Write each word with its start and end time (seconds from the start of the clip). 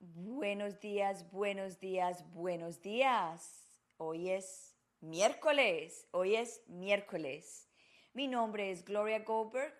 Buenos 0.00 0.80
días, 0.80 1.30
buenos 1.30 1.78
días, 1.78 2.24
buenos 2.32 2.82
días. 2.82 3.84
Hoy 3.98 4.30
es 4.30 4.76
miércoles, 5.00 6.08
hoy 6.10 6.34
es 6.34 6.60
miércoles. 6.66 7.68
Mi 8.14 8.26
nombre 8.26 8.72
es 8.72 8.84
Gloria 8.84 9.20
Goldberg, 9.20 9.72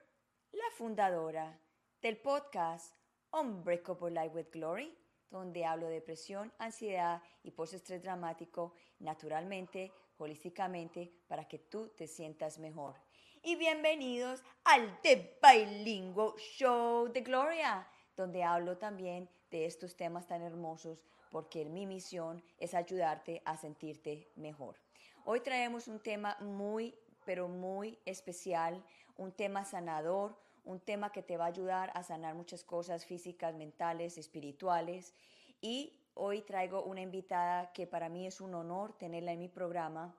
la 0.53 0.71
fundadora 0.77 1.61
del 2.03 2.19
podcast 2.19 2.95
Unbreakable 3.33 4.13
Life 4.13 4.37
with 4.37 4.51
Glory, 4.53 4.97
donde 5.31 5.65
hablo 5.65 5.89
de 5.89 5.95
depresión, 5.95 6.53
ansiedad 6.59 7.21
y 7.43 7.51
postestrés 7.51 8.03
dramático 8.03 8.75
naturalmente, 9.01 9.93
holísticamente, 10.19 11.13
para 11.27 11.47
que 11.47 11.59
tú 11.59 11.89
te 11.97 12.07
sientas 12.07 12.59
mejor. 12.59 12.97
Y 13.43 13.57
bienvenidos 13.57 14.43
al 14.65 15.01
The 15.01 15.39
Bilingual 15.43 16.35
Show 16.37 17.09
de 17.13 17.21
Gloria, 17.21 17.89
donde 18.17 18.43
hablo 18.43 18.77
también 18.77 19.31
de 19.51 19.65
estos 19.65 19.97
temas 19.97 20.27
tan 20.27 20.43
hermosos, 20.43 21.03
porque 21.31 21.65
mi 21.65 21.87
misión 21.87 22.43
es 22.59 22.75
ayudarte 22.75 23.43
a 23.45 23.57
sentirte 23.57 24.31
mejor. 24.37 24.77
Hoy 25.25 25.41
traemos 25.41 25.89
un 25.89 26.01
tema 26.01 26.37
muy, 26.41 26.95
pero 27.25 27.49
muy 27.49 27.99
especial, 28.05 28.83
un 29.17 29.33
tema 29.33 29.65
sanador, 29.65 30.37
un 30.65 30.81
tema 30.81 31.13
que 31.13 31.23
te 31.23 31.37
va 31.37 31.45
a 31.45 31.49
ayudar 31.49 31.91
a 31.95 32.03
sanar 32.03 32.35
muchas 32.35 32.65
cosas 32.65 33.07
físicas, 33.07 33.55
mentales, 33.55 34.19
espirituales. 34.19 35.15
Y 35.61 35.99
hoy 36.19 36.43
traigo 36.43 36.83
una 36.83 37.01
invitada 37.01 37.73
que 37.73 37.87
para 37.87 38.09
mí 38.09 38.27
es 38.27 38.41
un 38.41 38.55
honor 38.55 38.93
tenerla 38.99 39.33
en 39.33 39.39
mi 39.39 39.49
programa. 39.49 40.15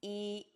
Y 0.00 0.48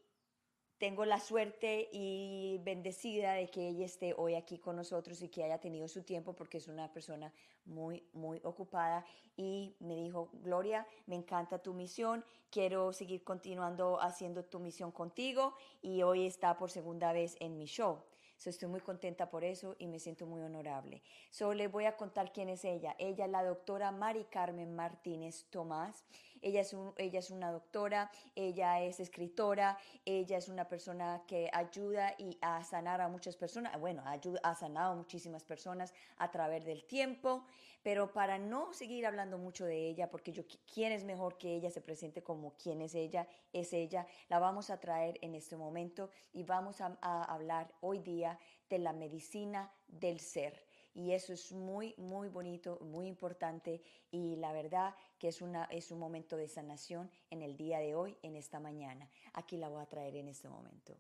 tengo 0.79 1.05
la 1.05 1.21
suerte 1.21 1.91
y 1.93 2.59
bendecida 2.65 3.35
de 3.35 3.51
que 3.51 3.69
ella 3.69 3.85
esté 3.85 4.15
hoy 4.17 4.35
aquí 4.35 4.59
con 4.59 4.77
nosotros 4.77 5.21
y 5.21 5.29
que 5.29 5.45
haya 5.45 5.59
tenido 5.59 5.87
su 5.89 6.03
tiempo 6.03 6.33
porque 6.33 6.57
es 6.57 6.69
una 6.69 6.91
persona 6.91 7.33
muy, 7.67 8.03
muy 8.15 8.41
ocupada 8.45 9.05
y 9.37 9.77
me 9.81 9.95
dijo, 9.95 10.31
Gloria, 10.33 10.87
me 11.05 11.17
encanta 11.17 11.59
tu 11.59 11.75
misión, 11.75 12.25
quiero 12.51 12.95
seguir 12.95 13.23
continuando 13.25 14.01
haciendo 14.01 14.45
tu 14.45 14.59
misión 14.59 14.91
contigo 14.91 15.55
y 15.83 16.03
hoy 16.03 16.25
está 16.25 16.57
por 16.57 16.71
segunda 16.71 17.13
vez 17.13 17.37
en 17.41 17.59
mi 17.59 17.67
show. 17.67 18.03
Estoy 18.49 18.69
muy 18.69 18.81
contenta 18.81 19.29
por 19.29 19.45
eso 19.45 19.77
y 19.79 19.87
me 19.87 19.99
siento 19.99 20.27
muy 20.27 20.41
honorable. 20.41 21.03
Solo 21.31 21.55
le 21.55 21.69
voy 21.69 21.85
a 21.85 21.97
contar 21.97 22.33
quién 22.33 22.49
es 22.49 22.65
ella. 22.65 22.97
Ella 22.99 23.27
es 23.27 23.31
la 23.31 23.45
doctora 23.45 23.93
Mari 23.93 24.25
Carmen 24.25 24.75
Martínez 24.75 25.45
Tomás. 25.51 26.05
Ella 26.43 26.61
es, 26.61 27.31
una 27.31 27.53
doctora, 27.53 28.11
ella 28.35 28.81
es 28.83 29.01
escritora, 29.01 29.79
ella 30.05 30.39
es 30.39 30.49
una 30.49 30.69
persona 30.69 31.23
que 31.27 31.51
ayuda 31.53 32.15
y 32.19 32.39
a 32.41 32.65
sanar 32.65 33.01
a 33.01 33.09
muchas 33.09 33.37
personas, 33.37 33.79
bueno, 33.79 34.03
ha 34.05 34.55
sanado 34.55 34.93
a 34.93 34.97
muchísimas 34.97 35.45
personas 35.45 35.93
a 36.17 36.31
través 36.31 36.65
del 36.65 36.85
tiempo, 36.85 37.45
pero 37.83 38.13
para 38.13 38.39
no 38.39 38.73
seguir 38.73 39.07
hablando 39.07 39.39
mucho 39.39 39.65
de 39.65 39.89
ella, 39.89 40.11
porque 40.11 40.33
yo, 40.33 40.43
¿quién 40.73 40.93
es 40.93 41.05
mejor 41.05 41.39
que 41.39 41.55
ella 41.55 41.71
se 41.71 41.81
presente 41.81 42.23
como 42.23 42.55
quién 42.55 42.81
es 42.81 42.95
ella? 42.95 43.27
Es 43.53 43.73
ella, 43.73 44.07
la 44.29 44.39
vamos 44.39 44.71
a 44.71 44.81
traer 44.81 45.19
en 45.23 45.35
este 45.35 45.57
momento 45.57 46.11
y 46.33 46.43
vamos 46.43 46.81
a 46.81 47.25
hablar 47.25 47.73
hoy 47.81 48.01
día 48.01 48.39
de 48.69 48.79
la 48.79 48.93
medicina 48.93 49.73
del 49.89 50.21
ser 50.21 50.70
y 50.95 51.13
eso 51.13 51.33
es 51.33 51.53
muy, 51.53 51.95
muy 51.97 52.29
bonito, 52.29 52.79
muy 52.81 53.07
importante 53.07 53.83
y 54.11 54.37
la 54.37 54.53
verdad 54.53 54.95
que 55.19 55.29
es, 55.29 55.41
una, 55.41 55.65
es 55.65 55.91
un 55.91 55.99
momento 55.99 56.37
de 56.37 56.49
sanación 56.49 57.11
en 57.31 57.43
el 57.43 57.57
día 57.57 57.79
de 57.79 57.95
hoy, 57.95 58.19
en 58.23 58.37
esta 58.37 58.61
mañana. 58.61 59.09
Aquí 59.35 59.57
la 59.57 59.69
voy 59.69 59.83
a 59.83 59.87
traer 59.87 60.17
en 60.17 60.29
este 60.29 60.49
momento. 60.49 60.97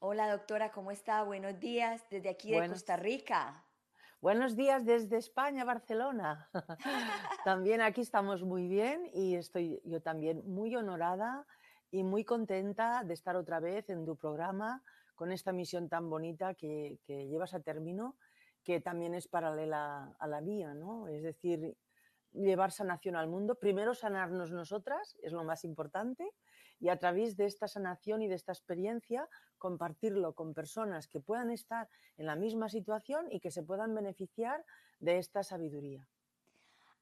Hola 0.00 0.30
doctora, 0.30 0.70
¿cómo 0.70 0.90
está? 0.90 1.22
Buenos 1.24 1.58
días 1.58 2.04
desde 2.10 2.28
aquí 2.28 2.52
de 2.52 2.68
Costa 2.68 2.96
Rica. 2.96 3.64
Buenos 4.20 4.56
días 4.56 4.84
desde 4.84 5.16
España, 5.16 5.64
Barcelona. 5.64 6.48
también 7.44 7.80
aquí 7.80 8.00
estamos 8.00 8.42
muy 8.42 8.68
bien 8.68 9.08
y 9.14 9.36
estoy 9.36 9.80
yo 9.84 10.00
también 10.00 10.42
muy 10.44 10.76
honorada 10.76 11.46
y 11.90 12.02
muy 12.02 12.24
contenta 12.24 13.02
de 13.04 13.14
estar 13.14 13.36
otra 13.36 13.60
vez 13.60 13.88
en 13.90 14.04
tu 14.04 14.16
programa 14.16 14.82
con 15.18 15.32
esta 15.32 15.50
misión 15.50 15.88
tan 15.88 16.08
bonita 16.08 16.54
que, 16.54 17.00
llevas 17.08 17.52
a 17.52 17.58
término, 17.58 18.16
que 18.62 18.80
también 18.80 19.14
es 19.14 19.26
paralela 19.26 20.14
a 20.16 20.26
la 20.28 20.40
mía, 20.40 20.74
¿no? 20.74 21.08
Es 21.08 21.24
decir, 21.24 21.76
llevar 22.32 22.70
sanación 22.70 23.16
al 23.16 23.26
mundo, 23.26 23.56
primero 23.56 23.94
sanarnos 23.94 24.52
nosotras, 24.52 25.18
es 25.20 25.32
lo 25.32 25.42
más 25.42 25.64
importante, 25.64 26.30
y 26.78 26.88
a 26.88 26.98
través 27.00 27.36
de 27.36 27.46
esta 27.46 27.66
sanación 27.66 28.22
y 28.22 28.28
de 28.28 28.36
esta 28.36 28.52
experiencia, 28.52 29.28
compartirlo 29.58 30.34
con 30.34 30.54
personas 30.54 31.08
que 31.08 31.18
puedan 31.18 31.50
estar 31.50 31.88
en 32.16 32.26
la 32.26 32.36
misma 32.36 32.68
situación 32.68 33.26
y 33.28 33.40
que 33.40 33.50
se 33.50 33.64
puedan 33.64 33.96
beneficiar 33.96 34.64
de 35.00 35.18
esta 35.18 35.42
sabiduría. 35.42 36.06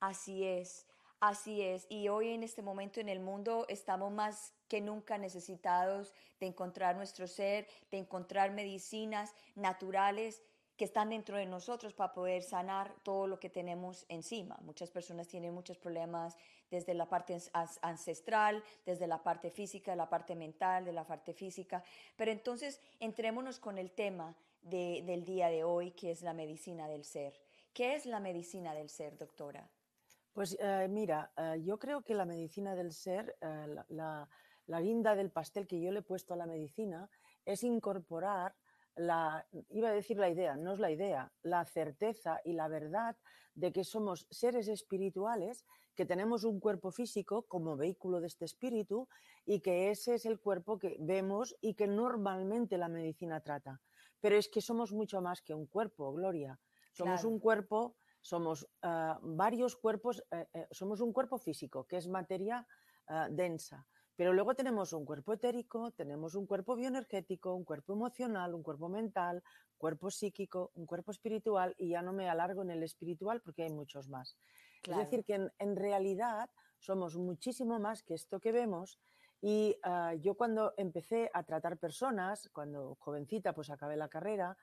Así 0.01 0.43
es. 0.43 0.87
Así 1.21 1.63
es, 1.63 1.87
y 1.89 2.09
hoy 2.09 2.29
en 2.29 2.43
este 2.43 2.61
momento 2.61 3.01
en 3.01 3.09
el 3.09 3.21
mundo 3.21 3.65
estamos 3.69 4.13
más 4.13 4.53
que 4.69 4.83
nunca 4.83 5.17
necesitados 5.17 6.13
de 6.39 6.47
encontrar 6.47 6.95
nuestro 6.97 7.27
ser, 7.27 7.67
de 7.91 7.97
encontrar 7.97 8.51
medicinas 8.51 9.33
naturales 9.55 10.43
que 10.77 10.85
están 10.85 11.09
dentro 11.09 11.39
de 11.39 11.47
nosotros 11.47 11.95
para 11.95 12.13
poder 12.13 12.43
sanar 12.43 12.95
todo 13.03 13.27
lo 13.27 13.41
que 13.41 13.49
tenemos 13.49 14.05
encima. 14.11 14.59
Muchas 14.61 14.91
personas 14.91 15.27
tienen 15.27 15.55
muchos 15.55 15.79
problemas 15.79 16.37
desde 16.71 16.93
la 16.93 17.09
parte 17.09 17.39
ancestral, 17.81 18.63
desde 18.85 19.07
la 19.07 19.23
parte 19.23 19.51
física, 19.51 19.97
la 19.97 20.11
parte 20.11 20.35
mental, 20.35 20.85
de 20.85 20.93
la 20.93 21.07
parte 21.07 21.33
física. 21.33 21.83
Pero 22.17 22.31
entonces 22.31 22.79
entrémonos 23.01 23.59
con 23.59 23.79
el 23.79 23.91
tema 23.91 24.37
del 24.61 25.25
día 25.25 25.49
de 25.49 25.65
hoy, 25.65 25.93
que 25.93 26.11
es 26.11 26.21
la 26.21 26.35
medicina 26.35 26.89
del 26.89 27.05
ser. 27.05 27.41
¿Qué 27.73 27.95
es 27.95 28.05
la 28.05 28.21
medicina 28.21 28.75
del 28.75 28.91
ser, 28.91 29.17
doctora? 29.17 29.67
Pues 30.37 30.55
eh, 30.61 30.87
mira, 30.91 31.33
eh, 31.35 31.63
yo 31.65 31.79
creo 31.79 32.03
que 32.03 32.13
la 32.13 32.27
medicina 32.27 32.75
del 32.75 32.93
ser, 32.93 33.39
eh, 33.41 33.75
la, 33.89 34.29
la, 34.67 34.81
guinda 34.83 35.15
del 35.15 35.31
pastel 35.31 35.67
que 35.67 35.81
yo 35.81 35.91
le 35.91 36.01
he 36.01 36.03
puesto 36.03 36.35
a 36.35 36.37
la 36.37 36.45
medicina 36.45 37.09
es 37.47 37.65
incorporar 37.65 38.55
la, 38.97 39.47
iba 39.71 39.89
a 39.89 39.93
decir 39.93 40.19
la 40.19 40.29
idea, 40.29 40.55
no 40.55 40.75
es 40.75 40.79
la 40.79 40.91
idea, 40.91 41.33
la 41.41 41.65
certeza 41.65 42.39
y 42.45 42.53
la 42.53 42.69
verdad 42.69 43.17
de 43.55 43.73
que 43.73 43.83
somos 43.83 44.27
seres 44.31 44.69
espirituales, 44.69 45.65
que 45.95 46.05
tenemos 46.05 46.45
un 46.45 46.61
cuerpo 46.61 46.91
físico 46.91 47.47
como 47.49 47.75
vehículo 47.79 48.21
de 48.21 48.27
este 48.27 48.45
espíritu 48.45 49.09
y 49.47 49.61
que 49.61 49.91
ese 49.91 50.17
es 50.17 50.27
el 50.27 50.39
cuerpo 50.39 50.79
que 50.79 50.99
vemos 51.01 51.57
y 51.63 51.73
que 51.73 51.87
normalmente 51.87 52.77
la 52.77 52.89
medicina 52.89 53.41
trata. 53.41 53.81
Pero 54.21 54.37
es 54.37 54.51
que 54.51 54.61
somos 54.61 54.93
mucho 54.93 55.23
más 55.23 55.41
que 55.41 55.55
un 55.55 55.65
cuerpo, 55.65 56.13
Gloria. 56.13 56.61
Somos 56.93 57.25
un 57.25 57.39
cuerpo 57.39 57.97
somos 58.27 58.67
ah, 58.83 59.19
varios 59.23 59.77
cuerpos, 59.77 60.25
eh, 60.33 60.49
eh, 60.53 60.67
somos 60.73 61.01
un 61.01 61.13
cuerpo 61.13 61.39
físico, 61.39 61.85
que 61.85 61.97
es 61.97 62.09
materia 62.09 62.67
ah, 63.07 63.29
densa, 63.31 63.87
pero 64.17 64.33
luego 64.33 64.57
tenemos 64.57 64.93
un 64.93 65.05
cuerpo 65.05 65.35
etérico, 65.35 65.93
tenemos 65.93 66.35
un 66.35 66.45
cuerpo 66.45 66.75
bioenergético, 66.75 67.55
un 67.55 67.65
cuerpo 67.65 67.93
emocional, 67.93 68.53
un 68.55 68.65
cuerpo 68.65 68.89
mental, 68.89 69.45
cuerpo 69.79 70.11
psíquico, 70.11 70.73
un 70.75 70.87
cuerpo 70.87 71.13
espiritual, 71.13 71.77
y 71.79 71.91
ya 71.91 72.03
no 72.03 72.13
me 72.13 72.29
alargo 72.29 72.63
en 72.63 72.71
el 72.71 72.83
espiritual 72.83 73.41
porque 73.43 73.63
hay 73.63 73.71
muchos 73.71 74.09
más. 74.09 74.37
Es 74.83 74.97
decir, 74.97 75.25
que 75.25 75.49
en, 75.59 75.77
realidad 75.77 76.51
somos 76.81 77.17
muchísimo 77.17 77.79
más 77.79 78.03
que 78.03 78.15
esto 78.15 78.41
que 78.41 78.51
vemos. 78.51 78.99
Y 79.41 79.77
ah, 79.85 80.15
yo 80.15 80.35
cuando 80.35 80.75
empecé 80.77 81.31
a 81.33 81.45
tratar 81.45 81.79
personas, 81.79 82.49
cuando 82.53 82.97
jovencita 82.97 83.53
pues 83.53 83.71
acabé 83.71 83.97
la 83.97 84.09
carrera, 84.09 84.57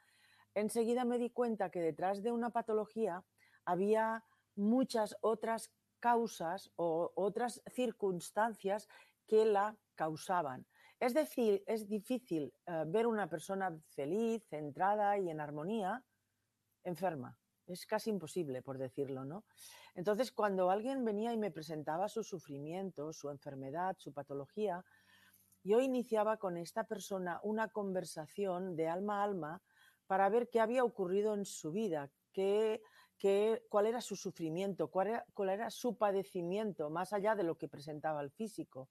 enseguida 0.53 1.05
me 1.05 1.17
di 1.17 1.29
cuenta 1.29 1.69
que 1.69 1.79
detrás 1.79 2.23
de 2.23 2.31
una 2.31 2.49
patología 2.49 3.23
había 3.65 4.23
muchas 4.55 5.15
otras 5.21 5.71
causas 5.99 6.71
o 6.75 7.11
otras 7.15 7.61
circunstancias 7.73 8.87
que 9.25 9.45
la 9.45 9.77
causaban. 9.95 10.65
Es 10.99 11.13
decir, 11.13 11.63
es 11.67 11.87
difícil 11.87 12.53
eh, 12.65 12.83
ver 12.87 13.07
una 13.07 13.29
persona 13.29 13.77
feliz, 13.89 14.43
centrada 14.49 15.17
y 15.17 15.29
en 15.29 15.39
armonía 15.39 16.03
enferma. 16.83 17.37
Es 17.67 17.85
casi 17.85 18.09
imposible, 18.09 18.61
por 18.61 18.77
decirlo, 18.77 19.23
¿no? 19.23 19.45
Entonces, 19.95 20.31
cuando 20.31 20.69
alguien 20.69 21.05
venía 21.05 21.31
y 21.33 21.37
me 21.37 21.51
presentaba 21.51 22.09
su 22.09 22.23
sufrimiento, 22.23 23.13
su 23.13 23.29
enfermedad, 23.29 23.95
su 23.97 24.11
patología, 24.11 24.83
yo 25.63 25.79
iniciaba 25.79 26.37
con 26.37 26.57
esta 26.57 26.83
persona 26.83 27.39
una 27.43 27.69
conversación 27.69 28.75
de 28.75 28.89
alma 28.89 29.21
a 29.21 29.23
alma 29.23 29.61
para 30.07 30.27
ver 30.29 30.49
qué 30.49 30.59
había 30.59 30.83
ocurrido 30.83 31.33
en 31.33 31.45
su 31.45 31.71
vida, 31.71 32.11
qué 32.33 32.81
cuál 33.69 33.85
era 33.85 34.01
su 34.01 34.15
sufrimiento, 34.15 34.89
cuál 34.89 35.49
era, 35.49 35.69
su 35.69 35.95
padecimiento, 35.95 36.89
más 36.89 37.13
allá 37.13 37.35
de 37.35 37.43
lo 37.43 37.55
que 37.55 37.69
presentaba 37.69 38.21
el 38.21 38.31
físico, 38.31 38.89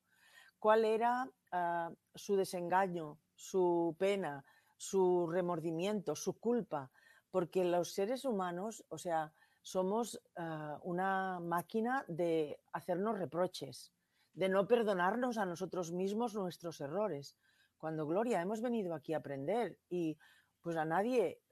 cuál 0.59 0.85
era 0.85 1.29
ah, 1.51 1.91
su 2.15 2.37
desengaño, 2.37 3.19
su 3.35 3.95
pena, 3.99 4.45
su 4.77 5.27
remordimiento, 5.27 6.15
su 6.15 6.39
culpa, 6.39 6.91
porque 7.31 7.65
los 7.65 7.93
seres 7.93 8.25
humanos, 8.25 8.85
o 8.89 8.97
sea, 8.97 9.33
somos 9.61 10.21
ah, 10.37 10.79
una 10.83 11.39
máquina 11.41 12.05
de 12.09 12.59
hacernos 12.73 13.19
reproches, 13.19 13.93
de 14.33 14.49
no 14.49 14.67
perdonarnos 14.67 15.37
a 15.37 15.45
nosotros 15.45 15.93
mismos 15.93 16.35
nuestros 16.35 16.81
errores. 16.81 17.37
Cuando 17.77 18.07
Gloria, 18.07 18.41
hemos 18.41 18.63
venido 18.63 18.95
aquí 18.95 19.13
a 19.13 19.19
aprender 19.19 19.79
y 19.91 20.17
pues 20.63 20.77
a 20.77 20.85
nadie 20.85 21.43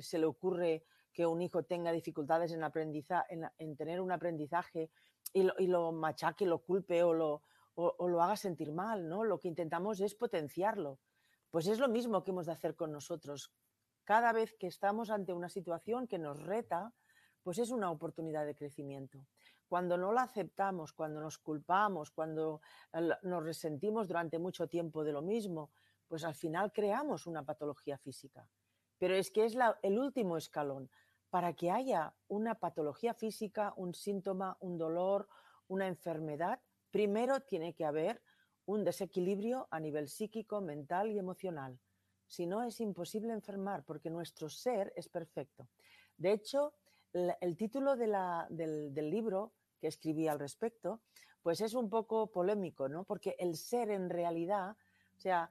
se 0.00 0.18
le 0.18 0.26
ocurre 0.26 0.84
que 1.12 1.26
un 1.26 1.42
hijo 1.42 1.62
tenga 1.62 1.92
dificultades 1.92 2.52
en, 2.52 2.64
aprendizaje, 2.64 3.38
en, 3.58 3.76
tener 3.76 4.00
un 4.00 4.12
aprendizaje 4.12 4.90
y 5.32 5.42
lo, 5.42 5.54
y 5.58 5.66
lo, 5.66 5.92
machaque, 5.92 6.46
lo 6.46 6.58
culpe 6.58 7.02
o 7.02 7.12
lo, 7.12 7.42
o, 7.74 8.08
lo 8.08 8.22
haga 8.22 8.36
sentir 8.36 8.72
mal, 8.72 9.08
¿no? 9.08 9.24
Lo 9.24 9.38
que 9.38 9.48
intentamos 9.48 10.00
es 10.00 10.14
potenciarlo. 10.14 10.98
Pues 11.50 11.66
es 11.66 11.78
lo 11.78 11.88
mismo 11.88 12.22
que 12.22 12.30
hemos 12.30 12.46
de 12.46 12.52
hacer 12.52 12.74
con 12.74 12.92
nosotros. 12.92 13.52
Cada 14.04 14.32
vez 14.32 14.54
que 14.58 14.66
estamos 14.66 15.10
ante 15.10 15.32
una 15.32 15.48
situación 15.48 16.06
que 16.06 16.18
nos 16.18 16.42
reta, 16.42 16.92
pues 17.42 17.58
es 17.58 17.70
una 17.70 17.90
oportunidad 17.90 18.46
de 18.46 18.54
crecimiento. 18.54 19.26
Cuando 19.68 19.96
no 19.96 20.12
la 20.12 20.22
aceptamos, 20.22 20.92
cuando 20.92 21.20
nos 21.20 21.38
culpamos, 21.38 22.10
cuando 22.10 22.60
nos 23.22 23.44
resentimos 23.44 24.06
durante 24.08 24.38
mucho 24.38 24.68
tiempo 24.68 25.02
de 25.02 25.12
lo 25.12 25.22
mismo, 25.22 25.70
pues 26.08 26.24
al 26.24 26.34
final 26.34 26.72
creamos 26.72 27.26
una 27.26 27.42
patología 27.42 27.96
física. 27.96 28.46
Pero 29.02 29.16
es 29.16 29.32
que 29.32 29.44
es 29.44 29.56
el 29.82 29.98
último 29.98 30.36
escalón. 30.36 30.88
Para 31.28 31.54
que 31.54 31.72
haya 31.72 32.14
una 32.28 32.54
patología 32.54 33.14
física, 33.14 33.74
un 33.76 33.94
síntoma, 33.94 34.56
un 34.60 34.78
dolor, 34.78 35.28
una 35.66 35.88
enfermedad, 35.88 36.60
primero 36.92 37.40
tiene 37.40 37.74
que 37.74 37.84
haber 37.84 38.22
un 38.64 38.84
desequilibrio 38.84 39.66
a 39.72 39.80
nivel 39.80 40.08
psíquico, 40.08 40.60
mental 40.60 41.10
y 41.10 41.18
emocional. 41.18 41.80
Si 42.28 42.46
no, 42.46 42.62
es 42.62 42.78
imposible 42.78 43.32
enfermar 43.32 43.82
porque 43.82 44.08
nuestro 44.08 44.48
ser 44.48 44.92
es 44.94 45.08
perfecto. 45.08 45.66
De 46.16 46.30
hecho, 46.30 46.72
el 47.12 47.56
título 47.56 47.96
del, 47.96 48.94
libro 48.94 49.52
que 49.80 49.88
escribí 49.88 50.28
al 50.28 50.38
respecto, 50.38 51.00
pues 51.42 51.60
es 51.60 51.74
un 51.74 51.90
poco 51.90 52.30
polémico, 52.30 52.88
¿no? 52.88 53.02
Porque 53.02 53.34
el 53.40 53.56
ser 53.56 53.90
en 53.90 54.08
realidad, 54.08 54.76
o 55.16 55.20
sea, 55.20 55.50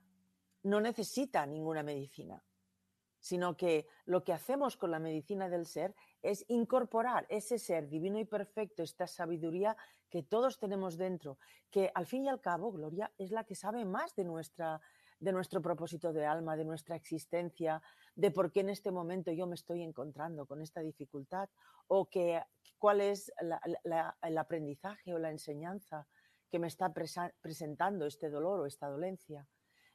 no 0.63 0.80
necesita 0.80 1.45
ninguna 1.45 1.83
medicina 1.83 2.42
sino 3.21 3.56
que 3.56 3.88
lo 4.06 4.23
que 4.23 4.33
hacemos 4.33 4.75
con 4.75 4.91
la 4.91 5.00
medicina 5.00 5.47
del 5.47 5.65
ser 5.65 5.95
es 6.21 6.44
incorporar 6.50 7.25
ese 7.29 7.57
ser 7.57 7.88
divino 7.88 8.19
y 8.19 8.25
perfecto, 8.25 8.83
esta 8.83 9.07
sabiduría 9.07 9.77
que 10.09 10.23
todos 10.23 10.59
tenemos 10.59 10.97
dentro, 10.97 11.38
que 11.69 11.91
al 11.95 12.06
fin 12.06 12.25
y 12.25 12.29
al 12.29 12.41
cabo, 12.41 12.71
Gloria, 12.71 13.12
es 13.18 13.31
la 13.31 13.45
que 13.45 13.56
sabe 13.56 13.85
más 13.85 14.13
de, 14.15 14.25
nuestra, 14.25 14.81
de 15.19 15.31
nuestro 15.31 15.62
propósito 15.62 16.12
de 16.12 16.25
alma, 16.25 16.57
de 16.57 16.65
nuestra 16.65 16.95
existencia, 16.95 17.81
de 18.15 18.31
por 18.31 18.51
qué 18.51 18.59
en 18.59 18.69
este 18.71 18.91
momento 18.91 19.31
yo 19.31 19.47
me 19.47 19.56
estoy 19.56 19.83
encontrando 19.83 20.45
con 20.45 20.62
esta 20.62 20.81
dificultad 20.81 21.50
o 21.88 22.09
que, 22.09 22.41
cuál 22.77 23.01
es 23.01 23.31
el 24.23 24.38
aprendizaje 24.38 25.13
o 25.13 25.19
la 25.19 25.29
enseñanza 25.29 26.07
que 26.50 26.59
me 26.59 26.68
está 26.68 26.91
presentando 26.91 28.06
este 28.06 28.29
dolor 28.29 28.59
o 28.59 28.65
esta 28.65 28.89
dolencia. 28.89 29.47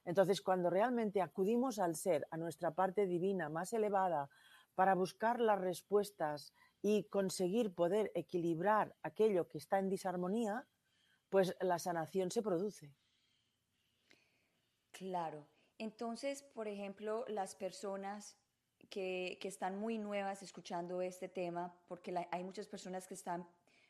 Entonces, 0.07 0.41
cuando 0.41 0.69
realmente 0.69 1.21
acudimos 1.21 1.79
al 1.79 1.97
ser, 1.97 2.25
a 2.31 2.37
nuestra 2.37 2.71
parte 2.71 3.05
divina 3.05 3.49
más 3.49 3.73
elevada, 3.73 4.29
para 4.73 4.95
buscar 4.95 5.41
las 5.41 5.59
respuestas 5.59 6.53
y 6.81 7.03
conseguir 7.09 7.75
poder 7.75 8.09
equilibrar 8.15 8.95
aquello 9.03 9.49
que 9.49 9.57
está 9.57 9.79
en 9.79 9.89
disarmonía, 9.89 10.65
pues 11.29 11.57
la 11.59 11.77
sanación 11.77 12.31
se 12.31 12.41
produce. 12.41 12.95
Claro. 14.93 15.45
Entonces, 15.77 16.41
por 16.41 16.69
ejemplo, 16.69 17.25
las 17.27 17.55
personas 17.55 18.37
que, 18.89 19.37
están 19.43 19.77
muy 19.77 19.97
nuevas 19.97 20.41
escuchando 20.41 21.01
este 21.01 21.27
tema, 21.27 21.77
porque 21.89 22.15
hay 22.31 22.43
muchas 22.45 22.67
personas 22.67 23.07
que 23.07 23.13
están 23.13 23.45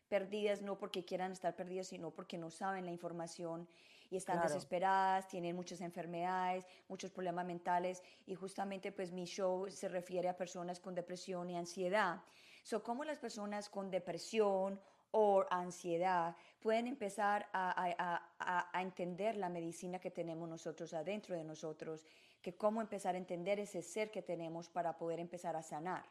perdidas 0.08 0.64
no 0.64 0.80
porque 0.80 1.06
quieran 1.06 1.32
estar 1.32 1.56
perdidas, 1.56 1.90
sino 1.90 2.10
porque 2.10 2.40
no 2.40 2.50
saben 2.50 2.86
la 2.86 2.92
información 2.92 3.70
y 4.10 4.18
están 4.18 4.42
desesperadas, 4.42 5.28
tienen 5.28 5.56
muchas 5.56 5.82
enfermedades, 5.82 6.66
muchos 6.88 7.12
problemas 7.12 7.46
mentales 7.46 8.02
y 8.26 8.36
justamente 8.36 8.92
pues 8.92 9.12
mi 9.12 9.26
show 9.26 9.70
se 9.70 9.88
refiere 9.88 10.30
a 10.30 10.38
personas 10.38 10.80
con 10.80 10.96
depresión 10.96 11.50
y 11.50 11.58
ansiedad. 11.58 12.22
So, 12.64 12.84
¿Cómo 12.84 13.04
las 13.04 13.20
personas 13.20 13.70
con 13.70 13.90
depresión 13.90 14.80
o 15.12 15.46
ansiedad 15.50 16.36
pueden 16.60 16.88
empezar 16.88 17.48
a, 17.54 18.22
a, 18.40 18.82
entender 18.82 19.38
la 19.38 19.50
medicina 19.50 20.00
que 20.00 20.12
tenemos 20.12 20.50
nosotros 20.50 20.94
adentro 20.94 21.36
de 21.36 21.44
nosotros? 21.44 22.06
Que 22.42 22.56
cómo 22.56 22.82
empezar 22.82 23.16
a 23.16 23.18
entender 23.18 23.60
ese 23.60 23.82
ser 23.82 24.12
que 24.12 24.22
tenemos 24.22 24.70
para 24.70 24.98
poder 24.98 25.20
empezar 25.20 25.56
a 25.56 25.64
sanar. 25.64 26.06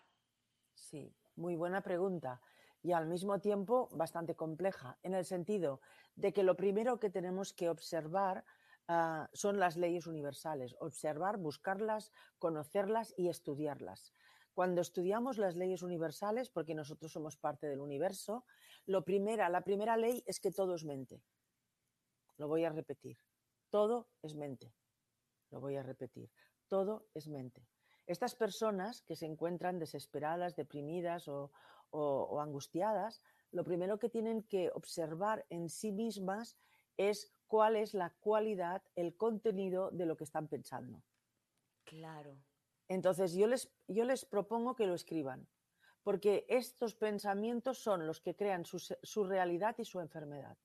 Sí, 0.74 1.14
muy 1.36 1.56
buena 1.56 1.82
pregunta 1.82 2.40
y 2.86 2.92
al 2.92 3.08
mismo 3.08 3.40
tiempo 3.40 3.88
bastante 3.90 4.36
compleja, 4.36 4.96
en 5.02 5.12
el 5.12 5.24
sentido 5.24 5.80
de 6.14 6.32
que 6.32 6.44
lo 6.44 6.54
primero 6.54 7.00
que 7.00 7.10
tenemos 7.10 7.52
que 7.52 7.68
observar 7.68 8.44
ah, 8.86 9.28
son 9.32 9.58
las 9.58 9.76
leyes 9.76 10.06
universales, 10.06 10.76
observar, 10.78 11.36
buscarlas, 11.36 12.12
conocerlas 12.38 13.12
y 13.16 13.28
estudiarlas. 13.28 14.12
Cuando 14.54 14.82
estudiamos 14.82 15.36
las 15.36 15.56
leyes 15.56 15.82
universales, 15.82 16.48
porque 16.48 16.76
nosotros 16.76 17.10
somos 17.10 17.36
parte 17.36 17.66
del 17.66 17.80
universo, 17.80 18.44
lo 18.86 19.04
primera, 19.04 19.48
la 19.48 19.62
primera 19.62 19.96
ley 19.96 20.22
es 20.24 20.38
que 20.38 20.52
todo 20.52 20.76
es 20.76 20.84
mente. 20.84 21.24
Lo 22.36 22.46
voy 22.46 22.64
a 22.64 22.70
repetir. 22.70 23.18
Todo 23.68 24.06
es 24.22 24.36
mente. 24.36 24.72
Lo 25.50 25.58
voy 25.58 25.74
a 25.74 25.82
repetir. 25.82 26.30
Todo 26.68 27.08
es 27.14 27.26
mente. 27.26 27.66
Estas 28.06 28.36
personas 28.36 29.02
que 29.02 29.16
se 29.16 29.26
encuentran 29.26 29.80
desesperadas, 29.80 30.54
deprimidas 30.54 31.26
o, 31.26 31.50
o, 31.90 32.40
angustiadas, 32.40 33.22
lo 33.52 33.64
primero 33.64 33.98
que 33.98 34.08
tienen 34.08 34.42
que 34.42 34.70
observar 34.74 35.46
en 35.50 35.68
sí 35.68 35.92
mismas 35.92 36.56
es 36.96 37.32
cuál 37.46 37.76
es 37.76 37.94
la 37.94 38.10
cualidad, 38.20 38.82
el 38.94 39.16
contenido 39.16 39.90
de 39.90 40.06
lo 40.06 40.16
que 40.16 40.24
están 40.24 40.48
pensando. 40.48 41.02
Claro. 41.84 42.36
Entonces 42.88 43.34
yo 43.34 43.46
les, 43.46 43.70
yo 43.88 44.04
les 44.04 44.24
propongo 44.24 44.74
que 44.74 44.86
lo 44.86 44.94
escriban, 44.94 45.46
porque 46.02 46.46
estos 46.48 46.94
pensamientos 46.94 47.78
son 47.78 48.06
los 48.06 48.20
que 48.20 48.36
crean 48.36 48.64
su, 48.64 48.78
su 48.78 49.24
realidad 49.24 49.76
y 49.78 49.84
su 49.84 50.00
enfermedad. 50.00 50.56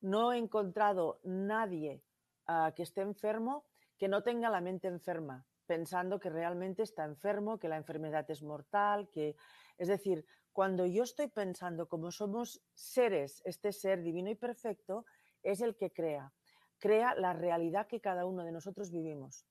No 0.00 0.32
he 0.32 0.38
encontrado 0.38 1.20
nadie 1.24 2.02
ah, 2.46 2.72
que 2.74 2.82
esté 2.82 3.00
enfermo 3.00 3.64
que 3.98 4.08
no 4.08 4.22
tenga 4.22 4.50
la 4.50 4.60
mente 4.60 4.88
enferma, 4.88 5.46
pensando 5.66 6.18
que 6.18 6.30
realmente 6.30 6.82
está 6.82 7.04
enfermo, 7.04 7.58
que 7.58 7.68
la 7.68 7.76
enfermedad 7.76 8.30
es 8.30 8.42
mortal, 8.42 9.08
que 9.10 9.36
es 9.78 9.88
decir, 9.88 10.24
cuando 10.52 10.86
yo 10.86 11.02
estoy 11.02 11.28
pensando 11.28 11.88
como 11.88 12.10
somos 12.10 12.62
seres, 12.72 13.42
este 13.44 13.72
ser 13.72 14.02
divino 14.02 14.30
y 14.30 14.34
perfecto 14.34 15.04
es 15.42 15.60
el 15.60 15.76
que 15.76 15.92
crea, 15.92 16.32
crea 16.78 17.14
la 17.14 17.32
realidad 17.32 17.86
que 17.86 18.00
cada 18.00 18.24
uno 18.24 18.44
de 18.44 18.52
nosotros 18.52 18.90
vivimos. 18.90 19.46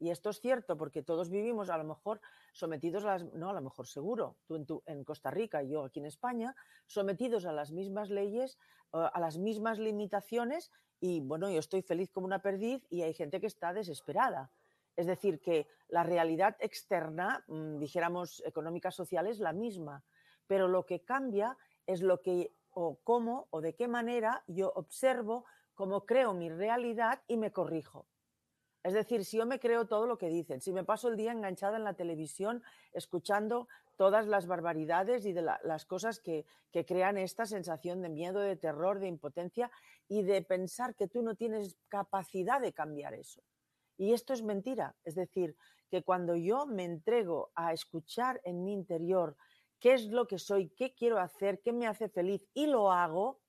Y 0.00 0.10
esto 0.10 0.30
es 0.30 0.40
cierto 0.40 0.76
porque 0.76 1.02
todos 1.02 1.28
vivimos 1.28 1.70
a 1.70 1.76
lo 1.76 1.84
mejor 1.84 2.20
sometidos 2.52 3.04
a 3.04 3.08
las, 3.08 3.24
no 3.34 3.50
a 3.50 3.52
lo 3.52 3.60
mejor 3.60 3.86
seguro, 3.86 4.36
tú 4.46 4.56
en, 4.56 4.66
en 4.86 5.04
Costa 5.04 5.30
Rica 5.30 5.62
y 5.62 5.70
yo 5.70 5.84
aquí 5.84 5.98
en 5.98 6.06
España, 6.06 6.54
sometidos 6.86 7.46
a 7.46 7.52
las 7.52 7.72
mismas 7.72 8.08
leyes, 8.08 8.58
eh, 8.94 9.08
a 9.12 9.20
las 9.20 9.38
mismas 9.38 9.78
limitaciones 9.78 10.70
y 11.00 11.20
bueno, 11.20 11.50
yo 11.50 11.58
estoy 11.58 11.82
feliz 11.82 12.10
como 12.10 12.26
una 12.26 12.40
perdiz 12.40 12.86
y 12.90 13.02
hay 13.02 13.12
gente 13.12 13.40
que 13.40 13.46
está 13.46 13.72
desesperada. 13.72 14.50
Es 14.98 15.06
decir, 15.06 15.38
que 15.38 15.68
la 15.90 16.02
realidad 16.02 16.56
externa, 16.58 17.44
mm, 17.46 17.78
dijéramos 17.78 18.42
económica 18.44 18.90
social, 18.90 19.28
es 19.28 19.38
la 19.38 19.52
misma, 19.52 20.02
pero 20.48 20.66
lo 20.66 20.86
que 20.86 21.04
cambia 21.04 21.56
es 21.86 22.02
lo 22.02 22.20
que 22.20 22.52
o 22.70 22.98
cómo 23.04 23.46
o 23.50 23.60
de 23.60 23.76
qué 23.76 23.86
manera 23.86 24.42
yo 24.48 24.72
observo, 24.74 25.44
cómo 25.74 26.04
creo 26.04 26.34
mi 26.34 26.50
realidad 26.50 27.22
y 27.28 27.36
me 27.36 27.52
corrijo. 27.52 28.08
Es 28.82 28.92
decir, 28.92 29.24
si 29.24 29.36
yo 29.36 29.46
me 29.46 29.60
creo 29.60 29.86
todo 29.86 30.04
lo 30.04 30.18
que 30.18 30.30
dicen, 30.30 30.60
si 30.60 30.72
me 30.72 30.82
paso 30.82 31.06
el 31.06 31.16
día 31.16 31.30
enganchada 31.30 31.76
en 31.76 31.84
la 31.84 31.94
televisión 31.94 32.64
escuchando 32.92 33.68
todas 33.94 34.26
las 34.26 34.48
barbaridades 34.48 35.26
y 35.26 35.32
de 35.32 35.42
las 35.42 35.84
cosas 35.84 36.18
que, 36.18 36.44
que, 36.72 36.84
crean 36.84 37.18
esta 37.18 37.46
sensación 37.46 38.02
de 38.02 38.08
miedo, 38.08 38.40
de 38.40 38.56
terror, 38.56 38.98
de 38.98 39.06
impotencia 39.06 39.70
y 40.08 40.22
de 40.22 40.42
pensar 40.42 40.96
que 40.96 41.06
tú 41.06 41.22
no 41.22 41.36
tienes 41.36 41.76
capacidad 41.88 42.60
de 42.60 42.72
cambiar 42.72 43.14
eso. 43.14 43.44
Y 43.98 44.14
esto 44.14 44.32
es 44.32 44.42
mentira. 44.42 44.96
Es 45.04 45.14
decir, 45.14 45.54
que 45.90 46.02
cuando 46.02 46.34
yo 46.36 46.66
me 46.66 46.84
entrego 46.84 47.50
a 47.54 47.72
escuchar 47.72 48.40
en 48.44 48.64
mi 48.64 48.72
interior 48.72 49.36
qué 49.78 49.94
es 49.94 50.06
lo 50.06 50.26
que 50.26 50.38
soy, 50.38 50.70
qué 50.70 50.94
quiero 50.94 51.18
hacer, 51.18 51.60
qué 51.60 51.72
me 51.72 51.86
hace 51.86 52.08
feliz 52.08 52.46
y 52.54 52.66
lo 52.66 52.90
hago, 52.90 53.40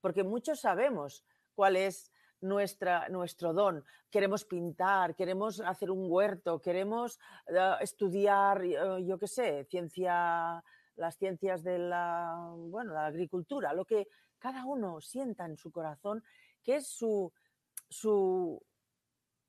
porque 0.00 0.22
muchos 0.22 0.60
sabemos 0.60 1.24
cuál 1.54 1.76
es 1.76 2.12
nuestra, 2.40 3.08
nuestro 3.08 3.52
don. 3.52 3.84
Queremos 4.10 4.44
pintar, 4.44 5.14
queremos 5.14 5.60
hacer 5.60 5.90
un 5.90 6.06
huerto, 6.10 6.60
queremos 6.60 7.18
eh, 7.48 7.74
estudiar, 7.80 8.64
eh, 8.64 9.04
yo 9.04 9.18
qué 9.18 9.26
sé, 9.26 9.64
ciencia, 9.64 10.62
las 10.96 11.16
ciencias 11.16 11.62
de 11.62 11.78
la, 11.78 12.54
bueno, 12.56 12.92
la 12.92 13.06
agricultura, 13.06 13.72
lo 13.72 13.84
que 13.84 14.08
cada 14.38 14.64
uno 14.64 15.00
sienta 15.00 15.46
en 15.46 15.56
su 15.56 15.72
corazón, 15.72 16.22
que 16.62 16.76
es 16.76 16.88
su, 16.88 17.32
su, 17.88 18.62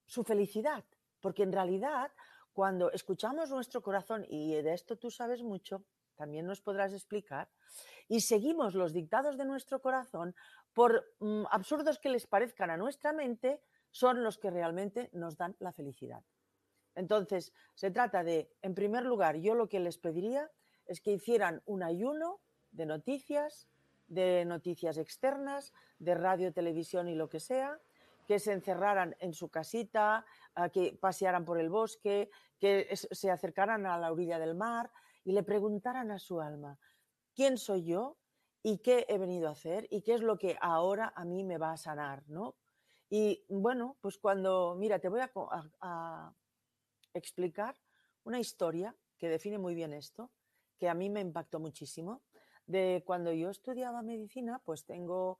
su 0.08 0.24
felicidad, 0.24 0.84
porque 1.22 1.44
en 1.44 1.54
realidad 1.54 2.12
cuando 2.54 2.92
escuchamos 2.92 3.52
nuestro 3.52 3.84
corazón, 3.84 4.26
y 4.28 4.56
de 4.56 4.74
esto 4.74 4.98
tú 4.98 5.12
sabes 5.12 5.44
mucho, 5.44 5.86
también 6.16 6.48
nos 6.48 6.60
podrás 6.60 6.92
explicar, 6.92 7.50
y 8.08 8.22
seguimos 8.22 8.74
los 8.74 8.94
dictados 8.94 9.38
de 9.38 9.46
nuestro 9.46 9.80
corazón, 9.80 10.36
por 10.74 11.06
mm, 11.20 11.44
absurdos 11.52 12.00
que 12.00 12.10
les 12.10 12.26
parezcan 12.26 12.72
a 12.72 12.78
nuestra 12.78 13.14
mente, 13.14 13.62
son 13.92 14.24
los 14.24 14.40
que 14.40 14.50
realmente 14.50 15.12
nos 15.14 15.38
dan 15.38 15.56
la 15.60 15.72
felicidad. 15.72 16.24
Entonces, 16.96 17.54
se 17.76 17.92
trata 17.92 18.24
de, 18.24 18.52
en 18.64 18.74
primer 18.74 19.04
lugar, 19.04 19.38
yo 19.38 19.54
lo 19.54 19.70
que 19.70 19.80
les 19.80 20.00
pediría 20.00 20.50
es 20.88 21.00
que 21.00 21.12
hicieran 21.12 21.62
un 21.66 21.84
ayuno 21.84 22.42
de 22.72 22.88
noticias, 22.88 23.68
de 24.08 24.46
noticias 24.46 24.98
externas, 24.98 25.74
de 26.00 26.16
radio, 26.16 26.52
televisión 26.54 27.08
y 27.08 27.14
lo 27.14 27.30
que 27.30 27.40
sea, 27.40 27.80
que 28.28 28.40
se 28.40 28.52
encerraran 28.52 29.16
en 29.20 29.34
su 29.34 29.50
casita, 29.50 30.26
que 30.74 30.98
pasearan 31.00 31.46
por 31.46 31.60
el 31.60 31.70
bosque, 31.70 32.30
que 32.60 32.90
se 32.94 33.32
acercaran 33.32 33.86
a 33.86 33.98
la 33.98 34.12
orilla 34.12 34.38
del 34.38 34.54
mar 34.54 34.92
y 35.24 35.32
le 35.32 35.44
preguntaran 35.44 36.12
a 36.12 36.20
su 36.20 36.42
alma, 36.42 36.78
¿quién 37.34 37.58
soy 37.58 37.86
yo? 37.86 38.18
¿Y 38.62 38.80
qué 38.80 39.06
he 39.08 39.18
venido 39.18 39.48
a 39.48 39.52
hacer? 39.52 39.88
¿Y 39.90 40.02
qué 40.02 40.16
es 40.16 40.22
lo 40.22 40.38
que 40.38 40.58
ahora 40.60 41.14
a 41.16 41.24
mí 41.24 41.46
me 41.46 41.58
va 41.58 41.72
a 41.72 41.78
sanar? 41.78 42.24
¿no? 42.28 42.58
Y 43.10 43.46
bueno, 43.48 43.98
pues 44.02 44.18
cuando, 44.18 44.76
mira, 44.78 45.00
te 45.00 45.08
voy 45.08 45.22
a 45.22 46.34
explicar 47.14 47.80
una 48.26 48.40
historia 48.40 48.94
que 49.18 49.30
define 49.30 49.58
muy 49.58 49.74
bien 49.74 49.94
esto, 49.94 50.32
que 50.78 50.90
a 50.90 50.94
mí 50.94 51.10
me 51.10 51.22
impactó 51.22 51.62
muchísimo. 51.62 52.24
De 52.66 53.04
cuando 53.06 53.32
yo 53.32 53.50
estudiaba 53.50 54.02
medicina, 54.02 54.62
pues 54.66 54.86
tengo 54.86 55.40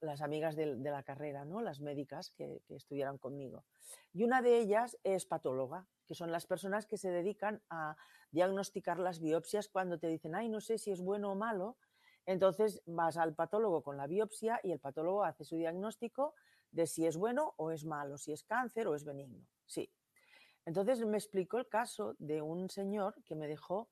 las 0.00 0.22
amigas 0.22 0.56
de, 0.56 0.76
la 0.76 1.02
carrera, 1.02 1.44
¿no? 1.44 1.60
las 1.60 1.80
médicas 1.80 2.30
que, 2.30 2.62
que, 2.66 2.78
conmigo. 3.20 3.64
Y 4.12 4.24
una 4.24 4.40
de 4.40 4.58
ellas 4.58 4.98
es 5.04 5.26
patóloga, 5.26 5.86
que 6.06 6.14
son 6.14 6.32
las 6.32 6.46
personas 6.46 6.86
que 6.86 6.96
se 6.96 7.10
dedican 7.10 7.62
a 7.68 7.96
diagnosticar 8.30 8.98
las 8.98 9.20
biopsias 9.20 9.68
cuando 9.68 9.98
te 9.98 10.08
dicen, 10.08 10.34
ay, 10.34 10.48
no 10.48 10.60
sé 10.60 10.78
si 10.78 10.90
es 10.90 11.02
bueno 11.02 11.32
o 11.32 11.34
malo. 11.34 11.76
Entonces 12.24 12.82
vas 12.86 13.18
al 13.18 13.34
patólogo 13.34 13.82
con 13.82 13.96
la 13.96 14.06
biopsia 14.06 14.58
y 14.62 14.72
el 14.72 14.80
patólogo 14.80 15.22
hace 15.22 15.44
su 15.44 15.56
diagnóstico 15.56 16.34
de 16.70 16.86
si 16.86 17.06
es 17.06 17.16
bueno 17.16 17.54
o 17.56 17.70
es 17.70 17.84
malo, 17.84 18.18
si 18.18 18.32
es 18.32 18.42
cáncer 18.42 18.88
o 18.88 18.94
es 18.94 19.04
benigno. 19.04 19.46
Sí. 19.66 19.92
Entonces 20.64 21.04
me 21.04 21.18
explicó 21.18 21.58
el 21.58 21.68
caso 21.68 22.16
de 22.18 22.42
un 22.42 22.70
señor 22.70 23.22
que 23.24 23.36
me 23.36 23.46
dejó, 23.46 23.90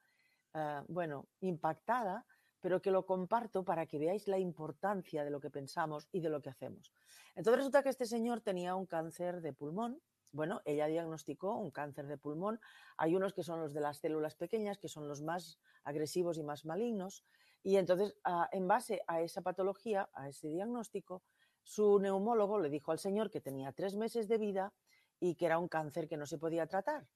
eh, 0.54 0.80
bueno, 0.88 1.28
impactada 1.40 2.26
pero 2.64 2.80
que 2.80 2.90
lo 2.90 3.04
comparto 3.04 3.62
para 3.62 3.84
que 3.84 3.98
veáis 3.98 4.26
la 4.26 4.38
importancia 4.38 5.22
de 5.22 5.28
lo 5.30 5.38
que 5.38 5.50
pensamos 5.50 6.08
y 6.12 6.20
de 6.20 6.30
lo 6.30 6.40
que 6.40 6.48
hacemos. 6.48 6.94
Entonces 7.34 7.58
resulta 7.58 7.82
que 7.82 7.90
este 7.90 8.06
señor 8.06 8.40
tenía 8.40 8.74
un 8.74 8.86
cáncer 8.86 9.42
de 9.42 9.52
pulmón. 9.52 10.00
Bueno, 10.32 10.62
ella 10.64 10.86
diagnosticó 10.86 11.58
un 11.58 11.70
cáncer 11.70 12.06
de 12.06 12.16
pulmón. 12.16 12.58
Hay 12.96 13.14
unos 13.14 13.34
que 13.34 13.42
son 13.42 13.60
los 13.60 13.74
de 13.74 13.82
las 13.82 13.98
células 13.98 14.34
pequeñas, 14.34 14.78
que 14.78 14.88
son 14.88 15.08
los 15.08 15.20
más 15.20 15.58
agresivos 15.82 16.38
y 16.38 16.42
más 16.42 16.64
malignos. 16.64 17.22
Y 17.62 17.76
entonces, 17.76 18.16
ah, 18.24 18.48
en 18.50 18.66
base 18.66 19.02
a 19.08 19.20
esa 19.20 19.42
patología, 19.42 20.08
a 20.14 20.30
ese 20.30 20.48
diagnóstico, 20.48 21.22
su 21.62 21.98
neumólogo 21.98 22.58
le 22.58 22.70
dijo 22.70 22.92
al 22.92 22.98
señor 22.98 23.30
que 23.30 23.42
tenía 23.42 23.72
tres 23.72 23.94
meses 23.94 24.26
de 24.26 24.38
vida 24.38 24.72
y 25.20 25.34
que 25.34 25.44
era 25.44 25.58
un 25.58 25.68
cáncer 25.68 26.08
que 26.08 26.16
no 26.16 26.24
se 26.24 26.38
podía 26.38 26.66
tratar. 26.66 27.06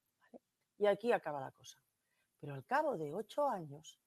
Y 0.76 0.84
aquí 0.84 1.10
acaba 1.10 1.40
la 1.40 1.52
cosa. 1.52 1.78
Pero 2.38 2.52
al 2.52 2.66
cabo 2.66 2.98
de 2.98 3.14
ocho 3.14 3.48
años, 3.48 3.98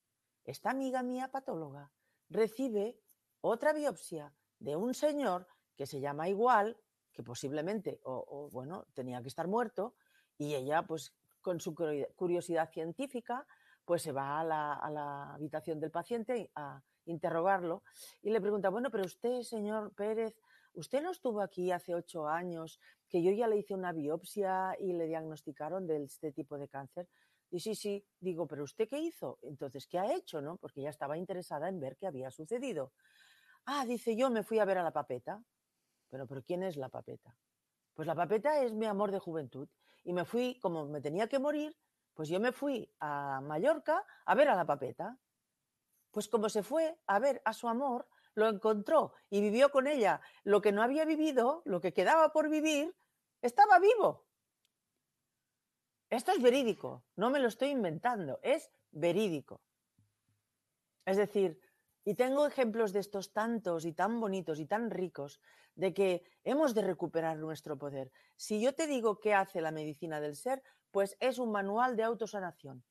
esta 0.44 0.70
amiga 0.70 1.02
mía 1.02 1.28
patóloga 1.28 1.90
recibe 2.28 2.98
otra 3.40 3.72
biopsia 3.72 4.34
de 4.58 4.76
un 4.76 4.94
señor 4.94 5.46
que 5.76 5.86
se 5.86 6.00
llama 6.00 6.28
igual, 6.28 6.78
que 7.12 7.22
posiblemente, 7.22 8.00
o, 8.04 8.48
bueno, 8.52 8.86
tenía 8.94 9.20
que 9.20 9.28
estar 9.28 9.48
muerto, 9.48 9.94
y 10.38 10.54
ella, 10.54 10.82
pues 10.82 11.12
con 11.40 11.60
su 11.60 11.74
curiosidad 11.74 12.70
científica, 12.70 13.46
pues 13.84 14.02
se 14.02 14.12
va 14.12 14.40
a 14.40 14.44
la, 14.44 14.74
a 14.74 14.90
la 14.90 15.34
habitación 15.34 15.80
del 15.80 15.90
paciente 15.90 16.50
a 16.54 16.82
interrogarlo 17.04 17.82
y 18.22 18.30
le 18.30 18.40
pregunta, 18.40 18.68
bueno, 18.70 18.90
pero 18.90 19.04
usted, 19.04 19.42
señor 19.42 19.92
Pérez, 19.94 20.36
¿usted 20.74 21.02
no 21.02 21.10
estuvo 21.10 21.40
aquí 21.40 21.72
hace 21.72 21.94
ocho 21.94 22.28
años 22.28 22.80
que 23.08 23.22
yo 23.22 23.32
ya 23.32 23.48
le 23.48 23.58
hice 23.58 23.74
una 23.74 23.92
biopsia 23.92 24.76
y 24.78 24.92
le 24.92 25.06
diagnosticaron 25.06 25.86
de 25.86 26.04
este 26.04 26.32
tipo 26.32 26.58
de 26.58 26.68
cáncer? 26.68 27.08
Y 27.52 27.60
sí, 27.60 27.74
sí, 27.74 28.02
digo, 28.18 28.46
pero 28.46 28.64
¿usted 28.64 28.88
qué 28.88 28.98
hizo? 28.98 29.38
Entonces, 29.42 29.86
¿qué 29.86 29.98
ha 29.98 30.10
hecho? 30.10 30.40
¿no? 30.40 30.56
Porque 30.56 30.80
ella 30.80 30.88
estaba 30.88 31.18
interesada 31.18 31.68
en 31.68 31.78
ver 31.80 31.98
qué 31.98 32.06
había 32.06 32.30
sucedido. 32.30 32.94
Ah, 33.66 33.84
dice, 33.84 34.16
yo 34.16 34.30
me 34.30 34.42
fui 34.42 34.58
a 34.58 34.64
ver 34.64 34.78
a 34.78 34.82
la 34.82 34.90
papeta. 34.90 35.44
Pero, 36.08 36.26
¿pero 36.26 36.42
quién 36.42 36.62
es 36.62 36.78
la 36.78 36.88
papeta? 36.88 37.36
Pues 37.92 38.08
la 38.08 38.14
papeta 38.14 38.62
es 38.62 38.72
mi 38.72 38.86
amor 38.86 39.12
de 39.12 39.18
juventud. 39.18 39.68
Y 40.02 40.14
me 40.14 40.24
fui, 40.24 40.58
como 40.60 40.86
me 40.86 41.02
tenía 41.02 41.28
que 41.28 41.38
morir, 41.38 41.76
pues 42.14 42.30
yo 42.30 42.40
me 42.40 42.52
fui 42.52 42.90
a 43.00 43.42
Mallorca 43.42 44.02
a 44.24 44.34
ver 44.34 44.48
a 44.48 44.56
la 44.56 44.64
papeta. 44.64 45.18
Pues 46.10 46.28
como 46.28 46.48
se 46.48 46.62
fue 46.62 46.98
a 47.06 47.18
ver 47.18 47.42
a 47.44 47.52
su 47.52 47.68
amor, 47.68 48.08
lo 48.34 48.48
encontró 48.48 49.12
y 49.28 49.42
vivió 49.42 49.70
con 49.70 49.86
ella 49.86 50.22
lo 50.42 50.62
que 50.62 50.72
no 50.72 50.82
había 50.82 51.04
vivido, 51.04 51.60
lo 51.66 51.82
que 51.82 51.92
quedaba 51.92 52.32
por 52.32 52.48
vivir, 52.48 52.96
estaba 53.42 53.78
vivo. 53.78 54.26
Esto 56.12 56.30
es 56.32 56.42
verídico, 56.42 57.06
no 57.16 57.30
me 57.30 57.40
lo 57.40 57.48
estoy 57.48 57.70
inventando, 57.70 58.38
es 58.42 58.70
verídico. 58.90 59.62
Es 61.06 61.16
decir, 61.16 61.58
y 62.04 62.16
tengo 62.16 62.46
ejemplos 62.46 62.92
de 62.92 63.00
estos 63.00 63.32
tantos 63.32 63.86
y 63.86 63.94
tan 63.94 64.20
bonitos 64.20 64.60
y 64.60 64.66
tan 64.66 64.90
ricos 64.90 65.40
de 65.74 65.94
que 65.94 66.22
hemos 66.44 66.74
de 66.74 66.82
recuperar 66.82 67.38
nuestro 67.38 67.78
poder. 67.78 68.12
Si 68.36 68.60
yo 68.60 68.74
te 68.74 68.86
digo 68.86 69.20
qué 69.20 69.32
hace 69.32 69.62
la 69.62 69.70
medicina 69.70 70.20
del 70.20 70.36
ser, 70.36 70.62
pues 70.90 71.16
es 71.18 71.38
un 71.38 71.50
manual 71.50 71.96
de 71.96 72.02
autosanación. 72.02 72.84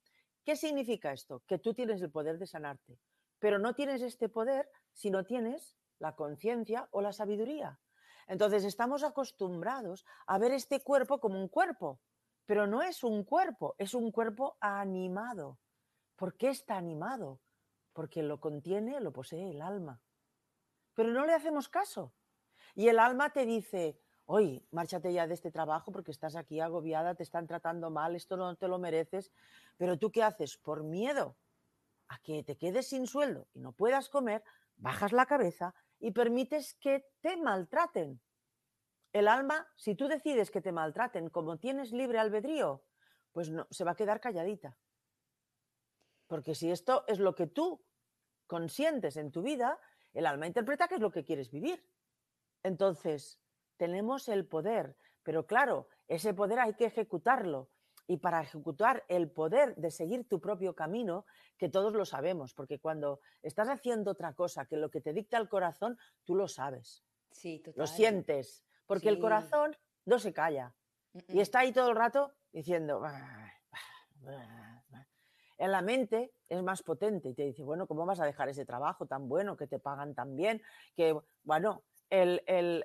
¿Qué 0.43 0.55
significa 0.55 1.13
esto? 1.13 1.43
Que 1.45 1.59
tú 1.59 1.75
tienes 1.75 2.01
el 2.01 2.09
poder 2.09 2.39
de 2.39 2.47
sanarte, 2.47 2.97
pero 3.37 3.59
no 3.59 3.75
tienes 3.75 4.01
este 4.01 4.29
poder 4.29 4.67
si 4.93 5.11
no 5.11 5.25
tienes 5.25 5.77
la 5.99 6.15
conciencia 6.15 6.89
o 6.89 7.01
la 7.01 7.13
sabiduría. 7.13 7.79
Entonces 8.27 8.63
estamos 8.63 9.03
acostumbrados 9.03 10.05
a 10.25 10.39
ver 10.39 10.53
este 10.53 10.81
cuerpo 10.81 11.19
como 11.19 11.39
un 11.39 11.49
cuerpo, 11.49 11.99
pero 12.45 12.67
no 12.67 12.81
es 12.81 13.03
un 13.03 13.23
cuerpo, 13.23 13.75
es 13.77 13.93
un 13.93 14.11
cuerpo 14.11 14.57
animado. 14.59 15.59
¿Por 16.15 16.35
qué 16.35 16.49
está 16.49 16.77
animado? 16.77 17.39
Porque 17.93 18.23
lo 18.23 18.39
contiene, 18.39 18.99
lo 18.99 19.11
posee 19.11 19.49
el 19.49 19.61
alma. 19.61 20.01
Pero 20.93 21.09
no 21.09 21.25
le 21.25 21.33
hacemos 21.33 21.69
caso. 21.69 22.13
Y 22.75 22.87
el 22.87 22.99
alma 22.99 23.31
te 23.31 23.45
dice, 23.45 23.99
oye, 24.25 24.65
márchate 24.71 25.13
ya 25.13 25.27
de 25.27 25.33
este 25.33 25.51
trabajo 25.51 25.91
porque 25.91 26.11
estás 26.11 26.35
aquí 26.35 26.59
agobiada, 26.59 27.15
te 27.15 27.23
están 27.23 27.47
tratando 27.47 27.89
mal, 27.89 28.15
esto 28.15 28.37
no 28.37 28.55
te 28.55 28.67
lo 28.67 28.79
mereces. 28.79 29.31
Pero 29.77 29.97
tú 29.97 30.11
qué 30.11 30.23
haces? 30.23 30.57
Por 30.57 30.83
miedo 30.83 31.37
a 32.07 32.19
que 32.19 32.43
te 32.43 32.57
quedes 32.57 32.89
sin 32.89 33.07
sueldo 33.07 33.47
y 33.53 33.59
no 33.59 33.71
puedas 33.71 34.09
comer, 34.09 34.43
bajas 34.77 35.11
la 35.11 35.25
cabeza 35.25 35.73
y 35.99 36.11
permites 36.11 36.75
que 36.75 37.05
te 37.21 37.37
maltraten. 37.37 38.21
El 39.13 39.27
alma, 39.27 39.67
si 39.75 39.95
tú 39.95 40.07
decides 40.07 40.51
que 40.51 40.61
te 40.61 40.71
maltraten 40.71 41.29
como 41.29 41.57
tienes 41.57 41.91
libre 41.91 42.19
albedrío, 42.19 42.83
pues 43.31 43.49
no, 43.49 43.67
se 43.69 43.83
va 43.83 43.91
a 43.91 43.95
quedar 43.95 44.21
calladita. 44.21 44.77
Porque 46.27 46.55
si 46.55 46.71
esto 46.71 47.03
es 47.07 47.19
lo 47.19 47.35
que 47.35 47.47
tú 47.47 47.83
consientes 48.47 49.17
en 49.17 49.31
tu 49.31 49.41
vida, 49.41 49.79
el 50.13 50.25
alma 50.25 50.47
interpreta 50.47 50.87
que 50.87 50.95
es 50.95 51.01
lo 51.01 51.11
que 51.11 51.25
quieres 51.25 51.51
vivir. 51.51 51.85
Entonces, 52.63 53.41
tenemos 53.77 54.29
el 54.29 54.47
poder, 54.47 54.95
pero 55.23 55.45
claro, 55.45 55.87
ese 56.07 56.33
poder 56.33 56.59
hay 56.59 56.73
que 56.75 56.85
ejecutarlo. 56.85 57.69
Y 58.07 58.17
para 58.17 58.41
ejecutar 58.41 59.05
el 59.07 59.31
poder 59.31 59.75
de 59.75 59.89
seguir 59.89 60.27
tu 60.27 60.41
propio 60.41 60.75
camino, 60.75 61.25
que 61.57 61.69
todos 61.69 61.93
lo 61.93 62.03
sabemos, 62.03 62.53
porque 62.53 62.79
cuando 62.79 63.21
estás 63.41 63.69
haciendo 63.69 64.11
otra 64.11 64.33
cosa 64.33 64.65
que 64.65 64.75
lo 64.75 64.89
que 64.89 65.01
te 65.01 65.13
dicta 65.13 65.37
el 65.37 65.47
corazón, 65.47 65.97
tú 66.25 66.35
lo 66.35 66.47
sabes. 66.47 67.03
Sí, 67.31 67.63
Lo 67.75 67.87
sientes, 67.87 68.65
porque 68.91 69.07
el 69.07 69.19
corazón 69.19 69.77
no 70.03 70.19
se 70.19 70.33
calla 70.33 70.75
y 71.29 71.39
está 71.39 71.59
ahí 71.59 71.71
todo 71.71 71.91
el 71.91 71.95
rato 71.95 72.33
diciendo... 72.51 73.01
En 75.57 75.71
la 75.71 75.81
mente 75.81 76.33
es 76.49 76.61
más 76.61 76.83
potente 76.83 77.29
y 77.29 77.33
te 77.33 77.43
dice, 77.43 77.63
bueno, 77.63 77.87
¿cómo 77.87 78.05
vas 78.05 78.19
a 78.19 78.25
dejar 78.25 78.49
ese 78.49 78.65
trabajo 78.65 79.05
tan 79.05 79.29
bueno, 79.29 79.55
que 79.55 79.67
te 79.67 79.79
pagan 79.79 80.13
tan 80.13 80.35
bien? 80.35 80.61
Que, 80.93 81.17
bueno, 81.43 81.83
el, 82.09 82.83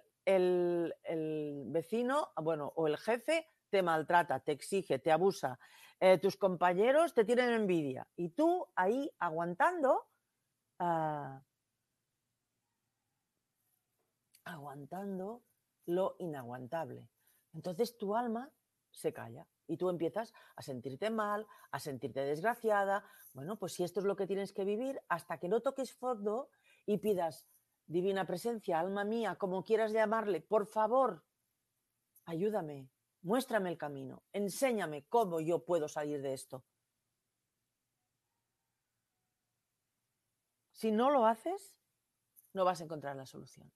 vecino, 1.73 2.29
bueno, 2.37 2.73
o 2.77 2.87
el 2.87 2.99
jefe 2.99 3.49
te 3.71 3.83
maltrata, 3.83 4.39
te 4.39 4.53
exige, 4.53 5.01
te 5.01 5.11
abusa, 5.11 5.59
eh, 5.99 6.19
tus 6.19 6.37
compañeros 6.37 7.15
te 7.15 7.25
tienen 7.25 7.51
envidia 7.51 8.07
y 8.15 8.29
tú 8.29 8.69
ahí 8.77 9.11
aguantando, 9.19 10.07
ah, 10.79 11.43
aguantando 14.45 15.43
lo 15.87 16.17
inaguantable. 16.19 17.09
Entonces 17.53 17.97
tu 17.97 18.15
alma 18.15 18.53
se 18.91 19.13
calla 19.13 19.47
y 19.67 19.77
tú 19.77 19.89
empiezas 19.89 20.33
a 20.57 20.63
sentirte 20.63 21.11
mal, 21.11 21.47
a 21.71 21.81
sentirte 21.81 22.21
desgraciada. 22.21 23.05
Bueno, 23.33 23.59
pues 23.59 23.73
si 23.75 23.85
esto 23.85 24.01
es 24.01 24.07
lo 24.07 24.17
que 24.17 24.27
tienes 24.27 24.53
que 24.53 24.65
vivir, 24.65 25.01
hasta 25.09 25.39
que 25.39 25.49
no 25.49 25.61
toques 25.61 25.93
fondo 25.93 26.51
y 26.87 26.99
pidas, 26.99 27.47
divina 27.87 28.27
presencia, 28.27 28.81
alma 28.81 29.05
mía, 29.05 29.37
como 29.37 29.65
quieras 29.65 29.93
llamarle, 29.93 30.41
por 30.41 30.67
favor, 30.67 31.25
ayúdame, 32.25 32.91
muéstrame 33.23 33.71
el 33.71 33.79
camino, 33.79 34.23
enséñame 34.33 35.07
cómo 35.09 35.41
yo 35.41 35.65
puedo 35.65 35.89
salir 35.89 36.23
de 36.23 36.33
esto. 36.33 36.65
Si 40.73 40.91
no 40.91 41.11
lo 41.11 41.27
haces, 41.27 41.81
no 42.53 42.65
vas 42.65 42.81
a 42.81 42.85
encontrar 42.85 43.17
la 43.17 43.27
solución. 43.27 43.73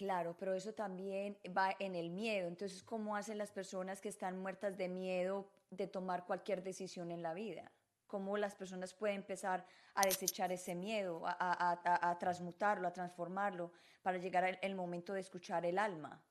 Claro, 0.00 0.34
pero 0.38 0.54
eso 0.54 0.72
también 0.72 1.36
va 1.54 1.76
en 1.78 1.94
el 1.94 2.08
miedo. 2.08 2.48
Entonces, 2.48 2.82
¿cómo 2.82 3.16
hacen 3.16 3.36
las 3.36 3.50
personas 3.50 4.00
que 4.00 4.08
están 4.08 4.40
muertas 4.40 4.78
de 4.78 4.88
miedo 4.88 5.46
de 5.68 5.86
tomar 5.88 6.24
cualquier 6.24 6.62
decisión 6.62 7.10
en 7.10 7.22
la 7.22 7.34
vida? 7.34 7.70
¿Cómo 8.06 8.38
las 8.38 8.54
personas 8.54 8.94
pueden 8.94 9.16
empezar 9.16 9.66
a 9.94 10.06
desechar 10.06 10.52
ese 10.52 10.74
miedo, 10.74 11.20
a, 11.26 12.16
transmutarlo, 12.18 12.88
a 12.88 12.94
transformarlo, 12.94 13.72
para 14.00 14.16
llegar 14.16 14.58
al 14.62 14.74
momento 14.74 15.12
de 15.12 15.20
escuchar 15.20 15.66
el 15.66 15.76
alma? 15.76 16.24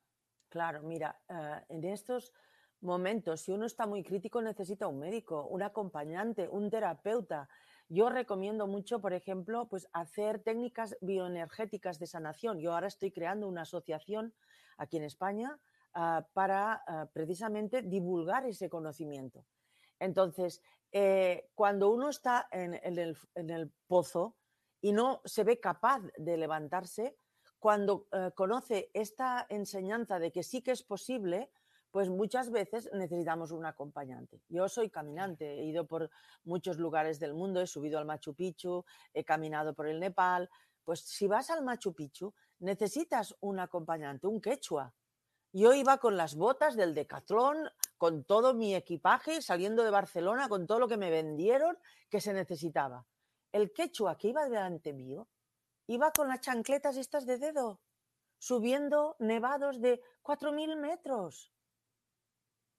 Claro, 0.49 0.81
mira, 0.81 1.21
eh, 1.29 1.61
en 1.69 1.83
estos 1.83 2.33
momentos, 2.81 3.41
si 3.41 3.51
uno 3.51 3.67
está 3.67 3.85
muy 3.85 4.01
crítico, 4.01 4.41
necesita 4.41 4.87
un 4.87 4.97
médico, 4.97 5.45
un 5.45 5.61
acompañante, 5.61 6.47
un 6.49 6.71
terapeuta. 6.71 7.47
Yo 7.91 8.09
recomiendo 8.09 8.67
mucho, 8.67 9.01
por 9.01 9.13
ejemplo, 9.13 9.67
pues 9.67 9.89
hacer 9.93 10.43
técnicas 10.43 10.95
bioenergéticas 11.01 11.97
de 11.97 12.05
sanación. 12.05 12.59
Yo 12.59 12.73
ahora 12.73 12.87
estoy 12.87 13.11
creando 13.11 13.47
una 13.47 13.63
asociación 13.63 14.35
aquí 14.77 14.97
en 14.97 15.03
España 15.03 15.59
ah, 15.95 16.27
para 16.33 16.83
ah, 16.85 17.09
precisamente 17.11 17.81
divulgar 17.81 18.45
ese 18.45 18.69
conocimiento. 18.69 19.43
Entonces, 19.97 20.61
eh, 20.91 21.49
cuando 21.55 21.89
uno 21.89 22.09
está 22.09 22.47
en, 22.51 22.75
el, 22.75 23.71
pozo 23.87 24.35
y 24.81 24.91
no 24.91 25.21
se 25.25 25.43
ve 25.43 25.59
capaz 25.59 26.01
de 26.15 26.37
levantarse, 26.37 27.15
cuando 27.57 28.07
eh, 28.11 28.29
conoce 28.35 28.91
esta 28.93 29.47
enseñanza 29.49 30.19
de 30.19 30.31
que 30.31 30.43
sí 30.43 30.61
que 30.61 30.71
es 30.71 30.83
posible, 30.83 31.49
pues 31.91 32.09
muchas 32.09 32.51
veces 32.51 32.89
necesitamos 32.93 33.51
un 33.51 33.65
acompañante. 33.65 34.41
Yo 34.47 34.69
soy 34.69 34.89
caminante, 34.89 35.59
he 35.59 35.65
ido 35.65 35.87
por 35.87 36.09
muchos 36.43 36.77
lugares 36.77 37.19
del 37.19 37.33
mundo, 37.33 37.61
he 37.61 37.67
subido 37.67 37.97
al 37.97 38.05
Machu 38.05 38.35
Picchu, 38.35 38.85
he 39.13 39.23
caminado 39.23 39.73
por 39.73 39.87
el 39.87 39.99
Nepal. 39.99 40.49
Pues 40.83 41.01
si 41.01 41.27
vas 41.27 41.49
al 41.49 41.63
Machu 41.63 41.93
Picchu, 41.93 42.33
necesitas 42.59 43.35
un 43.41 43.59
acompañante, 43.59 44.27
un 44.27 44.41
quechua. 44.41 44.93
Yo 45.51 45.73
iba 45.73 45.97
con 45.97 46.15
las 46.15 46.35
botas 46.35 46.75
del 46.75 46.93
Decathlon, 46.93 47.69
con 47.97 48.23
todo 48.23 48.53
mi 48.53 48.75
equipaje, 48.75 49.41
saliendo 49.41 49.83
de 49.83 49.89
Barcelona, 49.89 50.47
con 50.47 50.67
todo 50.67 50.79
lo 50.79 50.87
que 50.87 50.97
me 50.97 51.09
vendieron 51.09 51.77
que 52.09 52.21
se 52.21 52.33
necesitaba. 52.33 53.05
El 53.51 53.73
quechua 53.73 54.15
que 54.15 54.27
iba 54.27 54.47
delante 54.47 54.93
mío 54.93 55.27
iba 55.87 56.11
con 56.11 56.27
las 56.27 56.41
chancletas 56.41 56.97
estas 56.97 57.25
de 57.25 57.39
dedo, 57.39 57.81
subiendo 58.37 59.15
nevados 59.17 59.81
de 59.81 60.03
4.000 60.21 60.77
metros. 60.77 61.51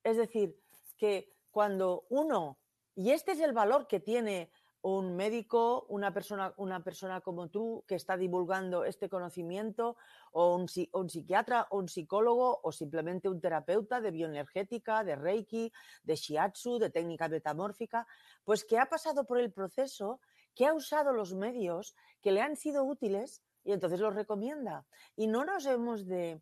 Es 0.03 0.17
decir, 0.17 0.59
que 0.97 1.33
cuando 1.51 2.07
uno, 2.09 2.59
y 2.95 3.11
este 3.11 3.33
es 3.33 3.41
el 3.41 3.53
valor 3.53 3.87
que 3.87 4.01
tiene 4.01 4.51
un 4.83 5.15
médico, 5.15 5.85
una 5.89 6.13
persona, 6.13 6.55
una 6.57 6.83
persona 6.83 7.21
como 7.21 7.49
tú 7.49 7.85
que 7.87 7.97
está 7.97 8.17
divulgando 8.17 8.85
este 8.85 9.09
conocimiento, 9.11 9.97
o 10.33 10.57
un, 10.57 10.67
un, 10.93 11.11
psiquiatra, 11.11 11.67
o 11.71 11.79
un 11.79 11.89
psicólogo, 11.89 12.61
o 12.63 12.73
simplemente 12.73 13.29
un 13.29 13.41
terapeuta 13.41 14.01
de 14.01 14.11
bioenergética, 14.11 15.05
de 15.05 15.17
Reiki, 15.17 15.73
de 16.03 16.17
Shiatsu, 16.17 16.79
de 16.79 16.91
técnica 16.91 17.29
metamórfica, 17.29 18.07
pues 18.45 18.65
que 18.65 18.79
ha 18.79 18.87
pasado 18.87 19.27
por 19.27 19.39
el 19.39 19.53
proceso, 19.53 20.21
que 20.55 20.67
ha 20.67 20.75
usado 20.75 21.13
los 21.13 21.35
medios 21.35 21.95
que 22.23 22.33
le 22.33 22.41
han 22.41 22.57
sido 22.57 22.85
útiles 22.85 23.43
y 23.65 23.73
entonces 23.73 24.01
los 24.01 24.15
recomienda. 24.15 24.87
Y 25.15 25.27
no 25.27 25.45
nos 25.45 25.67
hemos 25.67 26.07
de 26.07 26.41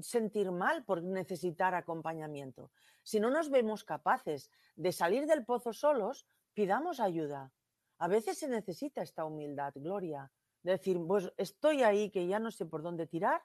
sentir 0.00 0.50
mal 0.50 0.84
por 0.84 1.02
necesitar 1.02 1.74
acompañamiento. 1.74 2.70
Si 3.02 3.20
no 3.20 3.30
nos 3.30 3.50
vemos 3.50 3.84
capaces 3.84 4.50
de 4.76 4.92
salir 4.92 5.26
del 5.26 5.44
pozo 5.44 5.72
solos, 5.72 6.26
pidamos 6.52 7.00
ayuda. 7.00 7.52
A 7.98 8.08
veces 8.08 8.38
se 8.38 8.48
necesita 8.48 9.02
esta 9.02 9.24
humildad, 9.24 9.72
Gloria. 9.76 10.30
decir, 10.62 10.98
pues 11.06 11.30
estoy 11.36 11.82
ahí 11.82 12.10
que 12.10 12.26
ya 12.26 12.38
no 12.38 12.50
sé 12.50 12.64
por 12.64 12.82
dónde 12.82 13.06
tirar, 13.06 13.42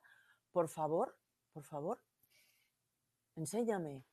por 0.51 0.69
favor, 0.69 1.17
por 1.51 1.63
favor, 1.63 2.01
enséñame. 3.35 4.05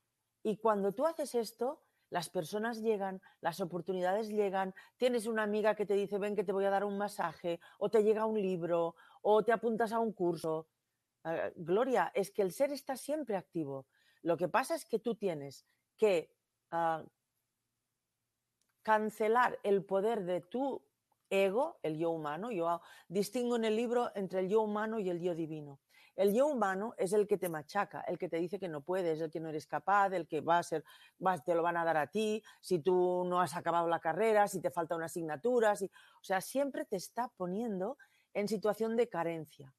Y 0.43 0.57
cuando 0.57 0.93
tú 0.93 1.05
haces 1.05 1.33
esto, 1.35 1.81
las 2.09 2.29
personas 2.29 2.81
llegan, 2.81 3.21
las 3.41 3.59
oportunidades 3.59 4.29
llegan, 4.29 4.73
tienes 4.97 5.25
una 5.25 5.43
amiga 5.43 5.75
que 5.75 5.85
te 5.85 5.93
dice, 5.93 6.17
ven 6.17 6.35
que 6.35 6.43
te 6.43 6.53
voy 6.53 6.65
a 6.65 6.69
dar 6.69 6.83
un 6.83 6.97
masaje, 6.97 7.59
o 7.79 7.89
te 7.89 8.03
llega 8.03 8.25
un 8.25 8.41
libro, 8.41 8.95
o 9.21 9.43
te 9.43 9.51
apuntas 9.51 9.91
a 9.91 9.99
un 9.99 10.13
curso. 10.13 10.67
Ah, 11.27 11.51
Gloria, 11.57 12.09
es 12.15 12.31
que 12.31 12.41
el 12.41 12.53
ser 12.53 12.71
está 12.71 12.95
siempre 12.95 13.35
activo. 13.35 13.85
Lo 14.21 14.37
que 14.37 14.47
pasa 14.47 14.75
es 14.75 14.85
que 14.85 14.99
tú 14.99 15.15
tienes 15.15 15.65
que 15.97 16.33
ah, 16.71 17.03
cancelar 18.81 19.59
el 19.63 19.83
poder 19.83 20.23
de 20.23 20.39
tu 20.39 20.81
ego, 21.29 21.79
el 21.83 21.97
yo 21.97 22.11
humano. 22.11 22.49
Yo 22.49 22.79
distingo 23.09 23.57
en 23.57 23.65
el 23.65 23.75
libro 23.75 24.09
entre 24.15 24.39
el 24.39 24.47
yo 24.47 24.61
humano 24.61 24.99
y 24.99 25.09
el 25.09 25.19
yo 25.19 25.35
divino. 25.35 25.81
El 26.15 26.33
yo 26.33 26.47
humano 26.47 26.95
es 26.97 27.11
el 27.11 27.27
que 27.27 27.37
te 27.37 27.49
machaca, 27.49 27.99
el 28.07 28.17
que 28.17 28.29
te 28.29 28.37
dice 28.37 28.57
que 28.57 28.69
no 28.69 28.79
puedes, 28.79 29.19
el 29.19 29.29
que 29.29 29.41
no 29.41 29.49
eres 29.49 29.67
capaz, 29.67 30.13
el 30.13 30.29
que 30.29 30.39
va 30.39 30.59
a 30.59 30.63
ser, 30.63 30.85
te 31.45 31.53
lo 31.53 31.61
van 31.61 31.75
a 31.75 31.83
dar 31.83 31.97
a 31.97 32.07
ti, 32.07 32.41
si 32.61 32.79
tú 32.79 33.25
no 33.27 33.41
has 33.41 33.53
acabado 33.55 33.89
la 33.89 33.99
carrera, 33.99 34.47
si 34.47 34.61
te 34.61 34.71
falta 34.71 34.95
una 34.95 35.05
asignatura, 35.07 35.73
o 35.73 36.23
sea, 36.23 36.39
siempre 36.39 36.85
te 36.85 36.95
está 36.95 37.27
poniendo 37.35 37.97
en 38.33 38.47
situación 38.47 38.95
de 38.95 39.09
carencia 39.09 39.76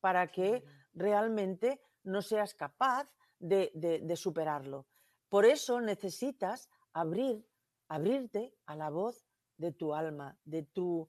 para 0.00 0.30
que 0.30 0.64
realmente 0.92 1.80
no 2.02 2.22
seas 2.22 2.54
capaz 2.54 3.08
de, 3.38 4.14
superarlo. 4.16 4.86
Por 5.28 5.44
eso 5.44 5.80
necesitas 5.80 6.68
abrir, 6.92 7.46
abrirte 7.88 8.54
a 8.66 8.76
la 8.76 8.90
voz 8.90 9.24
de 9.56 9.72
tu 9.72 9.94
alma, 9.94 10.38
de 10.44 10.62
tu 10.62 11.08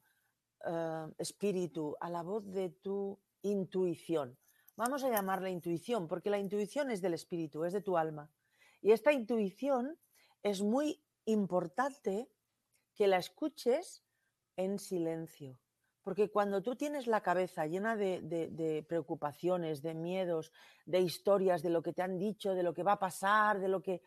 eh, 0.66 1.08
espíritu, 1.18 1.96
a 2.00 2.10
la 2.10 2.22
voz 2.22 2.46
de 2.52 2.70
tu 2.70 3.20
intuición. 3.42 4.38
Vamos 4.76 5.04
a 5.04 5.10
llamarla 5.10 5.50
intuición, 5.50 6.08
porque 6.08 6.30
la 6.30 6.40
intuición 6.40 6.92
es 6.92 7.02
del 7.02 7.14
espíritu, 7.14 7.64
es 7.66 7.74
de 7.74 7.82
tu 7.82 7.98
alma. 7.98 8.32
Y 8.82 8.92
esta 8.92 9.12
intuición 9.12 9.98
es 10.44 10.62
muy 10.62 11.04
importante 11.26 12.30
que 12.96 13.08
la 13.08 13.18
escuches 13.18 14.04
en 14.56 14.80
silencio. 14.80 15.60
Porque 16.04 16.30
cuando 16.30 16.62
tú 16.62 16.76
tienes 16.76 17.06
la 17.08 17.22
cabeza 17.22 17.68
llena 17.68 17.96
de, 17.96 18.86
preocupaciones, 18.88 19.82
de 19.82 19.94
miedos, 19.94 20.52
de 20.86 21.00
historias, 21.00 21.62
de 21.62 21.70
lo 21.70 21.82
que 21.82 21.94
te 21.94 22.02
han 22.02 22.18
dicho, 22.18 22.54
de 22.54 22.64
lo 22.64 22.74
que 22.74 22.84
va 22.84 22.94
a 22.94 23.00
pasar, 23.00 23.60
de 23.60 23.68
lo 23.68 23.82
que, 23.82 24.02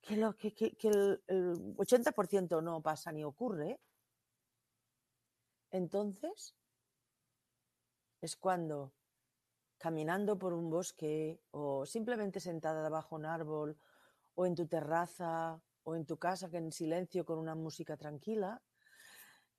que, 0.00 0.16
lo, 0.16 0.36
que, 0.36 0.52
el, 0.82 1.22
el 1.26 1.76
80% 1.76 2.62
no 2.62 2.82
pasa 2.82 3.12
ni 3.12 3.24
ocurre, 3.24 3.80
entonces 5.70 6.54
es 8.20 8.36
cuando 8.36 8.92
caminando 9.78 10.38
por 10.38 10.52
un 10.52 10.70
bosque 10.70 11.40
o 11.50 11.84
simplemente 11.86 12.38
sentada 12.40 12.84
debajo 12.84 13.16
de 13.16 13.20
un 13.20 13.26
árbol 13.26 13.78
o 14.34 14.46
en 14.46 14.54
tu 14.54 14.66
terraza 14.68 15.60
o 15.82 15.96
en 15.96 16.06
tu 16.06 16.18
casa 16.18 16.50
que 16.50 16.58
en 16.58 16.70
silencio 16.70 17.24
con 17.24 17.38
una 17.38 17.54
música 17.54 17.96
tranquila, 17.96 18.62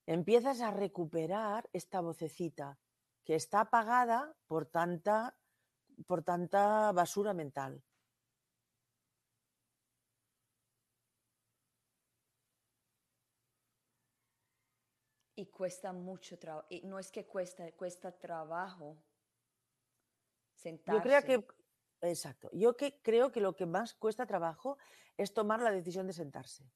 empiezas 0.06 0.62
a 0.62 0.72
recuperar 0.72 1.70
esta 1.74 2.02
vocecita 2.02 2.78
que 3.24 3.36
está 3.36 3.62
apagada 3.62 4.36
por 4.48 4.66
tanta, 4.66 5.36
por 6.08 6.24
tanta 6.24 6.92
basura 6.92 7.34
mental. 7.34 7.82
Y 15.36 15.48
cuesta 15.48 15.94
mucho 15.94 16.38
trabajo. 16.38 16.68
Y 16.70 16.82
no 16.82 17.00
es 17.00 17.12
que 17.12 17.26
cuesta, 17.26 17.72
cuesta 17.72 18.12
trabajo 18.12 18.98
sentarse. 20.54 21.00
Yo 21.00 21.04
creo 21.04 21.24
que, 21.24 21.48
exacto. 22.08 22.50
Yo 22.54 22.78
que 22.78 23.02
creo 23.02 23.32
que 23.32 23.42
lo 23.42 23.56
que 23.56 23.66
más 23.66 23.96
cuesta 23.96 24.26
trabajo 24.28 24.78
es 25.18 25.34
tomar 25.34 25.60
la 25.62 25.72
decisión 25.72 26.06
de 26.06 26.14
sentarse. 26.14 26.70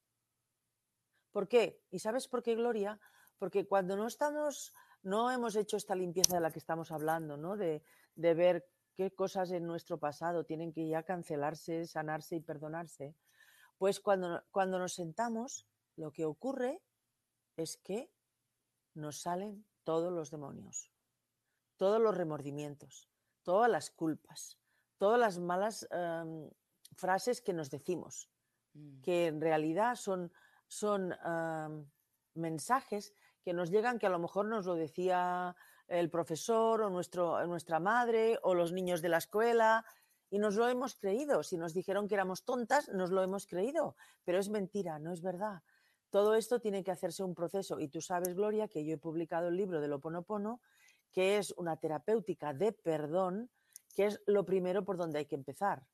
¿Por 1.31 1.47
qué? 1.47 1.83
¿Y 1.91 1.99
sabes 1.99 2.27
por 2.27 2.41
qué, 2.41 2.55
Gloria? 2.55 2.99
Porque 3.37 3.67
cuando 3.67 3.95
no 3.95 4.07
estamos, 4.07 4.73
no 5.03 5.31
hemos 5.31 5.55
hecho 5.55 5.77
esta 5.77 5.95
limpieza 5.95 6.35
de 6.35 6.41
la 6.41 6.51
que 6.51 6.59
estamos 6.59 6.91
hablando, 6.91 7.37
¿no? 7.37 7.55
De, 7.55 7.83
ver 8.15 8.67
qué 8.95 9.11
cosas 9.13 9.51
en 9.51 9.67
nuestro 9.67 9.99
pasado 9.99 10.43
tienen 10.43 10.73
que 10.73 10.87
ya 10.87 11.03
cancelarse, 11.03 11.85
sanarse 11.85 12.35
y 12.35 12.39
perdonarse, 12.39 13.15
pues 13.77 13.99
cuando, 13.99 14.43
cuando 14.49 14.79
nos 14.79 14.93
sentamos, 14.93 15.67
lo 15.95 16.11
que 16.11 16.25
ocurre 16.25 16.81
es 17.57 17.77
que 17.77 18.11
nos 18.95 19.21
salen 19.21 19.65
todos 19.83 20.11
los 20.11 20.31
demonios, 20.31 20.91
todos 21.77 22.01
los 22.01 22.17
remordimientos, 22.17 23.07
todas 23.43 23.69
las 23.69 23.91
culpas, 23.91 24.59
todas 24.97 25.19
las 25.19 25.39
malas 25.39 25.87
em, 25.91 26.49
frases 26.95 27.41
que 27.41 27.53
nos 27.53 27.69
decimos, 27.69 28.29
mm. 28.73 29.01
que 29.01 29.27
en 29.27 29.39
realidad 29.39 29.95
son, 29.95 30.31
son 30.67 31.13
em, 31.13 31.85
mensajes 32.33 33.13
que 33.47 33.53
nos 33.53 33.71
llegan 33.71 33.97
que 33.97 34.07
a 34.07 34.09
lo 34.09 34.19
mejor 34.19 34.45
nos 34.47 34.65
lo 34.65 34.75
decía 34.75 35.55
el 35.87 36.09
profesor 36.09 36.81
o 36.81 36.89
nuestro, 36.89 37.47
nuestra 37.47 37.79
madre 37.79 38.37
o 38.43 38.53
los 38.53 38.73
niños 38.73 39.01
de 39.01 39.07
la 39.07 39.19
escuela 39.19 39.85
y 40.29 40.37
nos 40.37 40.55
lo 40.55 40.67
hemos 40.67 40.95
creído. 40.95 41.43
Si 41.43 41.55
nos 41.55 41.73
dijeron 41.73 42.09
que 42.09 42.15
éramos 42.15 42.43
tontas, 42.43 42.89
nos 42.89 43.09
lo 43.09 43.23
hemos 43.23 43.47
creído, 43.47 43.95
pero 44.25 44.37
es 44.37 44.49
mentira, 44.49 44.99
no 44.99 45.13
es 45.13 45.21
verdad. 45.21 45.63
todo 46.09 46.35
esto 46.35 46.59
tiene 46.59 46.83
que 46.83 46.91
hacerse 46.91 47.23
un 47.23 47.33
proceso 47.33 47.79
y 47.79 47.87
tú 47.87 48.01
sabes, 48.01 48.35
Gloria, 48.35 48.67
que 48.67 48.83
yo 48.83 48.95
he 48.95 48.97
publicado 48.97 49.47
el 49.47 49.55
libro 49.55 49.79
de 49.79 49.87
Lo 49.87 50.01
Ponopono, 50.01 50.59
que 51.13 51.37
es 51.37 51.53
una 51.55 51.77
terapéutica 51.77 52.53
de 52.53 52.73
perdón, 52.73 53.49
que 53.95 54.07
es 54.07 54.21
lo 54.25 54.43
primero 54.43 54.83
por 54.83 54.97
donde 54.97 55.19
hay 55.19 55.25
que 55.25 55.35
empezar. 55.35 55.87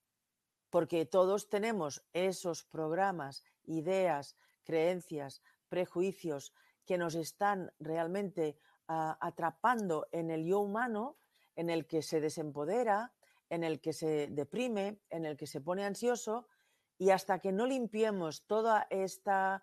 Porque 0.72 1.06
todos 1.06 1.50
tenemos 1.50 2.04
esos 2.14 2.64
programas, 2.64 3.44
ideas, 3.64 4.36
creencias, 4.64 5.44
prejuicios 5.70 6.52
que 6.86 6.98
nos 6.98 7.16
están 7.16 7.72
realmente 7.80 8.58
ah, 8.88 9.18
atrapando 9.22 10.08
en 10.12 10.30
el 10.30 10.46
yo 10.46 10.60
humano, 10.60 11.18
en 11.56 11.70
el 11.70 11.86
que 11.88 12.02
se 12.02 12.20
desempodera, 12.20 13.14
en 13.50 13.64
el 13.64 13.80
que 13.80 13.94
se 13.94 14.28
deprime, 14.28 15.00
en 15.10 15.26
el 15.26 15.38
que 15.38 15.48
se 15.48 15.62
pone 15.62 15.86
ansioso, 15.86 16.48
y 16.98 17.10
hasta 17.10 17.40
que 17.40 17.52
no 17.52 17.66
limpiemos 17.66 18.46
toda 18.46 18.88
esta, 18.90 19.62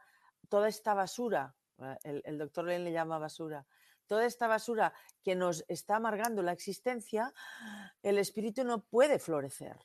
toda 0.48 0.68
esta 0.68 0.94
basura, 0.94 1.54
ah, 1.78 1.98
el, 2.04 2.22
el 2.24 2.38
doctor 2.38 2.64
le 2.66 2.92
llama 2.92 3.18
basura, 3.18 3.66
toda 4.06 4.26
esta 4.26 4.48
basura 4.48 4.92
que 5.22 5.36
nos 5.36 5.64
está 5.68 5.96
amargando 5.96 6.42
la 6.42 6.52
existencia, 6.52 7.32
el 8.02 8.18
espíritu 8.18 8.64
no 8.64 8.82
puede 8.82 9.20
florecer. 9.20 9.78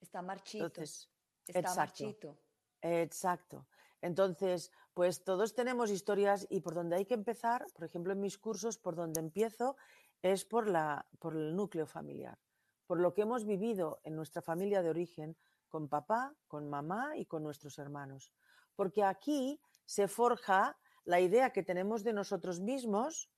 Está 0.00 0.22
marchito. 0.22 0.66
está 0.66 1.58
exacto, 1.58 1.80
marchito. 1.80 2.38
Exacto. 2.82 3.66
Entonces, 4.02 4.72
pues 4.94 5.24
todos 5.24 5.54
tenemos 5.54 5.90
historias 5.90 6.46
y 6.50 6.60
por 6.60 6.74
donde 6.74 6.96
hay 6.96 7.06
que 7.06 7.14
empezar, 7.14 7.66
por 7.74 7.84
ejemplo, 7.84 8.12
en 8.12 8.20
mis 8.20 8.38
cursos, 8.38 8.78
por 8.78 8.94
donde 8.94 9.20
empiezo 9.20 9.76
es 10.22 10.44
por, 10.44 10.68
la, 10.68 11.06
por 11.18 11.34
el 11.34 11.54
núcleo 11.54 11.86
familiar, 11.86 12.38
por 12.86 13.00
lo 13.00 13.14
que 13.14 13.22
hemos 13.22 13.44
vivido 13.44 14.00
en 14.04 14.16
nuestra 14.16 14.42
familia 14.42 14.82
de 14.82 14.90
origen 14.90 15.36
con 15.68 15.88
papá, 15.88 16.34
con 16.46 16.68
mamá 16.68 17.16
y 17.16 17.26
con 17.26 17.42
nuestros 17.42 17.78
hermanos. 17.78 18.32
Porque 18.74 19.02
aquí 19.02 19.60
se 19.84 20.08
forja 20.08 20.78
la 21.04 21.20
idea 21.20 21.50
que 21.50 21.62
tenemos 21.62 22.02
de 22.02 22.12
nosotros 22.12 22.60
mismos 22.60 23.30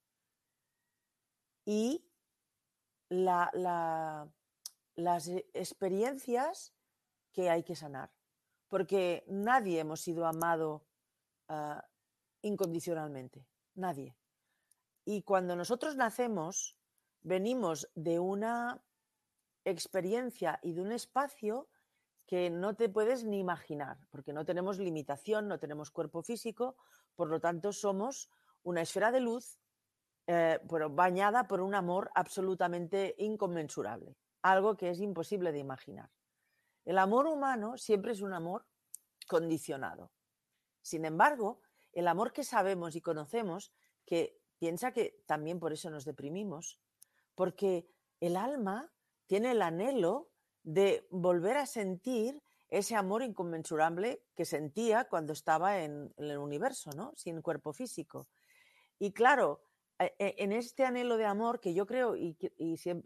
y 1.65 2.05
las 3.09 4.29
experiencias 5.55 6.75
que 7.33 7.51
hay 7.51 7.63
que 7.63 7.77
sanar. 7.77 8.18
Porque 8.69 9.25
nadie 9.29 9.81
hemos 9.81 10.01
sido 10.01 10.27
amado 10.27 10.85
ah, 11.49 11.85
incondicionalmente, 12.43 13.47
nadie. 13.75 14.15
Y 15.05 15.23
cuando 15.23 15.57
nosotros 15.57 15.97
nacemos, 15.97 16.77
venimos 17.23 17.89
de 17.95 18.19
una 18.19 18.83
experiencia 19.65 20.59
y 20.63 20.73
de 20.73 20.83
un 20.83 20.93
espacio 20.93 21.69
que 22.27 22.51
no 22.51 22.77
te 22.77 22.91
puedes 22.91 23.25
ni 23.25 23.39
imaginar, 23.39 23.97
porque 24.11 24.35
no 24.35 24.45
tenemos 24.45 24.79
limitación, 24.79 25.49
no 25.49 25.59
tenemos 25.59 25.91
cuerpo 25.91 26.23
físico, 26.23 26.77
por 27.17 27.31
lo 27.31 27.41
tanto 27.41 27.73
somos 27.73 28.31
una 28.63 28.83
esfera 28.83 29.11
de 29.11 29.21
luz, 29.21 29.59
eh, 30.27 30.61
bañada 30.91 31.49
por 31.49 31.63
un 31.63 31.75
amor 31.75 32.11
absolutamente 32.15 33.15
inconmensurable, 33.17 34.15
algo 34.43 34.77
que 34.77 34.91
es 34.91 35.01
imposible 35.01 35.53
de 35.53 35.59
imaginar. 35.59 36.11
El 36.89 36.97
amor 36.97 37.27
humano 37.27 37.77
siempre 37.77 38.13
es 38.13 38.23
un 38.23 38.33
amor 38.33 38.65
condicionado. 39.27 40.11
Sin 40.81 41.05
embargo, 41.05 41.61
el 41.93 42.09
amor 42.09 42.33
que 42.33 42.45
sabemos 42.45 42.97
y 42.97 43.03
conocemos, 43.03 43.75
que 44.07 44.41
piensa 44.59 44.93
que 44.93 45.23
también 45.27 45.61
por 45.61 45.75
eso 45.75 45.91
nos 45.91 46.07
deprimimos, 46.07 46.81
porque 47.35 47.87
el 48.21 48.39
alma 48.39 48.91
tiene 49.27 49.51
el 49.51 49.61
anhelo 49.61 50.31
de 50.63 51.07
volver 51.11 51.59
a 51.59 51.67
sentir 51.67 52.43
ese 52.71 52.97
amor 52.97 53.23
inconmensurable 53.23 54.23
que 54.35 54.47
sentía 54.47 55.09
cuando 55.11 55.35
estaba 55.35 55.81
en, 55.81 56.15
el 56.17 56.39
universo, 56.39 56.91
¿no? 56.97 57.13
Sin 57.17 57.43
cuerpo 57.43 57.75
físico. 57.75 58.29
Y 58.99 59.13
claro, 59.13 59.61
en 59.99 60.53
este 60.53 60.85
anhelo 60.85 61.17
de 61.17 61.27
amor 61.27 61.61
que 61.61 61.75
yo 61.75 61.87
creo, 61.87 62.17
y, 62.17 62.37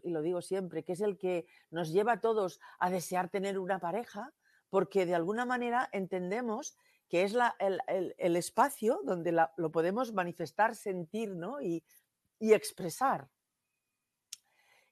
lo 0.03 0.21
digo 0.21 0.41
siempre, 0.41 0.83
que 0.83 0.93
es 0.93 1.01
el 1.01 1.17
que 1.17 1.47
nos 1.71 1.91
lleva 1.91 2.13
a 2.13 2.21
todos 2.21 2.59
a 2.79 2.89
desear 2.89 3.29
tener 3.29 3.57
una 3.57 3.79
pareja, 3.79 4.33
porque 4.69 5.05
de 5.05 5.15
alguna 5.15 5.45
manera 5.45 5.89
entendemos 5.91 6.77
que 7.09 7.23
es 7.23 7.35
el, 7.59 8.35
espacio 8.35 9.01
donde 9.03 9.31
lo 9.57 9.71
podemos 9.71 10.13
manifestar, 10.13 10.75
sentir 10.75 11.35
¿no? 11.35 11.61
y, 11.61 11.83
y 12.39 12.53
expresar. 12.53 13.29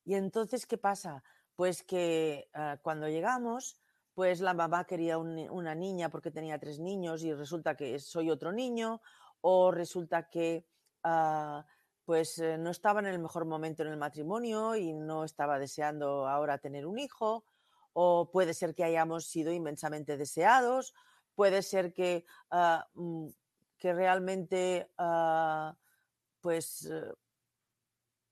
Y 0.05 0.15
entonces, 0.15 0.65
¿qué 0.65 0.77
pasa? 0.77 1.23
Pues 1.55 1.83
que 1.83 2.49
ah, 2.53 2.79
cuando 2.81 3.07
llegamos, 3.07 3.79
pues 4.13 4.41
la 4.41 4.53
mamá 4.53 4.85
quería 4.85 5.17
una 5.17 5.75
niña 5.75 6.09
porque 6.09 6.31
tenía 6.31 6.59
tres 6.59 6.79
niños 6.79 7.23
y 7.23 7.33
resulta 7.33 7.75
que 7.75 7.99
soy 7.99 8.29
otro 8.29 8.51
niño, 8.51 9.01
o 9.41 9.71
resulta 9.71 10.29
que 10.29 10.65
ah, 11.03 11.65
pues 12.11 12.39
eh, 12.39 12.57
no 12.57 12.71
estaba 12.71 12.99
en 12.99 13.05
el 13.05 13.19
mejor 13.19 13.45
momento 13.45 13.83
en 13.83 13.87
el 13.87 13.95
matrimonio 13.95 14.75
y 14.75 14.91
no 14.91 15.23
estaba 15.23 15.57
deseando 15.57 16.27
ahora 16.27 16.57
tener 16.57 16.85
un 16.85 16.99
hijo, 16.99 17.45
o 17.93 18.29
puede 18.29 18.53
ser 18.53 18.75
que 18.75 18.83
hayamos 18.83 19.27
sido 19.27 19.53
inmensamente 19.53 20.17
deseados, 20.17 20.93
puede 21.35 21.61
ser 21.61 21.93
que, 21.93 22.25
ah, 22.49 22.85
mm, 22.95 23.27
que 23.77 23.93
realmente 23.93 24.91
pues 26.41 26.85
eh, 26.91 27.13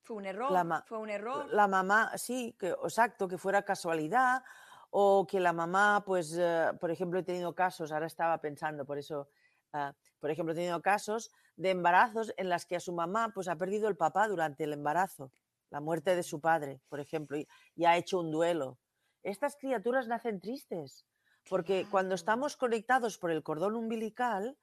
fue 0.01 0.17
un 0.17 0.25
error, 0.25 0.83
fue 0.85 0.97
un 0.97 1.09
error. 1.09 1.47
La 1.53 1.69
mamá, 1.69 2.17
sí, 2.17 2.57
que, 2.59 2.71
exacto, 2.71 3.29
que 3.29 3.37
fuera 3.37 3.63
casualidad 3.63 4.43
o 4.89 5.25
que 5.25 5.39
la 5.39 5.53
mamá, 5.53 6.03
pues, 6.05 6.35
eh, 6.37 6.73
por 6.81 6.91
ejemplo, 6.91 7.17
he 7.17 7.23
tenido 7.23 7.55
casos, 7.55 7.93
ahora 7.93 8.07
estaba 8.07 8.41
pensando, 8.41 8.83
por 8.83 8.97
eso, 8.97 9.29
ah, 9.73 9.93
por 10.19 10.31
ejemplo, 10.31 10.53
he 10.53 10.55
tenido 10.55 10.81
casos 10.81 11.31
de 11.55 11.71
embarazos 11.71 12.33
en 12.37 12.49
las 12.49 12.65
que 12.65 12.75
a 12.75 12.79
su 12.79 12.93
mamá, 12.93 13.31
pues, 13.33 13.47
ha 13.47 13.55
perdido 13.55 13.87
el 13.87 13.97
papá 13.97 14.27
durante 14.27 14.63
el 14.63 14.73
embarazo, 14.73 15.31
la 15.69 15.81
muerte 15.81 16.15
de 16.15 16.23
su 16.23 16.39
padre, 16.39 16.81
por 16.89 16.99
ejemplo, 16.99 17.37
y, 17.37 17.85
ha 17.85 17.97
hecho 17.97 18.19
un 18.19 18.31
duelo. 18.31 18.79
Estas 19.23 19.55
criaturas 19.57 20.07
nacen 20.07 20.39
tristes, 20.39 21.05
porque 21.49 21.85
cuando 21.89 22.15
estamos 22.15 22.55
conectados 22.57 23.17
por 23.17 23.31
el 23.31 23.43
cordón 23.43 23.75
umbilical, 23.75 24.57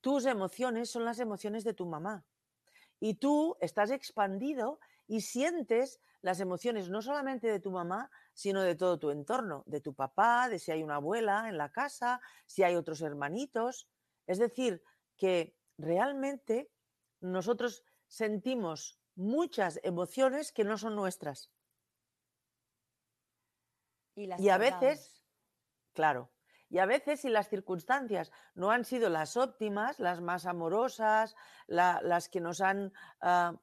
tus 0.00 0.26
emociones 0.26 0.90
son 0.90 1.04
las 1.04 1.18
emociones 1.18 1.64
de 1.64 1.74
tu 1.74 1.86
mamá. 1.86 2.24
Y 3.00 3.14
tú 3.14 3.56
estás 3.60 3.90
expandido 3.90 4.78
y 5.06 5.22
sientes 5.22 6.00
las 6.20 6.40
emociones 6.40 6.88
no 6.88 7.02
solamente 7.02 7.48
de 7.48 7.60
tu 7.60 7.70
mamá, 7.70 8.10
sino 8.32 8.62
de 8.62 8.74
todo 8.74 8.98
tu 8.98 9.10
entorno, 9.10 9.62
de 9.66 9.80
tu 9.80 9.94
papá, 9.94 10.48
de 10.48 10.58
si 10.58 10.70
hay 10.70 10.82
una 10.82 10.96
abuela 10.96 11.48
en 11.48 11.58
la 11.58 11.70
casa, 11.70 12.20
si 12.46 12.62
hay 12.62 12.76
otros 12.76 13.00
hermanitos. 13.02 13.88
Es 14.28 14.38
decir, 14.38 14.84
que 15.16 15.56
realmente 15.78 16.70
nosotros 17.20 17.82
sentimos 18.06 19.00
muchas 19.16 19.80
emociones 19.82 20.52
que 20.52 20.62
no 20.62 20.78
son 20.78 20.94
nuestras. 20.94 21.50
Y, 24.14 24.30
y 24.40 24.48
a 24.50 24.58
veces, 24.58 25.24
claro, 25.94 26.30
y 26.68 26.78
a 26.78 26.86
veces 26.86 27.20
si 27.20 27.30
las 27.30 27.48
circunstancias 27.48 28.30
no 28.54 28.70
han 28.70 28.84
sido 28.84 29.08
las 29.08 29.36
óptimas, 29.36 29.98
las 29.98 30.20
más 30.20 30.44
amorosas, 30.44 31.34
las 31.66 32.28
que 32.28 32.40
nos 32.40 32.60
han 32.60 32.92
ah, 33.22 33.54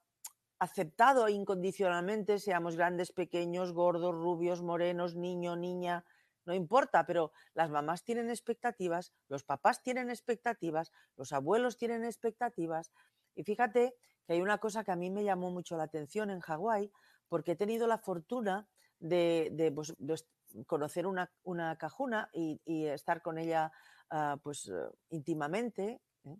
aceptado 0.58 1.28
incondicionalmente, 1.28 2.40
seamos 2.40 2.76
grandes, 2.76 3.12
pequeños, 3.12 3.72
gordos, 3.72 4.14
rubios, 4.14 4.62
morenos, 4.62 5.14
niño, 5.14 5.54
niña, 5.54 6.04
no 6.46 6.54
importa, 6.54 7.04
pero 7.04 7.32
las 7.54 7.70
mamás 7.70 8.04
tienen 8.04 8.30
expectativas, 8.30 9.12
los 9.28 9.44
papás 9.44 9.82
tienen 9.82 10.10
expectativas, 10.10 10.92
los 11.16 11.32
abuelos 11.32 11.76
tienen 11.76 12.04
expectativas. 12.04 12.92
Y 13.34 13.44
fíjate 13.44 13.94
que 14.26 14.32
hay 14.32 14.40
una 14.40 14.58
cosa 14.58 14.84
que 14.84 14.92
a 14.92 14.96
mí 14.96 15.10
me 15.10 15.24
llamó 15.24 15.50
mucho 15.50 15.76
la 15.76 15.84
atención 15.84 16.30
en 16.30 16.40
Hawái, 16.40 16.90
porque 17.28 17.52
he 17.52 17.56
tenido 17.56 17.86
la 17.86 17.98
fortuna 17.98 18.68
de, 18.98 19.50
de, 19.52 19.72
pues, 19.72 19.94
conocer 20.66 21.06
una, 21.06 21.76
cajuna 21.78 22.30
y, 22.32 22.86
estar 22.86 23.22
con 23.22 23.38
ella 23.38 23.72
ah, 24.10 24.38
pues 24.42 24.68
eh, 24.68 24.72
íntimamente. 25.10 26.00
¿eh? 26.24 26.36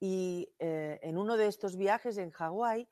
Y 0.00 0.52
eh, 0.58 1.00
en 1.02 1.18
uno 1.18 1.36
de 1.36 1.46
estos 1.46 1.76
viajes 1.76 2.18
en 2.18 2.30
Hawái, 2.30 2.88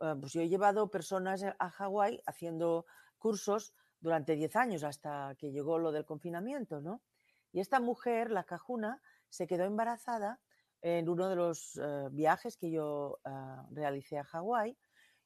ah, 0.00 0.16
pues 0.18 0.32
yo 0.32 0.40
he 0.40 0.48
llevado 0.48 0.90
personas 0.90 1.44
a 1.44 1.70
Hawái 1.70 2.22
haciendo 2.26 2.86
cursos 3.18 3.74
durante 4.00 4.36
10 4.36 4.56
años 4.56 4.84
hasta 4.84 5.34
que 5.38 5.50
llegó 5.50 5.78
lo 5.78 5.92
del 5.92 6.04
confinamiento, 6.04 6.80
¿no? 6.80 7.02
Y 7.52 7.60
esta 7.60 7.80
mujer, 7.80 8.30
la 8.30 8.44
cajuna, 8.44 9.00
se 9.28 9.46
quedó 9.46 9.64
embarazada 9.64 10.40
en 10.80 11.08
uno 11.08 11.28
de 11.28 11.36
los 11.36 11.80
viajes 12.12 12.56
que 12.56 12.70
yo 12.70 13.18
ah, 13.24 13.66
realicé 13.70 14.18
a 14.18 14.24
Hawái 14.24 14.76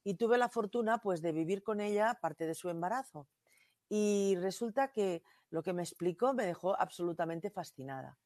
y 0.04 0.14
tuve 0.14 0.38
la 0.38 0.48
fortuna 0.48 0.98
pues 0.98 1.22
de 1.22 1.32
vivir 1.32 1.62
con 1.62 1.80
ella 1.80 2.18
parte 2.20 2.46
de 2.46 2.54
su 2.54 2.68
embarazo. 2.70 3.28
Y 3.88 4.36
resulta 4.40 4.88
que 4.88 5.22
lo 5.50 5.62
que 5.62 5.72
me 5.72 5.82
explicó 5.82 6.32
me 6.32 6.46
dejó 6.46 6.78
absolutamente 6.80 7.50
fascinada. 7.50 8.18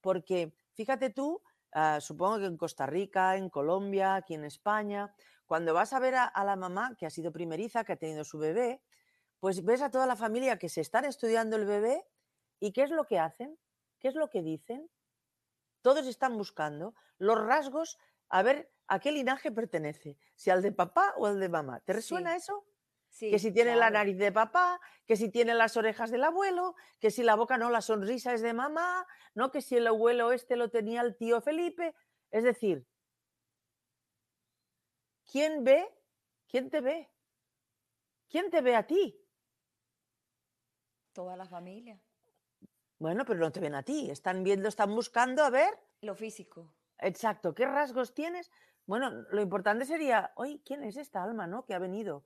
Porque 0.00 0.54
fíjate 0.74 1.10
tú, 1.10 1.42
ah, 1.72 2.00
supongo 2.00 2.38
que 2.38 2.46
en 2.46 2.56
Costa 2.56 2.86
Rica, 2.86 3.36
en 3.36 3.50
Colombia, 3.50 4.14
aquí 4.14 4.34
en 4.34 4.44
España, 4.44 5.12
cuando 5.46 5.74
vas 5.74 5.92
a 5.92 5.98
ver 5.98 6.14
a, 6.14 6.44
la 6.44 6.56
mamá 6.56 6.94
que 6.96 7.06
ha 7.06 7.10
sido 7.10 7.32
primeriza, 7.32 7.84
que 7.84 7.94
ha 7.94 7.96
tenido 7.96 8.22
su 8.22 8.38
bebé, 8.38 8.80
pues 9.40 9.64
ves 9.64 9.82
a 9.82 9.90
toda 9.90 10.06
la 10.06 10.16
familia 10.16 10.58
que 10.58 10.68
se 10.68 10.80
están 10.80 11.04
estudiando 11.04 11.56
el 11.56 11.64
bebé 11.64 12.04
y 12.60 12.72
¿qué 12.72 12.82
es 12.82 12.90
lo 12.90 13.04
que 13.04 13.18
hacen? 13.18 13.58
¿Qué 13.98 14.08
es 14.08 14.14
lo 14.14 14.30
que 14.30 14.42
dicen? 14.42 14.90
todos 15.82 16.06
están 16.06 16.36
buscando 16.36 16.94
los 17.18 17.38
rasgos, 17.38 17.98
a 18.28 18.42
ver 18.42 18.70
a 18.86 19.00
qué 19.00 19.10
linaje 19.12 19.50
pertenece, 19.50 20.18
si 20.34 20.50
al 20.50 20.62
de 20.62 20.72
papá 20.72 21.14
o 21.16 21.26
al 21.26 21.40
de 21.40 21.48
mamá. 21.48 21.80
¿Te 21.80 21.92
resuena 21.92 22.36
eso? 22.36 22.66
que 23.18 23.38
si 23.38 23.50
tiene 23.52 23.74
la 23.74 23.88
nariz 23.88 24.18
de 24.18 24.30
papá, 24.30 24.78
que 25.06 25.16
si 25.16 25.30
tiene 25.30 25.54
las 25.54 25.78
orejas 25.78 26.10
del 26.10 26.24
abuelo, 26.24 26.76
que 27.00 27.10
si 27.10 27.22
la 27.22 27.36
boca 27.36 27.56
no, 27.56 27.70
la 27.70 27.80
sonrisa 27.80 28.34
es 28.34 28.42
de 28.42 28.52
mamá, 28.52 29.06
no, 29.34 29.50
que 29.50 29.62
si 29.62 29.76
el 29.76 29.86
abuelo 29.86 30.30
este 30.30 30.56
lo 30.56 30.68
tenía 30.68 31.00
el 31.00 31.16
tío 31.16 31.40
Felipe. 31.40 31.94
Es 32.30 32.44
decir, 32.44 32.86
¿quién 35.24 35.64
ve? 35.64 35.88
¿Quién 36.48 36.68
te 36.68 36.82
ve? 36.82 37.10
¿Quién 38.28 38.50
te 38.50 38.60
ve 38.60 38.76
a 38.76 38.86
ti? 38.86 39.17
Toda 41.18 41.36
la 41.36 41.46
familia. 41.46 42.00
Bueno, 43.00 43.24
pero 43.24 43.40
no 43.40 43.50
te 43.50 43.58
ven 43.58 43.74
a 43.74 43.82
ti, 43.82 44.08
están 44.08 44.44
viendo, 44.44 44.68
están 44.68 44.94
buscando 44.94 45.42
a 45.42 45.50
ver. 45.50 45.76
Lo 46.00 46.14
físico. 46.14 46.72
Exacto, 46.98 47.56
¿qué 47.56 47.66
rasgos 47.66 48.14
tienes? 48.14 48.52
Bueno, 48.86 49.10
lo 49.10 49.42
importante 49.42 49.84
sería, 49.84 50.30
oye, 50.36 50.62
¿quién 50.64 50.84
es 50.84 50.96
esta 50.96 51.24
alma, 51.24 51.48
no? 51.48 51.64
Que 51.64 51.74
ha 51.74 51.80
venido. 51.80 52.24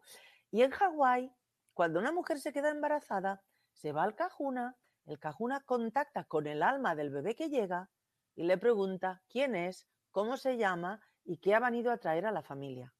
Y 0.51 0.61
en 0.61 0.73
Hawái, 0.73 1.35
cuando 1.73 2.01
una 2.01 2.13
mujer 2.13 2.39
se 2.39 2.53
queda 2.53 2.69
embarazada, 2.69 3.43
se 3.73 3.93
va 3.93 4.03
al 4.03 4.15
cajuna, 4.15 4.77
el 5.07 5.19
cajuna 5.19 5.61
contacta 5.61 6.25
con 6.25 6.47
el 6.47 6.63
alma 6.63 6.95
del 6.95 7.09
bebé 7.09 7.35
que 7.35 7.49
llega 7.49 7.89
y 8.35 8.43
le 8.43 8.59
pregunta 8.59 9.23
quién 9.31 9.55
es, 9.55 9.89
cómo 10.11 10.37
se 10.37 10.59
llama 10.59 11.01
y 11.25 11.39
qué 11.39 11.55
ha 11.55 11.61
venido 11.61 11.93
a 11.93 11.97
traer 11.97 12.27
a 12.27 12.31
la 12.31 12.43
familia. 12.43 12.93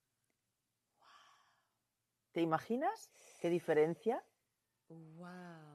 ¿Te 2.33 2.41
imaginas 2.41 3.13
qué 3.43 3.51
diferencia? 3.51 4.25
Wow. 4.89 5.72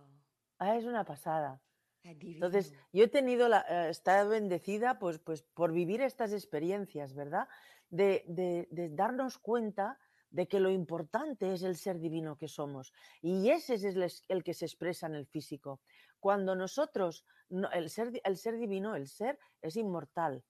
Ah, 0.59 0.75
es 0.75 0.85
una 0.85 1.03
pasada. 1.03 1.61
Entonces, 2.03 2.73
yo 2.93 3.03
he 3.03 3.07
tenido 3.09 3.49
la, 3.49 3.65
eh, 3.67 3.89
estado 3.89 4.29
bendecida 4.29 4.97
pues, 4.97 5.19
pues 5.19 5.43
por 5.43 5.73
vivir 5.73 6.01
estas 6.01 6.31
experiencias, 6.31 7.13
¿verdad? 7.13 7.47
De, 7.89 8.23
de 8.27 8.89
darnos 8.89 9.37
cuenta 9.37 9.99
de 10.29 10.47
que 10.47 10.59
lo 10.59 10.69
importante 10.69 11.53
es 11.53 11.63
el 11.63 11.75
ser 11.75 11.99
divino 11.99 12.37
que 12.37 12.47
somos. 12.47 12.93
Y 13.21 13.49
ese 13.49 13.75
es 13.75 13.83
el, 14.27 14.43
que 14.43 14.53
se 14.53 14.65
expresa 14.65 15.07
en 15.07 15.15
el 15.15 15.25
físico. 15.25 15.81
Cuando 16.19 16.55
nosotros, 16.55 17.25
el, 17.73 17.89
ser, 17.89 18.21
el 18.23 18.37
ser 18.37 18.57
divino, 18.57 18.95
el 18.95 19.07
ser 19.07 19.39
es 19.61 19.75
inmortal, 19.77 20.43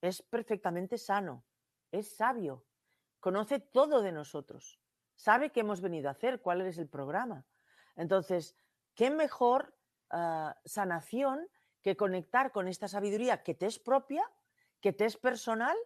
es 0.00 0.22
perfectamente 0.22 0.98
sano, 0.98 1.44
es 1.90 2.16
sabio, 2.16 2.64
conoce 3.20 3.60
todo 3.60 4.02
de 4.02 4.12
nosotros, 4.12 4.80
sabe 5.14 5.50
qué 5.50 5.60
hemos 5.60 5.80
venido 5.80 6.08
a 6.08 6.12
hacer, 6.12 6.40
cuál 6.40 6.60
es 6.62 6.78
el 6.78 6.88
programa. 6.88 7.46
Entonces, 7.96 8.56
¿qué 8.94 9.10
mejor 9.10 9.74
ah, 10.10 10.56
sanación 10.64 11.48
que 11.82 11.96
conectar 11.96 12.52
con 12.52 12.68
esta 12.68 12.88
sabiduría 12.88 13.42
que 13.42 13.54
te 13.54 13.66
es 13.66 13.78
propia, 13.78 14.24
que 14.80 14.92
te 14.92 15.04
es 15.04 15.16
personal 15.16 15.76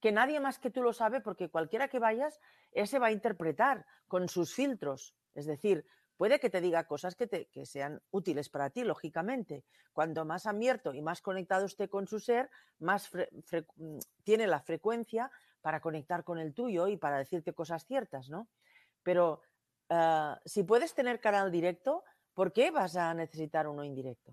que 0.00 0.12
nadie 0.12 0.40
más 0.40 0.58
que 0.58 0.70
tú 0.70 0.82
lo 0.82 0.92
sabe 0.92 1.20
porque 1.20 1.48
cualquiera 1.48 1.88
que 1.88 1.98
vayas, 1.98 2.40
ese 2.72 2.98
va 2.98 3.08
a 3.08 3.12
interpretar 3.12 3.86
con 4.06 4.28
sus 4.28 4.54
filtros. 4.54 5.14
Es 5.34 5.46
decir, 5.46 5.84
puede 6.16 6.38
que 6.38 6.50
te 6.50 6.60
diga 6.60 6.86
cosas 6.86 7.16
que, 7.16 7.26
te, 7.26 7.46
que 7.46 7.66
sean 7.66 8.00
útiles 8.10 8.48
para 8.48 8.70
ti, 8.70 8.84
lógicamente. 8.84 9.64
Cuanto 9.92 10.24
más 10.24 10.46
abierto 10.46 10.94
y 10.94 11.02
más 11.02 11.20
conectado 11.20 11.66
esté 11.66 11.88
con 11.88 12.06
su 12.06 12.20
ser, 12.20 12.50
más 12.78 13.10
mm, 13.76 13.98
tiene 14.22 14.46
la 14.46 14.60
frecuencia 14.60 15.30
para 15.60 15.80
conectar 15.80 16.22
con 16.22 16.38
el 16.38 16.54
tuyo 16.54 16.86
y 16.86 16.96
para 16.96 17.18
decirte 17.18 17.52
cosas 17.52 17.84
ciertas, 17.84 18.30
¿no? 18.30 18.48
Pero 19.02 19.42
ah, 19.90 20.40
si 20.44 20.62
puedes 20.62 20.94
tener 20.94 21.20
canal 21.20 21.50
directo, 21.50 22.04
¿por 22.38 22.52
qué 22.52 22.70
vas 22.70 22.94
a 22.94 23.12
necesitar 23.14 23.66
uno 23.66 23.82
indirecto? 23.82 24.32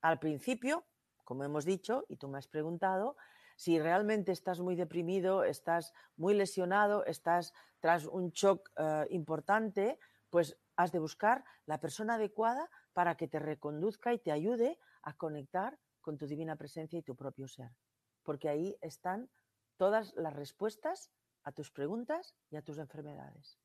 Al 0.00 0.18
principio, 0.18 0.86
como 1.24 1.44
hemos 1.44 1.66
dicho, 1.66 2.06
y 2.08 2.16
tú 2.16 2.26
me 2.26 2.38
has 2.38 2.48
preguntado, 2.48 3.18
si 3.54 3.78
realmente 3.78 4.32
estás 4.32 4.60
muy 4.60 4.76
deprimido, 4.76 5.44
estás 5.44 5.92
muy 6.16 6.32
lesionado, 6.32 7.04
estás 7.04 7.52
tras 7.80 8.06
un 8.06 8.30
shock 8.30 8.70
eh, 8.78 9.06
importante, 9.10 9.98
pues 10.30 10.56
has 10.76 10.90
de 10.90 11.00
buscar 11.00 11.44
la 11.66 11.78
persona 11.80 12.14
adecuada 12.14 12.70
para 12.94 13.14
que 13.18 13.28
te 13.28 13.38
reconduzca 13.38 14.14
y 14.14 14.18
te 14.20 14.32
ayude 14.32 14.78
a 15.02 15.12
conectar 15.12 15.78
con 16.00 16.16
tu 16.16 16.26
divina 16.26 16.56
presencia 16.56 16.98
y 16.98 17.02
tu 17.02 17.14
propio 17.14 17.46
ser. 17.46 17.76
Porque 18.22 18.48
ahí 18.48 18.74
están 18.80 19.28
todas 19.76 20.14
las 20.14 20.32
respuestas 20.32 21.10
a 21.42 21.52
tus 21.52 21.70
preguntas 21.70 22.34
y 22.48 22.56
a 22.56 22.62
tus 22.62 22.78
enfermedades. 22.78 23.58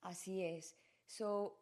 Así 0.00 0.42
es. 0.42 0.76
So, 1.08 1.58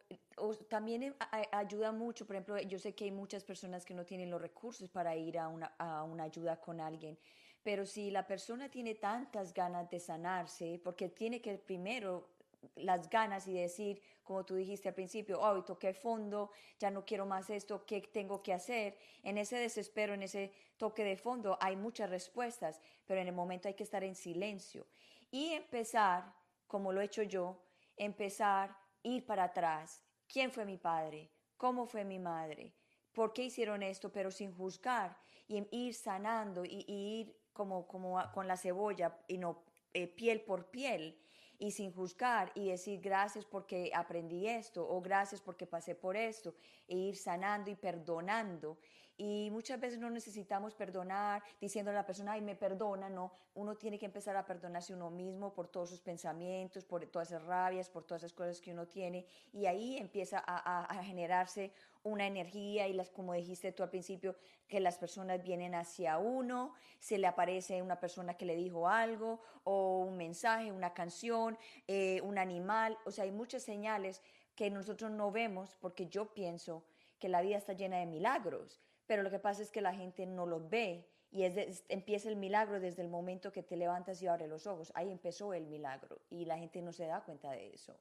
también 0.67 1.03
eh, 1.03 1.15
ayuda 1.53 1.93
mucho, 1.93 2.27
por 2.27 2.35
ejemplo, 2.35 2.59
yo 2.59 2.77
sé 2.77 2.93
que 2.93 3.05
hay 3.05 3.11
muchas 3.11 3.45
personas 3.45 3.85
que 3.85 3.93
no 3.93 4.05
tienen 4.05 4.29
los 4.29 4.41
recursos 4.41 4.89
para 4.89 5.15
ir 5.15 5.39
a 5.39 5.47
una, 5.47 5.67
a 5.77 6.03
una 6.03 6.23
ayuda 6.23 6.59
con 6.59 6.81
alguien, 6.81 7.17
pero 7.63 7.85
si 7.85 8.11
la 8.11 8.27
persona 8.27 8.67
tiene 8.69 8.95
tantas 8.95 9.53
ganas 9.53 9.89
de 9.89 10.01
sanarse, 10.01 10.81
porque 10.83 11.07
tiene 11.07 11.41
que 11.41 11.57
primero 11.57 12.27
las 12.75 13.09
ganas 13.09 13.47
y 13.47 13.53
decir, 13.53 14.01
como 14.21 14.43
tú 14.43 14.55
dijiste 14.55 14.89
al 14.89 14.95
principio, 14.95 15.39
hoy 15.39 15.63
toqué 15.63 15.93
fondo, 15.93 16.51
ya 16.77 16.91
no 16.91 17.05
quiero 17.05 17.25
más 17.25 17.49
esto, 17.49 17.85
¿qué 17.85 18.01
tengo 18.01 18.43
que 18.43 18.51
hacer? 18.51 18.97
En 19.23 19.37
ese 19.37 19.55
desespero, 19.55 20.13
en 20.13 20.23
ese 20.23 20.51
toque 20.75 21.05
de 21.05 21.15
fondo, 21.15 21.57
hay 21.61 21.77
muchas 21.77 22.09
respuestas, 22.09 22.81
pero 23.05 23.21
en 23.21 23.27
el 23.27 23.33
momento 23.33 23.69
hay 23.69 23.75
que 23.75 23.83
estar 23.83 24.03
en 24.03 24.15
silencio 24.15 24.85
y 25.31 25.53
empezar, 25.53 26.33
como 26.67 26.91
lo 26.91 26.99
he 26.99 27.05
hecho 27.05 27.23
yo, 27.23 27.63
empezar 27.95 28.86
ir 29.03 29.25
para 29.25 29.45
atrás. 29.45 30.03
¿Quién 30.27 30.51
fue 30.51 30.65
mi 30.65 30.77
padre? 30.77 31.31
¿Cómo 31.55 31.85
fue 31.85 32.03
mi 32.03 32.19
madre? 32.19 32.75
¿Por 33.13 33.33
qué 33.33 33.43
hicieron 33.43 33.81
esto? 33.81 34.11
Pero 34.11 34.29
sin 34.29 34.53
juzgar 34.53 35.17
y 35.47 35.65
ir 35.71 35.95
sanando 35.95 36.63
y, 36.65 36.85
ir 36.87 37.35
como, 37.53 37.87
como 37.87 38.21
con 38.33 38.47
la 38.47 38.57
cebolla 38.57 39.17
y 39.27 39.37
no 39.37 39.63
eh, 39.93 40.07
piel 40.07 40.41
por 40.41 40.69
piel 40.69 41.19
y 41.57 41.71
sin 41.71 41.91
juzgar 41.91 42.51
y 42.53 42.69
decir 42.69 43.01
gracias 43.01 43.45
porque 43.45 43.91
aprendí 43.93 44.47
esto 44.47 44.87
o 44.87 45.01
gracias 45.01 45.41
porque 45.41 45.65
pasé 45.65 45.95
por 45.95 46.15
esto 46.15 46.53
e 46.87 46.95
ir 46.95 47.15
sanando 47.15 47.71
y 47.71 47.75
perdonando 47.75 48.77
y 49.19 49.49
muchas 49.51 49.79
veces 49.79 49.97
no 49.97 50.11
necesitamos 50.11 50.75
perdonar 50.75 51.41
diciendo 51.59 51.89
a 51.89 51.93
la 51.95 52.05
persona, 52.05 52.33
ay, 52.33 52.41
me 52.41 52.55
perdona, 52.55 53.09
no. 53.09 53.31
Uno 53.55 53.75
tiene 53.75 53.97
que 53.97 54.05
empezar 54.05 54.37
a 54.37 54.45
perdonarse 54.45 54.93
uno 54.93 55.09
mismo 55.09 55.55
por 55.55 55.67
todos 55.67 55.89
sus 55.89 56.01
pensamientos, 56.01 56.85
por 56.85 57.03
todas 57.07 57.29
esas 57.29 57.43
rabias, 57.43 57.89
por 57.89 58.03
todas 58.03 58.21
esas 58.21 58.33
cosas 58.33 58.61
que 58.61 58.71
uno 58.71 58.87
tiene. 58.87 59.25
Y 59.51 59.65
ahí 59.65 59.97
empieza 59.97 60.43
a, 60.45 61.03
generarse 61.03 61.73
una 62.03 62.27
energía 62.27 62.87
y 62.87 62.93
las, 62.93 63.09
como 63.09 63.33
dijiste 63.33 63.71
tú 63.71 63.81
al 63.81 63.89
principio, 63.89 64.35
que 64.67 64.79
las 64.79 64.99
personas 64.99 65.41
vienen 65.41 65.73
hacia 65.73 66.19
uno, 66.19 66.75
se 66.99 67.17
le 67.17 67.25
aparece 67.25 67.81
una 67.81 67.99
persona 67.99 68.35
que 68.35 68.45
le 68.45 68.55
dijo 68.55 68.87
algo 68.87 69.41
o 69.63 69.97
un 70.01 70.15
mensaje, 70.15 70.71
una 70.71 70.93
canción, 70.93 71.57
eh, 71.87 72.21
un 72.21 72.37
animal. 72.37 72.95
O 73.03 73.11
sea, 73.11 73.23
hay 73.23 73.31
muchas 73.31 73.63
señales 73.63 74.21
que 74.53 74.69
nosotros 74.69 75.09
no 75.09 75.31
vemos 75.31 75.75
porque 75.81 76.05
yo 76.07 76.35
pienso 76.35 76.85
que 77.17 77.29
la 77.29 77.41
vida 77.41 77.57
está 77.57 77.73
llena 77.73 77.97
de 77.97 78.05
milagros 78.05 78.79
pero 79.07 79.23
lo 79.23 79.31
que 79.31 79.39
pasa 79.39 79.61
es 79.61 79.71
que 79.71 79.81
la 79.81 79.93
gente 79.93 80.25
no 80.25 80.45
lo 80.45 80.67
ve 80.67 81.09
y 81.29 81.43
es 81.43 81.83
empieza 81.89 82.29
el 82.29 82.35
milagro 82.35 82.79
desde 82.79 83.01
el 83.01 83.09
momento 83.09 83.51
que 83.51 83.63
te 83.63 83.75
levantas 83.75 84.21
y 84.21 84.27
abres 84.27 84.49
los 84.49 84.67
ojos. 84.67 84.91
Ahí 84.95 85.11
empezó 85.11 85.53
el 85.53 85.65
milagro 85.65 86.21
y 86.29 86.45
la 86.45 86.57
gente 86.57 86.81
no 86.81 86.93
se 86.93 87.05
da 87.05 87.23
cuenta 87.23 87.51
de 87.51 87.73
eso. 87.73 87.99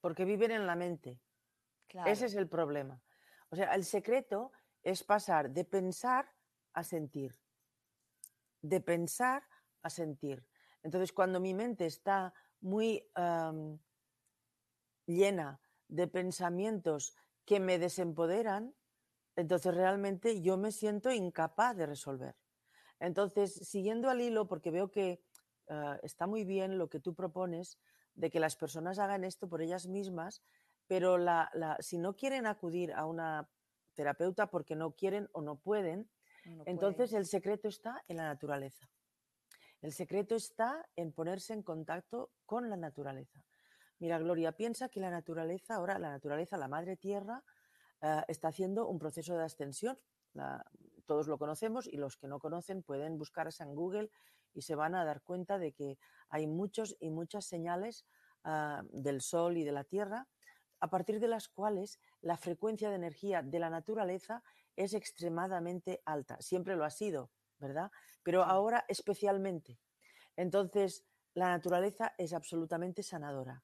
Porque 0.00 0.24
viven 0.24 0.50
en 0.50 0.66
la 0.66 0.74
mente. 0.74 1.20
Ese 2.04 2.26
es 2.26 2.34
el 2.34 2.48
problema. 2.48 3.00
O 3.48 3.56
sea, 3.56 3.74
el 3.74 3.84
secreto 3.84 4.52
es 4.82 5.02
pasar 5.04 5.50
de 5.50 5.64
pensar 5.64 6.30
a 6.74 6.82
sentir. 6.82 7.38
De 8.60 8.80
pensar 8.80 9.42
a 9.82 9.90
sentir. 9.90 10.46
Entonces, 10.82 11.12
cuando 11.12 11.40
mi 11.40 11.54
mente 11.54 11.86
está 11.86 12.34
muy 12.60 13.08
llena 15.06 15.60
de 15.88 16.08
pensamientos 16.08 17.16
que 17.44 17.60
me 17.60 17.78
desempoderan, 17.78 18.74
entonces 19.36 19.74
realmente 19.74 20.40
yo 20.40 20.56
me 20.56 20.72
siento 20.72 21.10
incapaz 21.10 21.76
de 21.76 21.86
resolver. 21.86 22.34
Entonces, 22.98 23.54
siguiendo 23.54 24.08
al 24.08 24.20
hilo, 24.20 24.48
porque 24.48 24.70
veo 24.70 24.90
que 24.90 25.22
ah, 25.68 25.98
está 26.02 26.26
muy 26.26 26.44
bien 26.44 26.78
lo 26.78 26.88
que 26.88 27.00
tú 27.00 27.14
propones 27.14 27.78
de 28.14 28.30
que 28.30 28.40
las 28.40 28.56
personas 28.56 28.98
hagan 28.98 29.24
esto 29.24 29.48
por 29.48 29.60
ellas 29.60 29.86
mismas, 29.86 30.42
pero 30.86 31.18
si 31.80 31.98
no 31.98 32.16
quieren 32.16 32.46
acudir 32.46 32.92
a 32.92 33.04
una 33.06 33.50
terapeuta 33.94 34.46
porque 34.48 34.76
no 34.76 34.92
quieren 34.92 35.28
o 35.32 35.42
no 35.42 35.56
pueden, 35.56 36.08
entonces 36.64 37.12
el 37.12 37.26
secreto 37.26 37.68
está 37.68 38.02
en 38.08 38.18
la 38.18 38.24
naturaleza. 38.24 38.88
El 39.82 39.92
secreto 39.92 40.34
está 40.34 40.88
en 40.96 41.12
ponerse 41.12 41.52
en 41.52 41.62
contacto 41.62 42.30
con 42.46 42.70
la 42.70 42.76
naturaleza. 42.76 43.44
Mira, 43.98 44.18
Gloria, 44.18 44.52
piensa 44.52 44.88
que 44.88 45.00
la 45.00 45.10
naturaleza, 45.10 45.74
ahora 45.74 45.98
la 45.98 46.10
naturaleza, 46.10 46.56
la 46.56 46.68
madre 46.68 46.96
tierra, 46.96 47.42
eh, 48.02 48.22
está 48.28 48.48
haciendo 48.48 48.88
un 48.88 48.98
proceso 48.98 49.36
de 49.36 49.44
ascensión. 49.44 49.98
todos 51.06 51.28
lo 51.28 51.38
conocemos 51.38 51.86
y 51.86 51.96
los 51.96 52.16
que 52.16 52.28
no 52.28 52.38
conocen 52.38 52.82
pueden 52.82 53.16
buscarse 53.16 53.62
en 53.62 53.74
Google 53.74 54.10
y 54.52 54.62
se 54.62 54.74
van 54.74 54.94
a 54.94 55.04
dar 55.04 55.22
cuenta 55.22 55.58
de 55.58 55.72
que 55.72 55.98
hay 56.28 56.46
muchos 56.46 56.96
y 57.00 57.10
muchas 57.10 57.46
señales 57.46 58.04
ah, 58.44 58.82
del 58.90 59.20
Sol 59.20 59.56
y 59.56 59.64
de 59.64 59.72
la 59.72 59.84
Tierra 59.84 60.26
a 60.80 60.90
partir 60.90 61.20
de 61.20 61.28
las 61.28 61.48
cuales 61.48 62.00
la 62.20 62.36
frecuencia 62.36 62.90
de 62.90 62.96
energía 62.96 63.42
de 63.42 63.58
la 63.58 63.70
naturaleza 63.70 64.42
es 64.76 64.94
extremadamente 64.94 66.02
alta. 66.04 66.36
Siempre 66.40 66.76
lo 66.76 66.84
ha 66.84 66.90
sido, 66.90 67.30
¿verdad? 67.58 67.90
Pero 68.22 68.44
ahora 68.44 68.84
especialmente. 68.88 69.78
Entonces, 70.36 71.04
la 71.34 71.48
naturaleza 71.48 72.14
es 72.18 72.32
absolutamente 72.32 73.02
sanadora. 73.02 73.62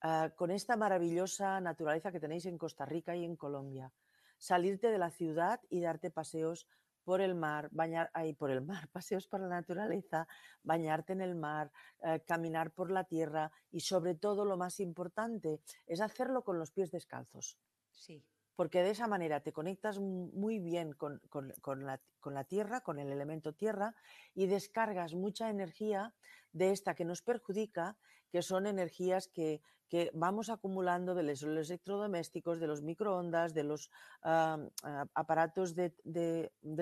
Ah, 0.00 0.30
con 0.36 0.50
esta 0.50 0.76
maravillosa 0.76 1.60
naturaleza 1.60 2.12
que 2.12 2.20
tenéis 2.20 2.46
en 2.46 2.56
Costa 2.56 2.84
Rica 2.86 3.16
y 3.16 3.24
en 3.24 3.36
Colombia, 3.36 3.92
salirte 4.36 4.92
de 4.92 4.98
la 4.98 5.10
ciudad 5.10 5.60
y 5.68 5.80
darte 5.80 6.10
paseos 6.10 6.68
por 7.02 7.20
el 7.20 7.34
mar, 7.34 7.68
bañar 7.72 8.10
ahí 8.14 8.32
por 8.32 8.50
el 8.50 8.60
mar, 8.60 8.88
paseos 8.92 9.26
por 9.26 9.40
la 9.40 9.48
naturaleza, 9.48 10.28
bañarte 10.62 11.14
en 11.14 11.22
el 11.22 11.34
mar, 11.34 11.72
eh, 12.04 12.20
caminar 12.26 12.70
por 12.70 12.90
la 12.90 13.04
tierra 13.04 13.50
y 13.70 13.80
sobre 13.80 14.14
todo 14.14 14.44
lo 14.44 14.56
más 14.56 14.78
importante 14.78 15.60
es 15.86 16.00
hacerlo 16.00 16.44
con 16.44 16.58
los 16.58 16.70
pies 16.70 16.90
descalzos. 16.90 17.58
Sí. 17.90 18.22
Porque 18.58 18.82
de 18.82 18.90
esa 18.90 19.06
manera 19.06 19.38
te 19.38 19.52
conectas 19.52 20.00
muy 20.00 20.58
bien 20.58 20.92
con, 20.92 21.20
la, 21.86 22.00
con 22.18 22.34
la 22.34 22.42
tierra, 22.42 22.80
con 22.80 22.98
el 22.98 23.12
elemento 23.12 23.52
tierra 23.52 23.94
y 24.34 24.48
descargas 24.48 25.14
mucha 25.14 25.48
energía 25.48 26.12
de 26.52 26.72
esta 26.72 26.96
que 26.96 27.04
nos 27.04 27.22
perjudica, 27.22 27.96
que 28.32 28.42
son 28.42 28.66
energías 28.66 29.28
que 29.28 29.62
que 29.88 30.10
vamos 30.12 30.50
acumulando 30.50 31.14
de 31.14 31.22
los, 31.22 31.42
electrodomésticos, 31.42 32.60
de 32.60 32.66
los 32.66 32.82
microondas, 32.82 33.54
de 33.54 33.64
los 33.64 33.90
aparatos 35.14 35.74
de, 35.74 35.94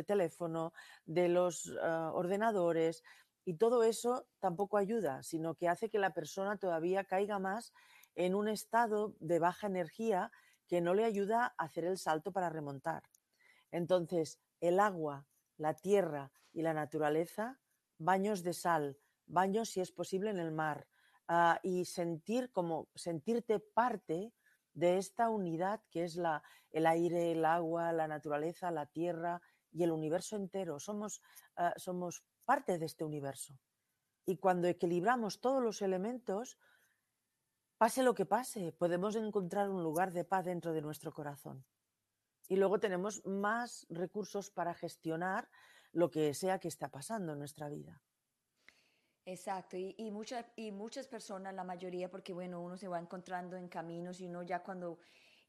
teléfono, 0.07 0.73
de 1.05 1.29
los 1.29 1.73
ah, 1.83 2.11
ordenadores, 2.15 3.05
y 3.45 3.55
todo 3.55 3.85
eso 3.85 4.27
tampoco 4.41 4.77
ayuda, 4.77 5.23
sino 5.23 5.55
que 5.55 5.69
hace 5.69 5.89
que 5.89 6.01
la 6.01 6.11
persona 6.11 6.57
todavía 6.57 7.05
caiga 7.05 7.39
más 7.39 7.73
en 8.17 8.35
un 8.35 8.49
estado 8.49 9.15
de 9.21 9.39
baja 9.39 9.69
energía 9.69 10.33
que 10.67 10.81
no 10.81 10.95
le 10.95 11.05
ayuda 11.05 11.55
a 11.59 11.65
hacer 11.65 11.85
el 11.85 11.99
salto 11.99 12.33
para 12.33 12.51
remontar. 12.51 13.03
Entonces, 13.71 14.41
el 14.61 14.81
agua, 14.81 15.27
la 15.57 15.75
tierra 15.75 16.33
y 16.53 16.63
la 16.63 16.75
naturaleza, 16.75 17.61
baños 17.99 18.43
de 18.43 18.53
sal, 18.53 18.99
baños 19.27 19.71
si 19.71 19.81
es 19.81 19.93
posible 19.93 20.31
en 20.31 20.39
el 20.39 20.53
mar, 20.53 20.87
Ah, 21.29 21.59
y 21.65 21.85
sentir 21.87 22.53
como 22.53 22.89
sentirte 22.95 23.59
parte 23.59 24.33
de 24.75 24.99
esta 24.99 25.29
unidad 25.29 25.81
que 25.91 26.05
es 26.05 26.15
la, 26.15 26.45
el 26.71 26.87
aire, 26.87 27.33
el 27.33 27.45
agua, 27.45 27.93
la 27.93 28.07
naturaleza, 28.07 28.71
la 28.71 28.87
tierra 28.87 29.43
y 29.73 29.83
el 29.83 29.91
universo 29.91 30.37
entero. 30.37 30.79
Somos, 30.79 31.21
ah, 31.57 31.75
somos 31.77 32.25
parte 32.45 32.79
de 32.79 32.87
este 32.87 33.05
universo. 33.05 33.59
Y 34.25 34.37
cuando 34.37 34.69
equilibramos 34.69 35.41
todos 35.41 35.61
los 35.61 35.83
elementos, 35.83 36.59
pase 37.79 38.03
lo 38.03 38.15
que 38.15 38.27
pase, 38.27 38.73
podemos 38.73 39.17
encontrar 39.17 39.69
un 39.69 39.83
lugar 39.83 40.13
de 40.13 40.25
paz 40.25 40.45
dentro 40.45 40.73
de 40.73 40.83
nuestro 40.83 41.13
corazón. 41.13 41.65
Y 42.49 42.57
luego 42.57 42.79
tenemos 42.79 43.25
más 43.27 43.87
recursos 43.91 44.51
para 44.51 44.75
gestionar 44.75 45.49
lo 45.93 46.11
que 46.11 46.35
sea 46.35 46.59
que 46.59 46.69
está 46.69 46.89
pasando 46.89 47.33
en 47.33 47.39
nuestra 47.39 47.69
vida. 47.69 48.03
Exacto, 49.25 49.77
y, 49.77 50.11
muchas, 50.13 50.47
y 50.55 50.71
muchas 50.71 51.09
personas, 51.09 51.53
la 51.53 51.65
mayoría, 51.65 52.09
porque 52.09 52.33
bueno, 52.33 52.63
uno 52.63 52.77
se 52.77 52.87
va 52.87 53.01
encontrando 53.01 53.57
en 53.57 53.67
caminos 53.67 54.21
y 54.21 54.27
uno 54.27 54.45
ya 54.45 54.63
cuando, 54.63 55.01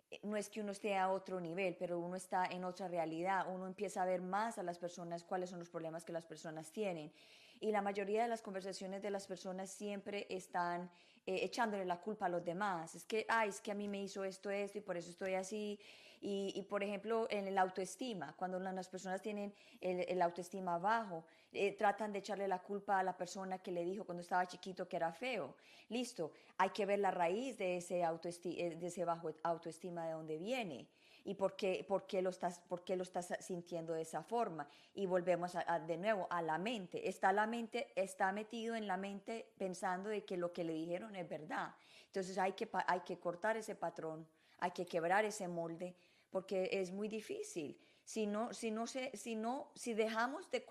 eh, 0.10 0.20
no 0.24 0.36
es 0.36 0.50
que 0.50 0.62
uno 0.62 0.72
esté 0.72 0.98
a 0.98 1.12
otro 1.12 1.40
nivel, 1.40 1.76
pero 1.78 2.00
uno 2.00 2.16
está 2.16 2.46
en 2.48 2.64
otra 2.64 2.88
realidad, 2.88 3.46
uno 3.54 3.68
empieza 3.68 4.02
a 4.02 4.06
ver 4.06 4.24
más 4.24 4.58
a 4.58 4.64
las 4.64 4.80
personas 4.80 5.24
cuáles 5.24 5.52
son 5.52 5.60
los 5.60 5.70
problemas 5.70 6.04
que 6.04 6.12
las 6.12 6.26
personas 6.26 6.72
tienen. 6.72 7.14
Y 7.60 7.72
la 7.72 7.84
mayoría 7.84 8.24
de 8.24 8.30
las 8.30 8.42
conversaciones 8.42 9.04
de 9.04 9.12
las 9.12 9.28
personas 9.28 9.70
siempre 9.70 10.26
están 10.32 10.90
eh, 11.28 11.44
echándole 11.44 11.84
la 11.84 12.00
culpa 12.00 12.28
a 12.28 12.30
los 12.30 12.44
demás. 12.44 12.96
Es 12.96 13.04
que, 13.04 13.26
ay, 13.28 13.50
es 13.50 13.60
que 13.60 13.72
a 13.72 13.76
mí 13.76 13.90
me 13.90 14.02
hizo 14.02 14.24
esto, 14.24 14.50
esto, 14.50 14.78
y 14.78 14.82
por 14.82 14.96
eso 14.96 15.10
estoy 15.12 15.34
así. 15.34 15.78
Y, 16.20 16.64
por 16.64 16.84
ejemplo, 16.84 17.28
en 17.30 17.48
el 17.48 17.58
autoestima, 17.58 18.34
cuando 18.38 18.58
las 18.60 18.90
personas 18.90 19.22
tienen 19.22 19.54
el, 19.82 20.22
autoestima 20.22 20.80
bajo, 20.80 21.26
eh, 21.52 21.74
tratan 21.74 22.12
de 22.12 22.20
echarle 22.20 22.48
la 22.48 22.60
culpa 22.64 22.98
a 22.98 23.04
la 23.04 23.16
persona 23.16 23.60
que 23.60 23.72
le 23.72 23.84
dijo 23.84 24.04
cuando 24.04 24.22
estaba 24.22 24.48
chiquito 24.48 24.88
que 24.88 24.96
era 24.96 25.12
feo. 25.12 25.56
Listo, 25.90 26.32
hay 26.58 26.70
que 26.72 26.86
ver 26.86 27.00
la 27.00 27.12
raíz 27.12 27.58
de 27.58 27.78
ese, 27.78 28.02
eh, 28.02 28.76
de 28.76 28.88
ese 28.88 29.06
bajo 29.06 29.30
autoestima 29.44 30.08
de 30.08 30.14
dónde 30.14 30.38
viene 30.38 30.88
y 31.28 31.36
por 31.36 31.56
qué, 31.56 31.86
por 31.88 32.08
qué, 32.08 32.22
lo, 32.22 32.30
estás, 32.30 32.60
por 32.68 32.84
qué 32.84 32.96
lo 32.96 33.04
estás 33.04 33.34
sintiendo 33.40 33.94
de 33.94 34.02
esa 34.02 34.24
forma. 34.24 34.68
Y 34.94 35.06
volvemos 35.06 35.54
de 35.86 35.98
nuevo 35.98 36.28
a 36.30 36.42
la 36.42 36.58
mente. 36.58 37.08
Está 37.08 37.32
la 37.32 37.46
mente, 37.46 37.92
está 37.96 38.32
metido 38.32 38.76
en 38.76 38.88
la 38.88 38.98
mente 38.98 39.52
pensando 39.58 40.10
de 40.10 40.26
que 40.26 40.38
lo 40.38 40.52
que 40.54 40.64
le 40.64 40.74
dijeron 40.74 41.16
es 41.16 41.28
verdad. 41.30 41.76
Entonces 42.06 42.38
hay 42.38 42.54
que, 42.54 42.70
hay 42.88 43.02
que 43.02 43.20
cortar 43.20 43.58
ese 43.58 43.76
patrón 43.76 44.28
hay 44.60 44.72
que 44.72 44.86
quebrar 44.86 45.26
ese 45.26 45.48
molde 45.48 45.96
porque 46.30 46.70
es 46.72 46.92
muy 46.92 47.08
difícil. 47.08 47.80
Si, 48.04 48.26
no, 48.26 48.54
si, 48.54 48.72
no 48.72 48.88
se, 48.88 49.16
si, 49.18 49.36
no, 49.36 49.72
si 49.76 49.94
dejamos 49.94 50.50
de, 50.50 50.66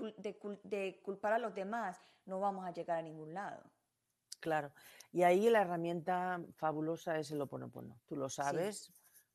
de, 0.62 1.00
culpar 1.02 1.34
a 1.34 1.38
los 1.38 1.54
demás, 1.54 2.00
no 2.24 2.40
vamos 2.40 2.64
a 2.64 2.72
llegar 2.72 2.98
a 2.98 3.02
ningún 3.02 3.34
lado. 3.34 3.62
Claro, 4.40 4.72
y 5.12 5.22
ahí 5.22 5.50
la 5.50 5.62
herramienta 5.62 6.40
fabulosa 6.54 7.18
es 7.18 7.30
el 7.30 7.40
oponopono. 7.40 7.98
Tú 8.06 8.16
lo 8.16 8.28
sabes 8.28 8.90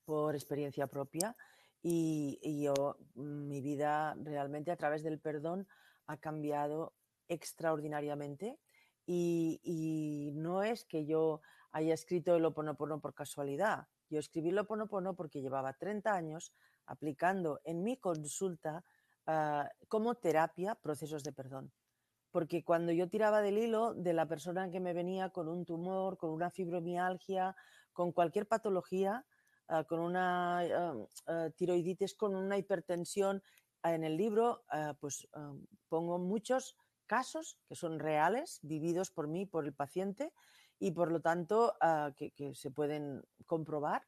por 0.06 0.36
experiencia 0.36 0.88
propia 0.88 1.36
y, 1.84 2.62
yo, 2.64 2.98
mi 3.16 3.62
vida 3.62 4.16
realmente 4.22 4.72
a 4.72 4.78
través 4.78 5.04
del 5.04 5.20
perdón 5.20 5.68
ha 6.08 6.18
cambiado 6.18 6.94
extraordinariamente 7.28 8.60
y, 9.06 10.32
no 10.36 10.64
es 10.64 10.86
que 10.86 11.06
yo 11.06 11.42
haya 11.72 11.94
escrito 11.94 12.36
el 12.36 12.46
oponopono 12.46 13.00
por 13.00 13.14
casualidad. 13.14 13.88
Yo 14.10 14.20
escribí 14.20 14.52
Lo 14.52 14.68
Ponopono 14.68 15.16
porque 15.16 15.42
llevaba 15.42 15.74
30 15.74 16.14
años 16.14 16.54
aplicando 16.86 17.62
en 17.64 17.82
mi 17.82 17.98
consulta 17.98 18.84
ah, 19.26 19.70
como 19.88 20.16
terapia 20.16 20.76
procesos 20.76 21.24
de 21.24 21.32
perdón. 21.32 21.72
Porque 22.32 22.64
cuando 22.64 22.92
yo 22.92 23.10
tiraba 23.10 23.42
del 23.42 23.58
hilo 23.58 23.94
de 23.94 24.14
la 24.14 24.28
persona 24.28 24.70
que 24.70 24.80
me 24.80 24.94
venía 24.94 25.30
con 25.30 25.48
un 25.48 25.66
tumor, 25.66 26.18
con 26.18 26.32
una 26.32 26.50
fibromialgia, 26.50 27.56
con 27.94 28.12
cualquier 28.12 28.48
patología, 28.48 29.26
ah, 29.72 29.84
con 29.84 30.00
una 30.00 30.60
ah, 31.28 31.50
tiroiditis, 31.56 32.14
con 32.16 32.36
una 32.36 32.58
hipertensión, 32.58 33.42
en 33.84 34.04
el 34.04 34.16
libro 34.16 34.64
pues 35.00 35.28
pongo 35.90 36.20
muchos 36.20 36.78
casos 37.08 37.58
que 37.68 37.76
son 37.76 38.00
reales, 38.00 38.60
vividos 38.62 39.10
por 39.10 39.28
mí, 39.28 39.48
por 39.48 39.66
el 39.66 39.74
paciente, 39.74 40.32
y 40.82 40.92
por 40.92 41.12
lo 41.12 41.22
tanto 41.22 41.76
ah, 41.80 42.12
que, 42.16 42.56
se 42.56 42.72
pueden 42.72 43.22
comprobar. 43.46 44.08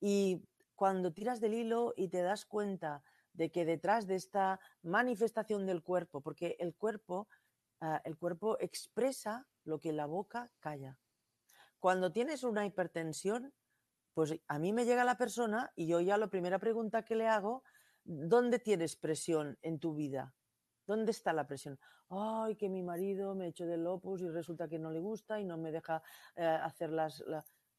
Y 0.00 0.42
cuando 0.74 1.12
tiras 1.12 1.40
del 1.40 1.54
hilo 1.54 1.94
y 1.96 2.08
te 2.08 2.22
das 2.22 2.44
cuenta 2.44 3.02
de 3.32 3.50
que 3.50 3.64
detrás 3.64 4.06
de 4.06 4.16
esta 4.16 4.60
manifestación 4.82 5.64
del 5.64 5.82
cuerpo, 5.82 6.20
porque 6.20 6.56
el 6.58 6.74
cuerpo, 6.74 7.26
ah, 7.80 8.02
el 8.04 8.18
cuerpo 8.18 8.58
expresa 8.60 9.46
lo 9.64 9.78
que 9.78 9.92
la 9.92 10.06
boca 10.06 10.50
calla. 10.60 10.98
Cuando 11.78 12.12
tienes 12.12 12.44
una 12.44 12.66
hipertensión, 12.66 13.54
pues 14.14 14.34
a 14.48 14.58
mí 14.58 14.72
me 14.72 14.84
llega 14.84 15.04
la 15.04 15.16
persona 15.16 15.72
y 15.76 15.86
yo 15.86 16.00
ya 16.00 16.16
la 16.16 16.28
primera 16.28 16.58
pregunta 16.58 17.04
que 17.04 17.14
le 17.14 17.28
hago, 17.28 17.62
¿dónde 18.04 18.58
tienes 18.58 18.96
presión 18.96 19.58
en 19.62 19.78
tu 19.78 19.94
vida? 19.94 20.34
¿Dónde 20.86 21.12
está 21.12 21.32
la 21.32 21.46
presión? 21.46 21.78
Ay, 22.08 22.56
que 22.56 22.68
mi 22.68 22.82
marido 22.82 23.34
me 23.34 23.48
echó 23.48 23.66
del 23.66 23.86
opus 23.86 24.22
y 24.22 24.28
resulta 24.28 24.68
que 24.68 24.78
no 24.78 24.90
le 24.90 24.98
gusta 24.98 25.40
y 25.40 25.44
no 25.44 25.56
me 25.56 25.70
deja 25.70 26.02
eh, 26.34 26.44
hacer 26.44 26.90
las... 26.90 27.22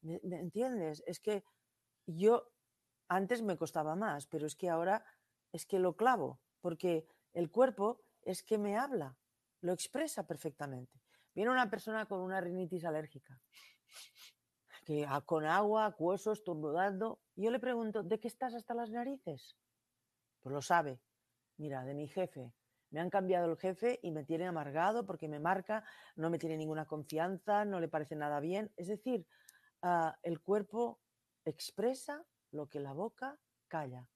¿Me, 0.00 0.18
entiendes? 0.22 1.02
Es 1.06 1.20
que 1.20 1.44
yo 2.06 2.50
antes 3.08 3.42
me 3.42 3.56
costaba 3.56 3.94
más, 3.94 4.26
pero 4.26 4.46
es 4.46 4.56
que 4.56 4.70
ahora 4.70 5.04
es 5.52 5.66
que 5.66 5.78
lo 5.78 5.96
clavo, 5.96 6.40
porque 6.60 7.06
el 7.34 7.50
cuerpo 7.50 8.02
es 8.22 8.42
que 8.42 8.56
me 8.56 8.78
habla, 8.78 9.16
lo 9.60 9.72
expresa 9.72 10.26
perfectamente. 10.26 11.02
Viene 11.34 11.50
una 11.50 11.70
persona 11.70 12.06
con 12.06 12.20
una 12.20 12.40
rinitis 12.40 12.84
alérgica, 12.84 13.40
que 14.84 15.06
con 15.26 15.44
agua, 15.44 15.86
acuosos, 15.86 16.38
estornudando, 16.38 17.20
yo 17.36 17.50
le 17.50 17.58
pregunto, 17.58 18.02
¿de 18.02 18.18
qué 18.18 18.28
estás 18.28 18.54
hasta 18.54 18.74
las 18.74 18.90
narices? 18.90 19.56
Pues 20.40 20.52
lo 20.52 20.62
sabe. 20.62 21.00
Mira, 21.56 21.84
de 21.84 21.94
mi 21.94 22.08
jefe, 22.08 22.52
me 22.90 23.00
han 23.00 23.10
cambiado 23.10 23.50
el 23.50 23.56
jefe 23.56 24.00
y 24.02 24.10
me 24.10 24.24
tiene 24.24 24.46
amargado 24.46 25.06
porque 25.06 25.28
me 25.28 25.38
marca, 25.38 25.84
no 26.16 26.30
me 26.30 26.38
tiene 26.38 26.56
ninguna 26.56 26.86
confianza, 26.86 27.64
no 27.64 27.80
le 27.80 27.88
parece 27.88 28.16
nada 28.16 28.40
bien. 28.40 28.72
Es 28.76 28.88
decir, 28.88 29.26
ah, 29.82 30.18
el 30.22 30.40
cuerpo 30.40 31.00
expresa 31.44 32.24
lo 32.50 32.68
que 32.68 32.80
la 32.80 32.92
boca 32.92 33.38
calla. 33.68 34.08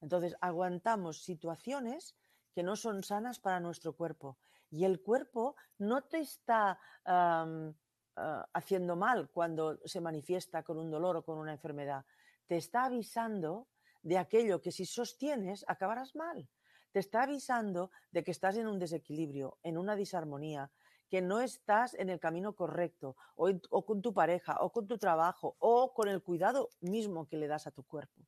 Entonces, 0.00 0.36
aguantamos 0.40 1.24
situaciones 1.24 2.14
que 2.54 2.62
no 2.62 2.76
son 2.76 3.02
sanas 3.02 3.40
para 3.40 3.60
nuestro 3.60 3.94
cuerpo. 3.94 4.38
Y 4.70 4.84
el 4.84 5.02
cuerpo 5.02 5.56
no 5.78 6.04
te 6.04 6.20
está 6.20 6.78
ah, 8.16 8.48
haciendo 8.52 8.96
mal 8.96 9.30
cuando 9.30 9.78
se 9.84 10.00
manifiesta 10.00 10.62
con 10.62 10.78
un 10.78 10.90
dolor 10.90 11.16
o 11.16 11.24
con 11.24 11.38
una 11.38 11.52
enfermedad. 11.52 12.04
Te 12.46 12.56
está 12.56 12.84
avisando 12.84 13.68
de 14.02 14.18
aquello 14.18 14.60
que 14.60 14.72
si 14.72 14.86
sostienes 14.86 15.64
acabarás 15.68 16.14
mal 16.14 16.48
te 16.92 16.98
está 16.98 17.22
avisando 17.22 17.90
de 18.10 18.24
que 18.24 18.30
estás 18.30 18.56
en 18.56 18.66
un 18.66 18.78
desequilibrio, 18.78 19.58
en 19.62 19.78
una 19.78 19.96
disarmonía, 19.96 20.70
que 21.08 21.22
no 21.22 21.40
estás 21.40 21.94
en 21.94 22.08
el 22.08 22.20
camino 22.20 22.54
correcto, 22.54 23.16
o, 23.34 23.84
con 23.84 24.00
tu 24.00 24.14
pareja, 24.14 24.58
o 24.60 24.70
con 24.70 24.86
tu 24.86 24.98
trabajo, 24.98 25.56
o 25.58 25.92
con 25.92 26.08
el 26.08 26.22
cuidado 26.22 26.70
mismo 26.80 27.26
que 27.26 27.36
le 27.36 27.48
das 27.48 27.66
a 27.66 27.72
tu 27.72 27.84
cuerpo. 27.84 28.26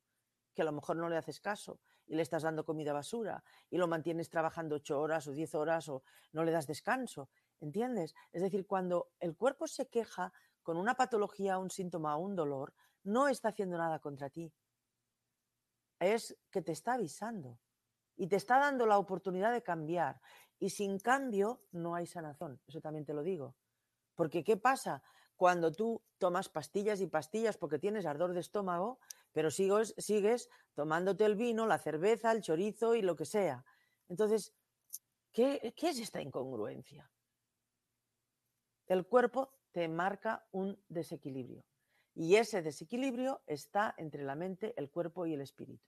que 0.53 0.61
a 0.61 0.65
lo 0.65 0.71
mejor 0.71 0.97
no 0.97 1.09
le 1.09 1.17
haces 1.17 1.39
caso 1.39 1.79
y 2.05 2.15
le 2.15 2.21
estás 2.21 2.43
dando 2.43 2.63
comida 2.63 2.93
basura 2.93 3.43
y 3.71 3.77
lo 3.79 3.87
mantienes 3.87 4.29
trabajando 4.29 4.75
ocho 4.75 5.01
horas 5.01 5.25
o 5.25 5.31
diez 5.31 5.55
horas 5.55 5.89
o 5.89 6.03
no 6.31 6.43
le 6.43 6.51
das 6.51 6.67
descanso. 6.67 7.31
¿Entiendes? 7.63 8.13
Es 8.33 8.41
decir, 8.41 8.67
cuando 8.67 9.13
el 9.21 9.37
cuerpo 9.37 9.67
se 9.67 9.87
queja 9.87 10.33
con 10.63 10.75
una 10.75 10.95
patología, 10.95 11.57
un 11.57 11.69
síntoma 11.69 12.17
un 12.17 12.35
dolor, 12.35 12.73
no 13.03 13.29
está 13.29 13.49
haciendo 13.49 13.77
nada 13.77 13.99
contra 13.99 14.29
ti. 14.29 14.53
Es 15.97 16.37
que 16.51 16.61
te 16.61 16.73
está 16.73 16.95
avisando 16.95 17.57
y 18.17 18.27
te 18.27 18.35
está 18.35 18.59
dando 18.59 18.85
la 18.85 18.97
oportunidad 18.97 19.53
de 19.53 19.63
cambiar. 19.63 20.19
Y 20.59 20.71
sin 20.71 20.99
cambio 20.99 21.61
no 21.71 21.95
hay 21.95 22.05
sanazón, 22.05 22.59
eso 22.67 22.81
también 22.81 23.05
te 23.05 23.13
lo 23.13 23.23
digo. 23.23 23.55
Porque 24.13 24.43
¿qué 24.43 24.57
pasa? 24.57 25.01
Cuando 25.37 25.71
tú 25.71 26.03
tomas 26.17 26.49
pastillas 26.49 26.99
y 26.99 27.07
pastillas 27.07 27.57
porque 27.57 27.79
tienes 27.79 28.05
ardor 28.05 28.33
de 28.33 28.41
estómago, 28.41 28.99
pero 29.31 29.49
sigues, 29.49 29.95
sigues 29.97 30.49
tomándote 30.73 31.23
el 31.23 31.37
vino, 31.37 31.65
la 31.65 31.77
cerveza, 31.77 32.33
el 32.33 32.41
chorizo 32.41 32.93
y 32.93 33.01
lo 33.01 33.15
que 33.15 33.25
sea. 33.25 33.63
Entonces, 34.09 34.53
¿qué, 35.31 35.73
qué 35.77 35.89
es 35.91 35.99
esta 35.99 36.21
incongruencia? 36.21 37.09
El 38.93 39.07
cuerpo 39.07 39.49
te 39.71 39.87
marca 39.87 40.45
un 40.51 40.79
desequilibrio. 40.87 41.65
Y 42.13 42.35
ese 42.35 42.61
desequilibrio 42.61 43.41
está 43.47 43.95
entre 43.97 44.21
la 44.21 44.35
mente, 44.35 44.75
el 44.77 44.91
cuerpo 44.91 45.25
y 45.25 45.33
el 45.33 45.41
espíritu. 45.41 45.83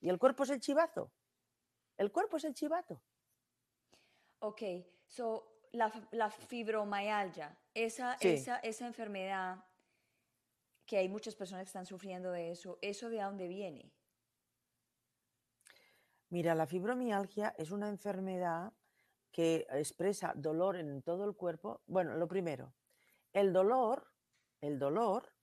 Y 0.00 0.10
el 0.10 0.16
cuerpo 0.16 0.44
es 0.44 0.50
el 0.50 0.60
chivazo. 0.60 1.10
El 1.96 2.12
cuerpo 2.12 2.36
es 2.36 2.44
el 2.44 2.54
chivato. 2.54 3.02
Ok, 4.38 4.62
so 5.08 5.64
la, 5.72 5.90
la 6.12 6.30
fibromialgia, 6.30 7.58
esa, 7.74 8.14
esa, 8.20 8.58
esa 8.58 8.86
enfermedad 8.86 9.64
que 10.86 10.98
hay 10.98 11.08
muchas 11.08 11.34
personas 11.34 11.64
que 11.64 11.70
están 11.70 11.86
sufriendo 11.86 12.30
de 12.30 12.52
eso, 12.52 12.78
¿eso 12.80 13.10
de 13.10 13.22
dónde 13.22 13.48
viene? 13.48 13.92
Mira, 16.28 16.54
la 16.54 16.68
fibromialgia 16.68 17.56
es 17.58 17.72
una 17.72 17.88
enfermedad 17.88 18.72
que 19.32 19.66
expresa 19.70 20.32
dolor 20.36 20.76
en 20.76 21.02
todo 21.02 21.24
el 21.24 21.34
cuerpo. 21.36 21.82
Bueno, 21.86 22.16
lo 22.16 22.28
primero, 22.28 22.74
el 23.32 23.52
dolor, 23.52 24.12
el 24.60 24.78
dolor, 24.78 25.34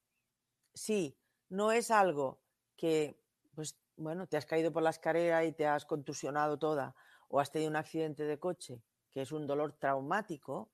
sí, 0.73 1.19
no 1.49 1.71
es 1.71 1.91
algo 1.91 2.43
que, 2.75 3.23
pues, 3.55 3.79
bueno, 3.95 4.27
te 4.27 4.37
has 4.37 4.45
caído 4.45 4.71
por 4.71 4.83
la 4.83 4.91
escalera 4.91 5.45
y 5.45 5.53
te 5.53 5.65
has 5.67 5.85
contusionado 5.85 6.59
toda, 6.59 6.95
o 7.29 7.39
has 7.39 7.51
tenido 7.51 7.69
un 7.71 7.77
accidente 7.77 8.23
de 8.23 8.39
coche, 8.39 8.83
que 9.11 9.21
es 9.21 9.31
un 9.31 9.47
dolor 9.47 9.73
traumático, 9.79 10.73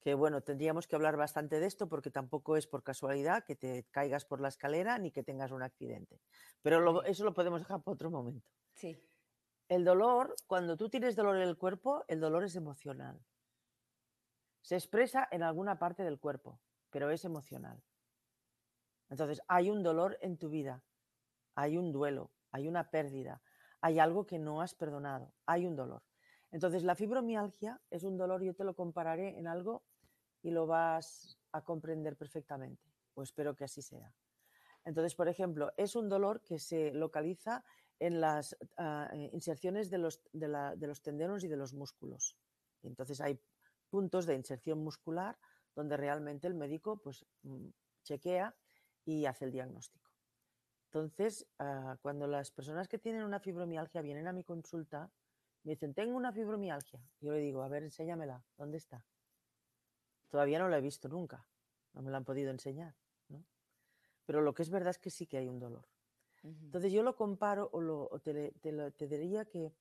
que 0.00 0.14
bueno, 0.14 0.42
tendríamos 0.42 0.86
que 0.88 0.96
hablar 0.96 1.16
bastante 1.16 1.60
de 1.60 1.66
esto 1.66 1.88
porque 1.88 2.10
tampoco 2.10 2.56
es 2.56 2.66
por 2.66 2.82
casualidad 2.82 3.44
que 3.44 3.56
te 3.56 3.86
caigas 3.90 4.24
por 4.24 4.40
la 4.40 4.48
escalera 4.48 4.98
ni 4.98 5.12
que 5.12 5.22
tengas 5.22 5.52
un 5.52 5.62
accidente. 5.62 6.20
Pero 6.62 7.04
eso 7.04 7.24
lo 7.24 7.34
podemos 7.34 7.60
dejar 7.60 7.82
para 7.82 7.94
otro 7.94 8.10
momento. 8.10 8.50
Sí. 8.74 9.11
El 9.72 9.86
dolor, 9.86 10.36
cuando 10.46 10.76
tú 10.76 10.90
tienes 10.90 11.16
dolor 11.16 11.36
en 11.36 11.48
el 11.48 11.56
cuerpo, 11.56 12.04
el 12.06 12.20
dolor 12.20 12.44
es 12.44 12.56
emocional. 12.56 13.18
Se 14.60 14.74
expresa 14.74 15.26
en 15.30 15.42
alguna 15.42 15.78
parte 15.78 16.02
del 16.02 16.18
cuerpo, 16.18 16.60
pero 16.90 17.08
es 17.08 17.24
emocional. 17.24 17.82
Entonces, 19.08 19.40
hay 19.48 19.70
un 19.70 19.82
dolor 19.82 20.18
en 20.20 20.36
tu 20.36 20.50
vida, 20.50 20.82
hay 21.54 21.78
un 21.78 21.90
duelo, 21.90 22.30
hay 22.50 22.68
una 22.68 22.90
pérdida, 22.90 23.40
hay 23.80 23.98
algo 23.98 24.26
que 24.26 24.38
no 24.38 24.60
has 24.60 24.74
perdonado, 24.74 25.32
hay 25.46 25.64
un 25.64 25.74
dolor. 25.74 26.02
Entonces, 26.50 26.82
la 26.82 26.94
fibromialgia 26.94 27.80
es 27.88 28.04
un 28.04 28.18
dolor, 28.18 28.42
yo 28.42 28.54
te 28.54 28.64
lo 28.64 28.74
compararé 28.74 29.38
en 29.38 29.46
algo 29.46 29.84
y 30.42 30.50
lo 30.50 30.66
vas 30.66 31.38
a 31.50 31.64
comprender 31.64 32.18
perfectamente, 32.18 32.92
o 33.14 33.22
espero 33.22 33.56
que 33.56 33.64
así 33.64 33.80
sea. 33.80 34.12
Entonces, 34.84 35.14
por 35.14 35.28
ejemplo, 35.28 35.72
es 35.78 35.96
un 35.96 36.10
dolor 36.10 36.42
que 36.42 36.58
se 36.58 36.92
localiza 36.92 37.64
en 38.02 38.20
las 38.20 38.56
ah, 38.78 39.08
eh, 39.12 39.30
inserciones 39.32 39.88
de 39.88 39.98
los, 39.98 40.20
de, 40.32 40.48
de 40.76 40.86
los 40.88 41.02
tendones 41.02 41.44
y 41.44 41.48
de 41.48 41.56
los 41.56 41.72
músculos. 41.72 42.36
Entonces 42.82 43.20
hay 43.20 43.40
puntos 43.90 44.26
de 44.26 44.34
inserción 44.34 44.82
muscular 44.82 45.38
donde 45.76 45.96
realmente 45.96 46.48
el 46.48 46.54
médico 46.54 46.96
pues, 46.96 47.24
mm, 47.42 47.68
chequea 48.02 48.56
y 49.04 49.26
hace 49.26 49.44
el 49.44 49.52
diagnóstico. 49.52 50.10
Entonces, 50.86 51.46
ah, 51.60 51.96
cuando 52.02 52.26
las 52.26 52.50
personas 52.50 52.88
que 52.88 52.98
tienen 52.98 53.22
una 53.22 53.38
fibromialgia 53.38 54.02
vienen 54.02 54.26
a 54.26 54.32
mi 54.32 54.42
consulta, 54.42 55.08
me 55.62 55.72
dicen, 55.72 55.94
tengo 55.94 56.16
una 56.16 56.32
fibromialgia. 56.32 57.00
Yo 57.20 57.30
le 57.30 57.38
digo, 57.38 57.62
a 57.62 57.68
ver, 57.68 57.84
enséñamela, 57.84 58.44
¿dónde 58.58 58.78
está? 58.78 59.06
Todavía 60.28 60.58
no 60.58 60.68
la 60.68 60.78
he 60.78 60.80
visto 60.80 61.08
nunca, 61.08 61.46
no 61.92 62.02
me 62.02 62.10
la 62.10 62.16
han 62.16 62.24
podido 62.24 62.50
enseñar. 62.50 62.96
Pero 64.24 64.40
lo 64.40 64.54
que 64.54 64.62
es 64.62 64.70
verdad 64.70 64.90
es 64.90 64.98
que 64.98 65.10
sí 65.10 65.26
que 65.26 65.38
hay 65.38 65.48
un 65.48 65.58
dolor. 65.60 65.91
Entonces 66.42 66.92
yo 66.92 67.02
lo 67.02 67.14
comparo 67.14 67.70
o, 67.72 68.18
te, 68.18 68.52
diría 69.06 69.44
que, 69.44 69.72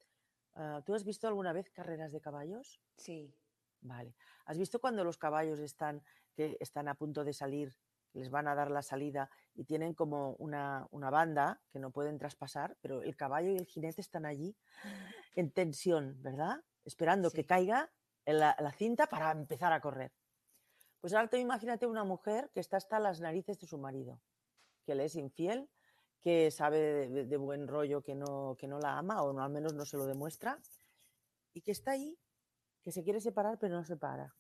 ah, 0.53 0.82
¿tú 0.86 0.93
has 0.93 1.03
visto 1.03 1.28
alguna 1.28 1.53
vez 1.53 1.70
carreras 1.70 2.12
de 2.12 2.22
caballos? 2.22 2.80
Sí. 2.97 3.34
Vale. 3.82 4.16
¿Has 4.45 4.57
visto 4.57 4.80
cuando 4.80 5.03
los 5.03 5.18
caballos 5.18 5.59
están, 5.59 6.03
que 6.36 6.57
están 6.59 6.88
a 6.88 6.95
punto 6.95 7.24
de 7.24 7.34
salir, 7.34 7.76
les 8.14 8.30
van 8.30 8.47
a 8.47 8.55
dar 8.55 8.70
la 8.70 8.84
salida 8.84 9.30
y 9.55 9.64
tienen 9.64 9.93
como 9.93 10.34
una, 10.34 10.88
banda 10.91 11.62
que 11.72 11.80
no 11.80 11.91
pueden 11.91 12.18
traspasar, 12.18 12.78
pero 12.82 13.01
el 13.01 13.16
caballo 13.16 13.51
y 13.51 13.57
el 13.57 13.66
jinete 13.66 14.01
están 14.01 14.26
allí 14.26 14.55
en 15.36 15.51
tensión, 15.51 16.22
¿verdad? 16.22 16.64
Esperando 16.86 17.32
que 17.32 17.45
caiga 17.45 17.91
la, 18.26 18.55
la, 18.59 18.72
cinta 18.72 19.07
para 19.07 19.32
empezar 19.32 19.74
a 19.74 19.82
correr. 19.82 20.12
Pues 20.99 21.14
ahora 21.14 21.30
tú 21.30 21.38
imagínate 21.38 21.88
una 21.88 22.03
mujer 22.03 22.51
que 22.53 22.59
está 22.59 22.78
hasta 22.78 22.99
las 22.99 23.20
narices 23.20 23.59
de 23.59 23.66
su 23.66 23.78
marido, 23.78 24.22
que 24.86 24.93
le 24.93 25.05
es 25.05 25.16
infiel, 25.16 25.70
que 26.22 26.51
sabe 26.51 27.09
de, 27.09 27.38
buen 27.38 27.67
rollo 27.67 28.01
que 28.01 28.15
no, 28.15 28.55
que 28.57 28.67
no 28.67 28.80
la 28.80 28.97
ama 28.97 29.24
o 29.24 29.38
al 29.39 29.49
menos 29.49 29.74
no 29.74 29.86
se 29.86 29.97
lo 29.97 30.05
demuestra, 30.05 30.59
y 31.53 31.61
que 31.61 31.72
está 31.72 31.91
ahí 31.91 32.17
que 32.84 32.91
se 32.91 33.03
quiere 33.03 33.19
separar 33.19 33.57
pero 33.59 33.76
no 33.76 33.84
se 33.84 33.97
para. 33.97 34.36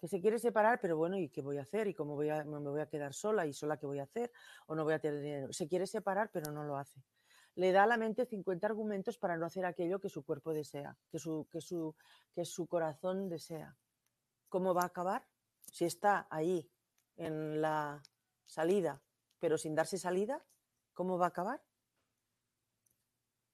Que 0.00 0.06
se 0.06 0.20
quiere 0.20 0.38
separar, 0.38 0.78
pero 0.80 0.96
bueno, 0.96 1.18
¿y 1.18 1.28
qué 1.28 1.42
voy 1.42 1.58
a 1.58 1.62
hacer? 1.62 1.88
¿Y 1.88 1.94
cómo 1.94 2.14
voy 2.14 2.28
a, 2.28 2.44
me 2.44 2.58
voy 2.58 2.80
a 2.80 2.86
quedar 2.86 3.14
sola? 3.14 3.46
¿Y 3.46 3.52
sola 3.52 3.78
qué 3.78 3.86
voy 3.86 3.98
a 3.98 4.04
hacer? 4.04 4.30
¿O 4.66 4.76
no 4.76 4.84
voy 4.84 4.94
a 4.94 5.00
tener 5.00 5.20
dinero? 5.20 5.52
Se 5.52 5.66
quiere 5.66 5.88
separar, 5.88 6.30
pero 6.32 6.52
no 6.52 6.62
lo 6.62 6.76
hace. 6.76 7.02
Le 7.56 7.72
da 7.72 7.82
a 7.82 7.86
la 7.88 7.96
mente 7.96 8.24
50 8.24 8.64
argumentos 8.64 9.18
para 9.18 9.36
no 9.36 9.44
hacer 9.44 9.64
aquello 9.64 9.98
que 9.98 10.08
su 10.08 10.24
cuerpo 10.24 10.52
desea, 10.52 10.96
que 11.10 11.18
su, 11.18 11.48
que 11.50 11.60
su, 11.60 11.96
que 12.32 12.44
su 12.44 12.68
corazón 12.68 13.28
desea. 13.28 13.76
¿Cómo 14.48 14.72
va 14.72 14.82
a 14.82 14.86
acabar? 14.86 15.26
Si 15.72 15.84
está 15.84 16.28
ahí 16.30 16.70
en 17.16 17.60
la 17.60 18.00
salida, 18.44 19.02
pero 19.40 19.58
sin 19.58 19.74
darse 19.74 19.98
salida, 19.98 20.44
¿cómo 20.98 21.16
va 21.16 21.26
a 21.26 21.28
acabar? 21.28 21.60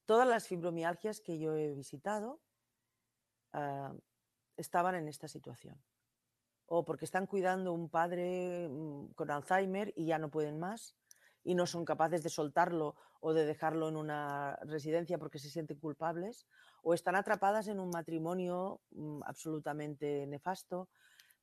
Todas 0.06 0.26
las 0.26 0.48
fibromialgias 0.48 1.20
que 1.20 1.38
yo 1.38 1.54
he 1.54 1.74
visitado 1.74 2.40
Ah, 3.54 3.94
estaban 4.56 4.96
en 4.96 5.06
esta 5.08 5.28
situación. 5.28 5.80
O 6.66 6.84
porque 6.84 7.04
están 7.04 7.26
cuidando 7.26 7.72
un 7.72 7.88
padre 7.88 8.68
mm, 8.68 9.12
con 9.14 9.30
Alzheimer 9.30 9.92
y 9.96 10.06
ya 10.06 10.18
no 10.18 10.28
pueden 10.28 10.58
más 10.58 10.96
y 11.44 11.54
no 11.54 11.66
son 11.66 11.84
capaces 11.84 12.22
de 12.24 12.30
soltarlo 12.30 12.96
o 13.20 13.32
de 13.32 13.44
dejarlo 13.46 13.88
en 13.88 13.96
una 13.96 14.56
residencia 14.62 15.18
porque 15.18 15.38
se 15.38 15.50
sienten 15.50 15.78
culpables, 15.78 16.46
o 16.82 16.94
están 16.94 17.16
atrapadas 17.16 17.68
en 17.68 17.78
un 17.78 17.90
matrimonio 17.90 18.80
mm, 18.90 19.22
absolutamente 19.24 20.26
nefasto, 20.26 20.88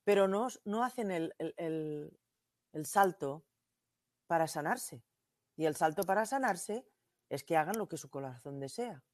pero 0.04 0.28
no, 0.28 0.48
no 0.64 0.84
hacen 0.84 1.10
el, 1.10 1.34
el 1.38 2.86
salto 2.86 3.44
para 4.26 4.46
sanarse. 4.46 5.02
Y 5.62 5.66
el 5.66 5.76
salto 5.76 6.02
para 6.02 6.26
sanarse 6.26 6.84
es 7.28 7.44
que 7.44 7.56
hagan 7.56 7.78
lo 7.78 7.86
que 7.86 7.96
su 7.96 8.10
corazón 8.10 8.58
desea. 8.58 9.04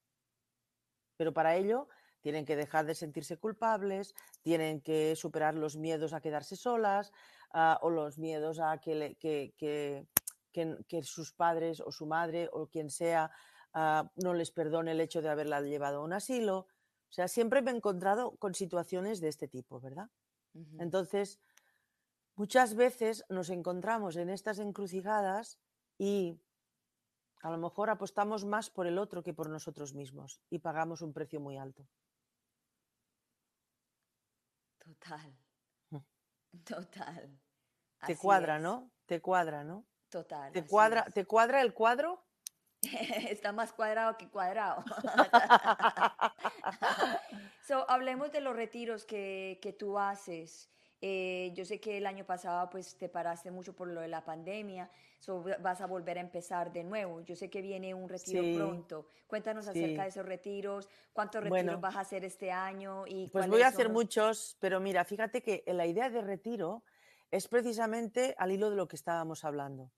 Pero 1.18 1.34
para 1.34 1.57
ello 1.57 1.90
tienen 2.22 2.46
que 2.46 2.57
dejar 2.57 2.86
de 2.86 2.94
sentirse 2.94 3.36
culpables, 3.36 4.14
tienen 4.40 4.80
que 4.80 5.14
superar 5.14 5.55
los 5.55 5.76
miedos 5.76 6.14
a 6.14 6.22
quedarse 6.22 6.57
solas 6.57 7.12
ah, 7.53 7.78
o 7.82 7.90
los 7.90 8.16
miedos 8.16 8.61
a 8.61 8.78
que, 8.78 9.18
que, 9.20 11.03
sus 11.03 11.34
padres 11.34 11.80
o 11.80 11.92
su 11.92 12.07
madre 12.07 12.49
o 12.51 12.68
quien 12.68 12.88
sea 12.88 13.30
ah, 13.74 14.11
no 14.16 14.32
les 14.32 14.51
perdone 14.51 14.92
el 14.92 15.03
hecho 15.03 15.20
de 15.20 15.28
haberla 15.28 15.61
llevado 15.61 15.99
a 15.99 16.05
un 16.05 16.14
asilo. 16.14 16.61
O 16.61 17.12
sea, 17.12 17.28
siempre 17.28 17.61
me 17.61 17.72
he 17.72 17.76
encontrado 17.76 18.38
con 18.38 18.55
situaciones 18.55 19.20
de 19.20 19.28
este 19.28 19.49
tipo, 19.49 19.80
¿verdad? 19.80 20.09
Entonces, 20.78 21.40
muchas 22.36 22.74
veces 22.74 23.26
nos 23.28 23.51
encontramos 23.51 24.16
en 24.16 24.30
estas 24.30 24.59
encrucijadas 24.61 25.59
y 25.99 26.40
a 27.42 27.51
lo 27.51 27.59
mejor 27.59 27.90
apostamos 27.90 28.44
más 28.44 28.70
por 28.70 28.86
el 28.86 28.99
otro 28.99 29.22
que 29.22 29.34
por 29.34 29.49
nosotros 29.49 29.94
mismos 29.94 30.40
y 30.49 30.61
pagamos 30.61 31.03
un 31.03 31.12
precio 31.12 31.40
muy 31.40 31.57
alto. 31.57 31.86
Total. 34.78 35.36
Total. 36.64 37.38
Te 38.07 38.16
cuadra, 38.16 38.59
¿no? 38.59 38.90
Te 39.07 39.20
cuadra, 39.20 39.64
¿no? 39.64 39.86
Total. 40.09 40.53
¿Te 40.53 40.66
cuadra, 40.66 41.05
¿Te 41.05 41.26
cuadra 41.26 41.61
el 41.61 41.74
cuadro? 41.74 42.24
Está 42.82 43.53
más 43.53 43.72
cuadrado 43.72 44.16
que 44.16 44.28
cuadrado. 44.28 44.84
so, 47.66 47.88
hablemos 47.90 48.32
de 48.32 48.40
los 48.40 48.57
retiros 48.57 49.05
que, 49.05 49.59
que 49.61 49.72
tú 49.72 49.99
haces. 49.99 50.70
Eh, 51.01 51.53
yo 51.55 51.64
sé 51.64 51.78
que 51.78 51.99
el 51.99 52.07
año 52.07 52.24
pasado 52.24 52.68
pues 52.70 52.96
te 52.96 53.09
paraste 53.09 53.51
mucho 53.51 53.72
por 53.74 53.88
lo 53.88 54.01
de 54.01 54.09
la 54.09 54.24
pandemia, 54.24 54.90
so 55.20 55.44
vas 55.61 55.80
a 55.80 55.86
volver 55.86 56.18
a 56.18 56.20
empezar 56.20 56.72
de 56.72 56.82
nuevo. 56.82 57.20
Yo 57.20 57.36
sé 57.36 57.49
que 57.49 57.62
viene 57.62 57.94
un 57.94 58.09
retiro 58.09 58.42
pronto. 58.57 59.07
Cuéntanos 59.26 59.68
acerca 59.68 60.03
de 60.03 60.09
esos 60.09 60.26
retiros, 60.26 60.88
cuántos 61.12 61.44
retiros 61.44 61.80
vas 61.80 61.94
a 61.94 62.01
hacer 62.01 62.24
este 62.24 62.51
año 62.51 63.07
y 63.07 63.28
Pues 63.28 63.46
voy 63.46 63.62
a 63.62 63.68
hacer 63.68 63.90
muchos, 63.90 64.57
pero 64.59 64.80
mira, 64.80 65.05
fíjate 65.05 65.40
que 65.40 65.62
la 65.66 65.86
idea 65.86 66.11
de 66.11 66.20
retiro 66.20 66.82
es 67.30 67.46
precisamente 67.46 68.34
al 68.38 68.53
hilo 68.53 68.70
de 68.70 68.76
lo 68.76 68.88
que 68.88 68.96
estábamos 68.96 69.44
hablando. 69.44 69.92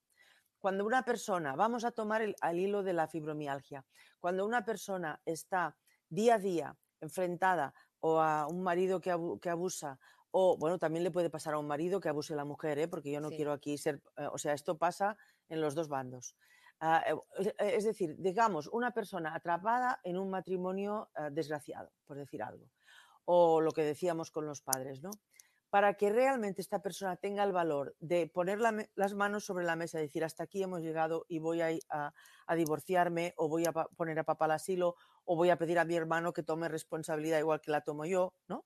Cuando 0.59 0.85
una 0.85 1.03
persona, 1.05 1.57
vamos 1.57 1.85
a 1.85 1.93
tomar 1.93 2.21
el, 2.21 2.37
al 2.43 2.59
hilo 2.59 2.83
de 2.83 2.93
la 2.93 3.09
fibromialgia, 3.09 3.87
cuando 4.19 4.45
una 4.45 4.65
persona 4.65 5.19
está 5.25 5.75
día 6.11 6.35
a 6.35 6.39
día 6.39 6.77
enfrentada 7.01 7.73
o 8.01 8.21
a 8.21 8.47
un 8.47 8.63
marido 8.63 9.01
que, 9.01 9.11
abusa 9.11 9.99
o 10.33 10.57
bueno, 10.57 10.79
también 10.79 11.05
le 11.05 11.11
puede 11.11 11.31
pasar 11.31 11.55
a 11.55 11.59
un 11.59 11.67
marido 11.67 12.01
que 12.01 12.09
abuse 12.09 12.33
a 12.35 12.37
la 12.37 12.45
mujer, 12.45 12.79
¿eh? 12.79 12.89
porque 12.89 13.11
yo 13.11 13.21
no 13.21 13.31
quiero 13.31 13.53
aquí 13.53 13.77
ser, 13.79 14.03
eh, 14.17 14.27
o 14.33 14.39
sea, 14.39 14.53
esto 14.53 14.79
pasa 14.79 15.17
en 15.49 15.61
los 15.61 15.75
dos 15.75 15.89
bandos. 15.89 16.37
Ah, 16.81 17.05
eh, 17.39 17.55
es 17.59 17.85
decir, 17.85 18.17
digamos, 18.19 18.69
una 18.69 18.93
persona 18.93 19.35
atrapada 19.35 20.01
en 20.05 20.17
un 20.17 20.31
matrimonio 20.31 21.11
desgraciado, 21.33 21.93
por 22.07 22.17
decir 22.17 22.43
algo, 22.43 22.71
o 23.25 23.61
lo 23.61 23.73
que 23.73 23.83
decíamos 23.83 24.31
con 24.31 24.47
los 24.47 24.63
padres, 24.63 25.03
¿no? 25.03 25.11
Para 25.69 25.95
que 25.95 26.11
realmente 26.11 26.61
esta 26.61 26.83
persona 26.83 27.17
tenga 27.17 27.45
el 27.45 27.53
valor 27.53 27.95
de 28.01 28.27
poner 28.27 28.59
las 28.59 29.15
manos 29.15 29.45
sobre 29.45 29.65
la 29.65 29.77
mesa 29.77 29.99
y 29.99 30.03
decir 30.03 30.25
hasta 30.25 30.43
aquí 30.43 30.63
hemos 30.63 30.81
llegado 30.81 31.27
y 31.29 31.39
voy 31.39 31.61
a, 31.61 31.71
a 31.89 32.55
divorciarme 32.57 33.35
o 33.37 33.49
voy 33.49 33.67
a 33.67 33.73
poner 33.73 34.19
a 34.19 34.25
papá 34.25 34.47
al 34.47 34.53
asilo 34.53 34.97
o 35.25 35.37
voy 35.37 35.51
a 35.51 35.59
pedir 35.59 35.79
a 35.79 35.85
mi 35.85 35.95
hermano 35.95 36.33
que 36.33 36.43
tome 36.43 36.69
responsabilidad 36.69 37.39
igual 37.39 37.61
que 37.61 37.71
la 37.71 37.83
tomo 37.83 38.05
yo, 38.05 38.35
¿no? 38.49 38.65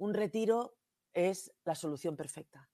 Un 0.00 0.14
retiro 0.14 0.78
es 1.12 1.52
la 1.66 1.74
solución 1.74 2.16
perfecta, 2.16 2.70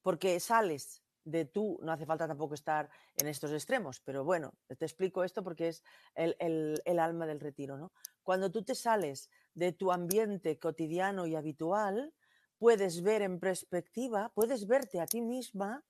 porque 0.00 0.38
sales 0.38 1.02
de 1.24 1.44
tú, 1.44 1.76
no 1.82 1.90
hace 1.90 2.06
falta 2.06 2.28
tampoco 2.28 2.54
estar 2.54 2.88
en 3.16 3.26
estos 3.26 3.50
extremos, 3.50 3.98
pero 3.98 4.22
bueno, 4.22 4.54
te 4.78 4.84
explico 4.84 5.24
esto 5.24 5.42
porque 5.42 5.66
es 5.66 5.82
el, 6.14 6.80
alma 7.00 7.26
del 7.26 7.40
retiro, 7.40 7.76
¿no? 7.76 7.92
Cuando 8.22 8.52
tú 8.52 8.62
te 8.62 8.76
sales 8.76 9.28
de 9.54 9.72
tu 9.72 9.90
ambiente 9.90 10.60
cotidiano 10.60 11.26
y 11.26 11.34
habitual, 11.34 12.14
puedes 12.58 13.02
ver 13.02 13.22
en 13.22 13.40
perspectiva, 13.40 14.30
puedes 14.32 14.68
verte 14.68 15.00
a 15.00 15.06
ti 15.06 15.20
misma 15.20 15.84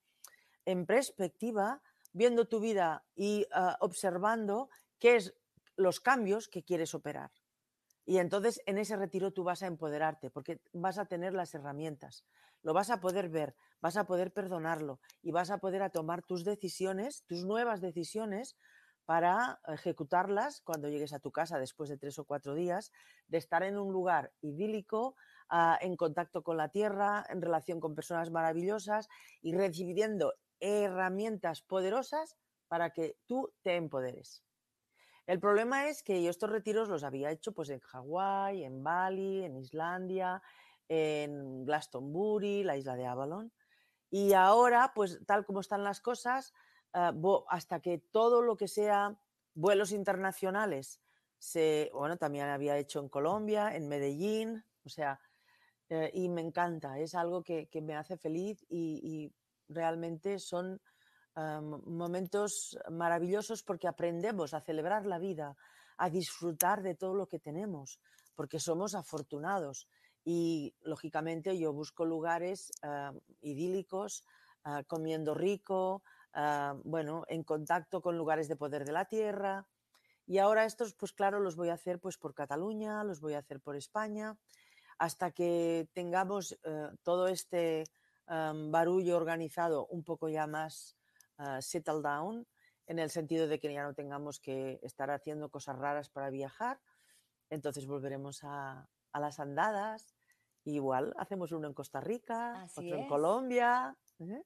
en 0.64 0.86
perspectiva, 0.86 1.82
viendo 2.14 2.48
tu 2.48 2.60
vida 2.60 3.04
y 3.14 3.46
ah, 3.52 3.76
observando 3.80 4.70
qué 4.98 5.16
es 5.16 5.34
los 5.76 6.00
cambios 6.00 6.48
que 6.48 6.62
quieres 6.62 6.94
operar. 6.94 7.30
Y 8.04 8.18
entonces 8.18 8.60
en 8.66 8.78
ese 8.78 8.96
retiro 8.96 9.32
tú 9.32 9.44
vas 9.44 9.62
a 9.62 9.66
empoderarte 9.66 10.30
porque 10.30 10.60
vas 10.72 10.98
a 10.98 11.06
tener 11.06 11.34
las 11.34 11.54
herramientas, 11.54 12.24
lo 12.62 12.74
vas 12.74 12.90
a 12.90 13.00
poder 13.00 13.28
ver, 13.28 13.54
vas 13.80 13.96
a 13.96 14.04
poder 14.04 14.32
perdonarlo 14.32 15.00
y 15.22 15.30
vas 15.30 15.50
a 15.50 15.58
poder 15.58 15.88
tomar 15.90 16.22
tus 16.22 16.44
decisiones, 16.44 17.24
tus 17.26 17.44
nuevas 17.44 17.80
decisiones 17.80 18.56
para 19.04 19.60
ejecutarlas 19.68 20.60
cuando 20.62 20.88
llegues 20.88 21.12
a 21.12 21.18
tu 21.18 21.32
casa 21.32 21.58
después 21.58 21.90
de 21.90 21.98
tres 21.98 22.18
o 22.18 22.24
cuatro 22.24 22.54
días, 22.54 22.92
de 23.26 23.38
estar 23.38 23.62
en 23.62 23.78
un 23.78 23.92
lugar 23.92 24.32
idílico, 24.40 25.16
ah, 25.48 25.78
en 25.80 25.96
contacto 25.96 26.42
con 26.42 26.56
la 26.56 26.68
tierra, 26.68 27.24
en 27.28 27.42
relación 27.42 27.80
con 27.80 27.94
personas 27.94 28.30
maravillosas 28.30 29.08
y 29.40 29.54
recibiendo 29.54 30.34
herramientas 30.60 31.62
poderosas 31.62 32.36
para 32.68 32.90
que 32.90 33.16
tú 33.26 33.52
te 33.62 33.76
empoderes. 33.76 34.44
El 35.26 35.38
problema 35.38 35.88
es 35.88 36.02
que 36.02 36.22
yo 36.22 36.30
estos 36.30 36.50
retiros 36.50 36.88
los 36.88 37.04
había 37.04 37.30
hecho 37.30 37.52
pues 37.52 37.70
en 37.70 37.80
Hawái, 37.80 38.64
en 38.64 38.82
Bali, 38.82 39.44
en 39.44 39.56
Islandia, 39.56 40.42
en 40.88 41.64
Glastonbury, 41.64 42.64
la 42.64 42.76
isla 42.76 42.96
de 42.96 43.06
Avalon. 43.06 43.52
Y 44.10 44.32
ahora, 44.32 44.92
pues 44.94 45.20
tal 45.26 45.46
como 45.46 45.60
están 45.60 45.84
las 45.84 46.00
cosas, 46.00 46.52
ah, 46.92 47.14
hasta 47.48 47.80
que 47.80 47.98
todo 47.98 48.42
lo 48.42 48.56
que 48.56 48.68
sea 48.68 49.16
vuelos 49.54 49.92
internacionales, 49.92 51.00
se, 51.38 51.90
bueno, 51.94 52.16
también 52.16 52.46
había 52.46 52.76
hecho 52.78 53.00
en 53.00 53.08
Colombia, 53.08 53.74
en 53.74 53.88
Medellín, 53.88 54.64
o 54.84 54.88
sea, 54.88 55.20
eh, 55.88 56.10
y 56.14 56.28
me 56.28 56.40
encanta, 56.40 56.98
es 56.98 57.14
algo 57.14 57.42
que, 57.42 57.68
me 57.82 57.96
hace 57.96 58.16
feliz 58.16 58.64
y 58.68 59.32
realmente 59.68 60.38
son 60.38 60.80
momentos 61.36 62.78
maravillosos 62.90 63.62
porque 63.62 63.88
aprendemos 63.88 64.54
a 64.54 64.60
celebrar 64.60 65.06
la 65.06 65.18
vida, 65.18 65.56
a 65.96 66.10
disfrutar 66.10 66.82
de 66.82 66.94
todo 66.94 67.14
lo 67.14 67.26
que 67.26 67.38
tenemos, 67.38 68.00
porque 68.34 68.58
somos 68.58 68.94
afortunados. 68.94 69.88
Y 70.24 70.74
lógicamente 70.82 71.58
yo 71.58 71.72
busco 71.72 72.04
lugares 72.04 72.70
idílicos, 73.40 74.24
ah, 74.64 74.82
comiendo 74.86 75.34
rico, 75.34 76.02
ah, 76.32 76.76
bueno, 76.84 77.24
en 77.28 77.42
contacto 77.42 78.00
con 78.00 78.16
lugares 78.16 78.48
de 78.48 78.56
poder 78.56 78.84
de 78.84 78.92
la 78.92 79.06
tierra. 79.06 79.66
Y 80.26 80.38
ahora 80.38 80.64
estos, 80.64 80.94
pues 80.94 81.12
claro, 81.12 81.40
los 81.40 81.56
voy 81.56 81.70
a 81.70 81.74
hacer 81.74 81.98
pues 81.98 82.16
por 82.16 82.34
Cataluña, 82.34 83.02
los 83.04 83.20
voy 83.20 83.34
a 83.34 83.38
hacer 83.38 83.60
por 83.60 83.76
España, 83.76 84.36
hasta 84.98 85.32
que 85.32 85.88
tengamos 85.92 86.52
eh, 86.62 86.88
todo 87.02 87.26
este 87.26 87.84
barullo 88.24 89.16
organizado 89.16 89.86
un 89.86 90.04
poco 90.04 90.28
ya 90.28 90.46
más 90.46 90.96
settle 91.60 92.02
down, 92.02 92.46
en 92.86 92.98
el 92.98 93.10
sentido 93.10 93.48
de 93.48 93.58
que 93.58 93.72
ya 93.72 93.82
no 93.82 93.94
tengamos 93.94 94.40
que 94.40 94.78
estar 94.82 95.10
haciendo 95.10 95.50
cosas 95.50 95.78
raras 95.78 96.10
para 96.10 96.30
viajar. 96.30 96.80
Entonces 97.50 97.86
volveremos 97.86 98.40
a, 98.44 98.88
las 99.14 99.40
andadas. 99.40 100.14
igual 100.64 101.14
hacemos 101.18 101.52
uno 101.52 101.68
en 101.68 101.74
Costa 101.74 102.00
Rica, 102.00 102.66
otro 102.74 102.96
en 102.96 103.08
Colombia. 103.08 103.96
¿eh? 104.20 104.42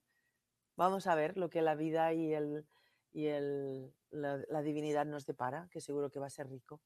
Vamos 0.76 1.06
a 1.06 1.14
ver 1.14 1.36
lo 1.36 1.48
que 1.48 1.62
la 1.62 1.74
vida 1.74 2.12
y, 2.12 2.34
el, 2.34 2.66
y 3.12 3.26
el, 3.26 3.94
la, 4.10 4.62
divinidad 4.62 5.06
nos 5.06 5.26
depara, 5.26 5.68
que 5.70 5.80
seguro 5.80 6.10
que 6.10 6.18
va 6.18 6.26
a 6.26 6.30
ser 6.30 6.48
rico. 6.48 6.82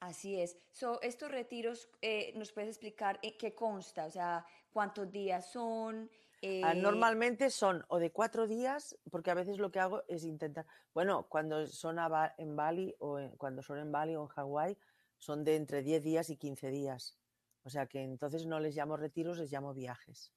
Así 0.00 0.40
es. 0.40 0.56
So, 0.70 1.00
estos 1.02 1.30
retiros, 1.30 1.90
eh, 2.02 2.32
¿nos 2.36 2.52
puedes 2.52 2.70
explicar 2.70 3.18
en 3.22 3.36
qué 3.36 3.54
consta? 3.54 4.06
O 4.06 4.10
sea, 4.10 4.46
¿cuántos 4.70 5.10
días 5.10 5.50
son? 5.50 6.08
Ah, 6.40 6.72
eh, 6.72 6.74
normalmente 6.76 7.50
son 7.50 7.84
o 7.88 7.98
de 7.98 8.12
cuatro 8.12 8.46
días, 8.46 8.96
porque 9.10 9.30
a 9.30 9.34
veces 9.34 9.58
lo 9.58 9.72
que 9.72 9.80
hago 9.80 10.04
es 10.06 10.24
intentar, 10.24 10.66
bueno, 10.94 11.26
cuando 11.28 11.66
son 11.66 11.98
en 12.38 12.54
Bali 12.54 12.94
o 13.00 13.18
cuando 13.36 13.60
son 13.62 13.78
en 13.78 13.90
Bali 13.90 14.14
o 14.14 14.22
en 14.22 14.28
Hawái, 14.28 14.78
son 15.18 15.42
de 15.42 15.56
entre 15.56 15.82
10 15.82 16.02
días 16.04 16.30
y 16.30 16.36
15 16.36 16.70
días. 16.70 17.18
O 17.64 17.70
sea 17.70 17.86
que 17.86 18.02
entonces 18.02 18.46
no 18.46 18.60
les 18.60 18.76
llamo 18.76 18.96
retiros, 18.96 19.38
les 19.38 19.50
llamo 19.50 19.74
viajes. 19.74 20.32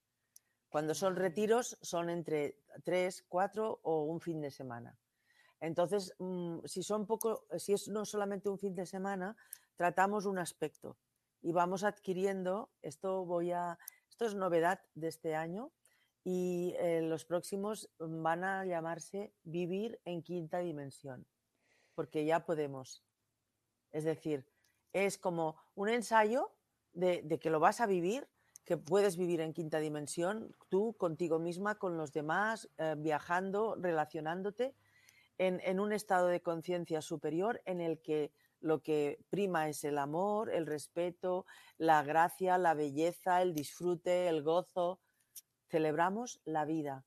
Cuando 0.69 0.95
son 0.95 1.15
retiros 1.15 1.77
son 1.81 2.09
entre 2.09 2.57
3, 2.83 3.25
4 3.29 3.79
o 3.83 4.03
un 4.03 4.19
fin 4.21 4.41
de 4.41 4.49
semana. 4.49 4.97
Entonces, 5.59 6.15
mm, 6.17 6.65
si 6.65 6.81
son 6.81 7.05
poco, 7.05 7.45
si 7.57 7.73
es 7.73 7.87
no 7.87 8.05
solamente 8.05 8.49
un 8.49 8.57
fin 8.57 8.73
de 8.73 8.87
semana, 8.87 9.37
tratamos 9.75 10.25
un 10.25 10.39
aspecto 10.39 10.97
y 11.41 11.51
vamos 11.51 11.83
adquiriendo, 11.83 12.71
esto 12.81 13.25
voy 13.25 13.51
a, 13.51 13.77
esto 14.09 14.25
es 14.25 14.33
novedad 14.33 14.81
de 14.95 15.07
este 15.07 15.35
año, 15.35 15.71
y 16.23 16.75
eh, 16.77 17.01
los 17.01 17.25
próximos 17.25 17.89
van 17.99 18.43
a 18.43 18.65
llamarse 18.65 19.33
Vivir 19.43 19.99
en 20.05 20.21
quinta 20.21 20.59
dimensión, 20.59 21.25
porque 21.95 22.25
ya 22.25 22.45
podemos. 22.45 23.03
Es 23.91 24.03
decir, 24.03 24.45
es 24.93 25.17
como 25.17 25.57
un 25.75 25.89
ensayo 25.89 26.51
de, 26.93 27.39
que 27.41 27.49
lo 27.49 27.59
vas 27.59 27.81
a 27.81 27.87
vivir, 27.87 28.27
que 28.65 28.77
puedes 28.77 29.17
vivir 29.17 29.41
en 29.41 29.53
quinta 29.53 29.79
dimensión, 29.79 30.55
tú 30.69 30.93
contigo 30.93 31.39
misma, 31.39 31.75
con 31.75 31.97
los 31.97 32.13
demás, 32.13 32.69
eh, 32.77 32.95
viajando, 32.97 33.75
relacionándote, 33.79 34.75
en, 35.37 35.59
en 35.63 35.79
un 35.79 35.91
estado 35.91 36.27
de 36.27 36.41
conciencia 36.41 37.01
superior 37.01 37.61
en 37.65 37.81
el 37.81 37.99
que 38.01 38.31
lo 38.59 38.83
que 38.83 39.19
prima 39.29 39.69
es 39.69 39.83
el 39.83 39.97
amor, 39.97 40.51
el 40.51 40.67
respeto, 40.67 41.47
la 41.77 42.03
gracia, 42.03 42.59
la 42.59 42.75
belleza, 42.75 43.41
el 43.41 43.55
disfrute, 43.55 44.27
el 44.27 44.43
gozo, 44.43 44.99
celebramos 45.71 46.41
la 46.43 46.65
vida 46.65 47.05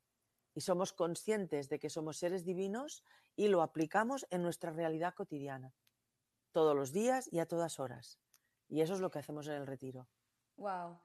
y 0.54 0.62
somos 0.62 0.92
conscientes 0.92 1.68
de 1.68 1.78
que 1.78 1.90
somos 1.90 2.16
seres 2.16 2.44
divinos 2.44 3.04
y 3.36 3.48
lo 3.48 3.60
aplicamos 3.60 4.26
en 4.30 4.42
nuestra 4.42 4.70
realidad 4.70 5.14
cotidiana, 5.14 5.74
todos 6.52 6.74
los 6.74 6.92
días 6.92 7.28
y 7.30 7.40
a 7.40 7.46
todas 7.46 7.78
horas. 7.78 8.18
Y 8.68 8.80
eso 8.80 8.94
es 8.94 9.00
lo 9.00 9.10
que 9.10 9.18
hacemos 9.18 9.46
en 9.48 9.54
el 9.54 9.66
retiro. 9.66 10.08
Wow. 10.56 10.98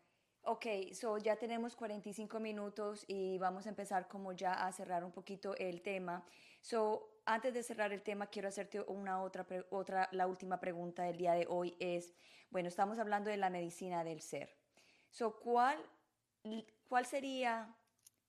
Ok, 0.43 0.65
so 0.93 1.17
ya 1.17 1.35
tenemos 1.35 1.75
45 1.75 2.39
minutos 2.39 3.03
y 3.07 3.37
vamos 3.39 3.65
a 3.65 3.69
empezar 3.69 4.07
como 4.07 4.31
ya 4.31 4.53
a 4.53 4.71
cerrar 4.71 5.03
un 5.03 5.11
poquito 5.11 5.53
el 5.57 5.81
tema. 5.81 6.25
So, 6.61 7.21
antes 7.25 7.53
de 7.53 7.61
cerrar 7.61 7.91
el 7.91 8.01
tema, 8.01 8.27
quiero 8.27 8.47
hacerte 8.47 8.79
una 8.81 9.21
otra, 9.21 9.45
otra, 9.69 10.07
la 10.13 10.27
última 10.27 10.59
pregunta 10.59 11.03
del 11.03 11.17
día 11.17 11.33
de 11.33 11.45
hoy 11.49 11.75
es, 11.79 12.13
bueno, 12.49 12.69
estamos 12.69 12.99
hablando 12.99 13.29
de 13.29 13.37
la 13.37 13.49
medicina 13.49 14.03
del 14.05 14.21
ser. 14.21 14.49
So, 15.09 15.39
¿cuál 15.39 15.77
¿Cuál 16.89 17.05
sería 17.05 17.71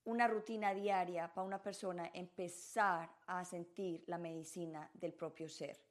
una 0.05 0.29
rutina 0.29 0.75
diaria 0.75 1.33
para 1.33 1.47
una 1.47 1.63
persona 1.63 2.11
empezar 2.13 3.11
a 3.27 3.43
sentir 3.43 4.05
la 4.07 4.19
medicina 4.19 4.91
del 4.93 5.15
propio 5.15 5.49
ser? 5.49 5.83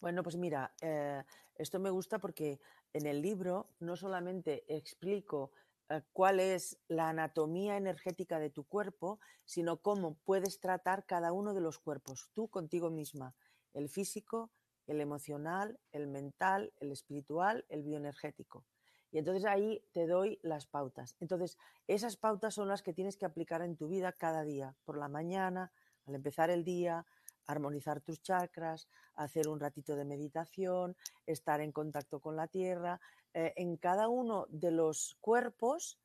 Bueno, 0.00 0.24
pues 0.24 0.36
mira, 0.36 0.74
eh, 0.80 1.22
esto 1.54 1.78
me 1.78 1.90
gusta 1.90 2.18
porque 2.18 2.58
en 2.92 3.06
el 3.06 3.22
libro 3.22 3.68
no 3.78 3.94
solamente 3.94 4.64
explico 4.66 5.52
eh, 5.90 6.02
cuál 6.12 6.40
es 6.40 6.76
la 6.88 7.10
anatomía 7.10 7.76
energética 7.76 8.40
de 8.40 8.50
tu 8.50 8.64
cuerpo, 8.64 9.20
sino 9.44 9.76
cómo 9.76 10.16
puedes 10.24 10.58
tratar 10.58 11.06
cada 11.06 11.32
uno 11.32 11.54
de 11.54 11.60
los 11.60 11.78
cuerpos, 11.78 12.30
tú 12.32 12.48
contigo 12.48 12.90
misma, 12.90 13.36
el 13.74 13.88
físico, 13.88 14.50
el 14.88 15.00
emocional, 15.00 15.78
el 15.92 16.08
mental, 16.08 16.72
el 16.80 16.90
espiritual, 16.90 17.64
el 17.68 17.84
bioenergético. 17.84 18.64
Y 19.12 19.18
entonces 19.18 19.44
ahí 19.44 19.82
te 19.92 20.06
doy 20.06 20.38
las 20.42 20.66
pautas. 20.66 21.16
Entonces, 21.20 21.56
esas 21.86 22.16
pautas 22.16 22.54
son 22.54 22.68
las 22.68 22.82
que 22.82 22.92
tienes 22.92 23.16
que 23.16 23.26
aplicar 23.26 23.62
en 23.62 23.76
tu 23.76 23.88
vida 23.88 24.12
cada 24.12 24.42
día, 24.42 24.74
por 24.84 24.98
la 24.98 25.08
mañana, 25.08 25.72
al 26.06 26.14
empezar 26.14 26.50
el 26.50 26.64
día, 26.64 27.06
armonizar 27.46 28.00
tus 28.00 28.20
chakras, 28.22 28.88
hacer 29.14 29.48
un 29.48 29.60
ratito 29.60 29.96
de 29.96 30.04
meditación, 30.04 30.96
estar 31.26 31.60
en 31.60 31.72
contacto 31.72 32.20
con 32.20 32.36
la 32.36 32.48
tierra. 32.48 33.00
Eh, 33.32 33.52
en 33.56 33.76
cada 33.76 34.08
uno 34.08 34.46
de 34.48 34.72
los 34.72 35.16
cuerpos 35.20 35.98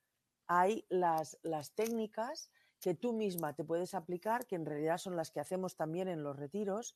hay 0.47 0.85
las, 0.89 1.39
las 1.41 1.71
técnicas 1.73 2.51
que 2.81 2.95
tú 2.95 3.13
misma 3.13 3.53
te 3.53 3.63
puedes 3.63 3.93
aplicar, 3.93 4.45
que 4.45 4.55
en 4.55 4.65
realidad 4.65 4.97
son 4.97 5.15
las 5.15 5.31
que 5.31 5.39
hacemos 5.39 5.75
también 5.75 6.07
en 6.07 6.23
los 6.23 6.35
retiros, 6.35 6.95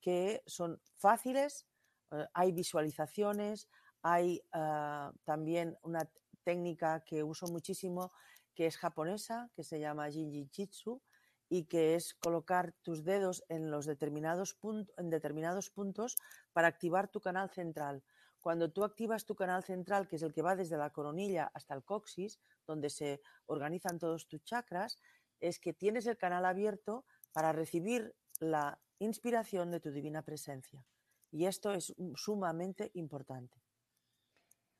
que 0.00 0.42
son 0.46 0.80
fáciles, 0.96 1.66
eh, 2.10 2.26
hay 2.34 2.52
visualizaciones, 2.52 3.68
hay 4.02 4.42
ah, 4.52 5.12
también 5.24 5.78
una 5.82 6.10
técnica 6.44 7.04
que 7.04 7.22
uso 7.22 7.46
muchísimo 7.46 8.12
que 8.54 8.66
es 8.66 8.76
japonesa, 8.76 9.50
que 9.54 9.64
se 9.64 9.80
llama 9.80 10.10
Jinji 10.10 10.48
Jitsu 10.52 11.00
y 11.48 11.64
que 11.64 11.94
es 11.94 12.14
colocar 12.14 12.72
tus 12.82 13.04
dedos 13.04 13.44
en, 13.48 13.70
los 13.70 13.86
determinados, 13.86 14.58
en 14.96 15.10
determinados 15.10 15.70
puntos 15.70 16.16
para 16.52 16.68
activar 16.68 17.08
tu 17.08 17.20
canal 17.20 17.50
central. 17.50 18.02
Cuando 18.40 18.72
tú 18.72 18.84
activas 18.84 19.24
tu 19.24 19.34
canal 19.36 19.62
central, 19.62 20.08
que 20.08 20.16
es 20.16 20.22
el 20.22 20.32
que 20.32 20.42
va 20.42 20.56
desde 20.56 20.76
la 20.76 20.90
coronilla 20.90 21.50
hasta 21.54 21.74
el 21.74 21.84
coxis, 21.84 22.40
donde 22.66 22.90
se 22.90 23.20
organizan 23.46 23.98
todos 23.98 24.26
tus 24.26 24.42
chakras, 24.44 24.98
es 25.40 25.58
que 25.58 25.72
tienes 25.72 26.06
el 26.06 26.16
canal 26.16 26.44
abierto 26.44 27.04
para 27.32 27.52
recibir 27.52 28.14
la 28.40 28.80
inspiración 28.98 29.70
de 29.70 29.80
tu 29.80 29.90
divina 29.90 30.22
presencia. 30.22 30.84
Y 31.30 31.46
esto 31.46 31.72
es 31.72 31.94
sumamente 32.16 32.90
importante. 32.94 33.61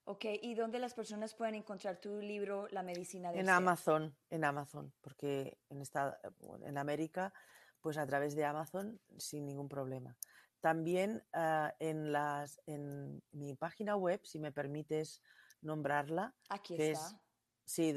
Ok, 0.05 0.24
¿y 0.42 0.55
dónde 0.55 0.78
las 0.80 0.94
personas 0.94 1.34
pueden 1.34 1.55
encontrar 1.55 2.00
tu 2.00 2.20
libro, 2.20 2.66
La 2.70 2.82
Medicina 2.82 3.30
del 3.30 3.40
En 3.40 3.48
Amazon, 3.48 4.16
en 4.30 4.44
Amazon, 4.44 4.92
porque 5.00 5.59
en, 5.70 5.80
esta, 5.80 6.20
en 6.64 6.76
América, 6.76 7.32
pues 7.80 7.96
a 7.98 8.07
través 8.07 8.34
de 8.34 8.44
Amazon 8.44 9.00
sin 9.16 9.46
ningún 9.46 9.68
problema. 9.68 10.16
También 10.61 11.24
ah, 11.32 11.74
en, 11.78 12.12
las, 12.12 12.61
en 12.66 13.22
mi 13.30 13.55
página 13.55 13.96
web, 13.96 14.20
si 14.24 14.40
me 14.40 14.50
permites 14.50 15.22
nombrarla, 15.61 16.34
Aquí 16.48 16.76
que 16.76 16.90
está. 16.90 17.07
es 17.07 17.16
sí, 17.64 17.94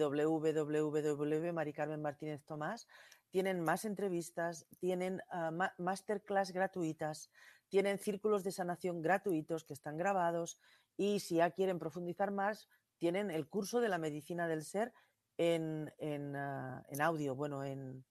Tomás 2.46 2.88
tienen 3.36 3.62
más 3.62 3.84
entrevistas, 3.84 4.66
tienen 4.80 5.22
uh, 5.34 5.52
masterclass 5.78 6.54
gratuitas, 6.54 7.30
tienen 7.68 8.00
círculos 8.00 8.46
de 8.46 8.52
sanación 8.52 9.02
gratuitos 9.02 9.66
que 9.66 9.74
están 9.74 9.98
grabados 9.98 10.58
y 10.98 11.20
si 11.20 11.36
ya 11.36 11.52
quieren 11.52 11.80
profundizar 11.80 12.32
más, 12.32 12.68
tienen 12.98 13.32
el 13.32 13.48
curso 13.48 13.82
de 13.82 13.90
la 13.90 13.98
medicina 13.98 14.48
del 14.48 14.64
ser 14.64 14.94
en, 15.38 15.94
en, 15.98 16.36
uh, 16.36 16.82
en 16.88 17.02
audio, 17.02 17.36
bueno, 17.36 17.64
en, 17.64 18.06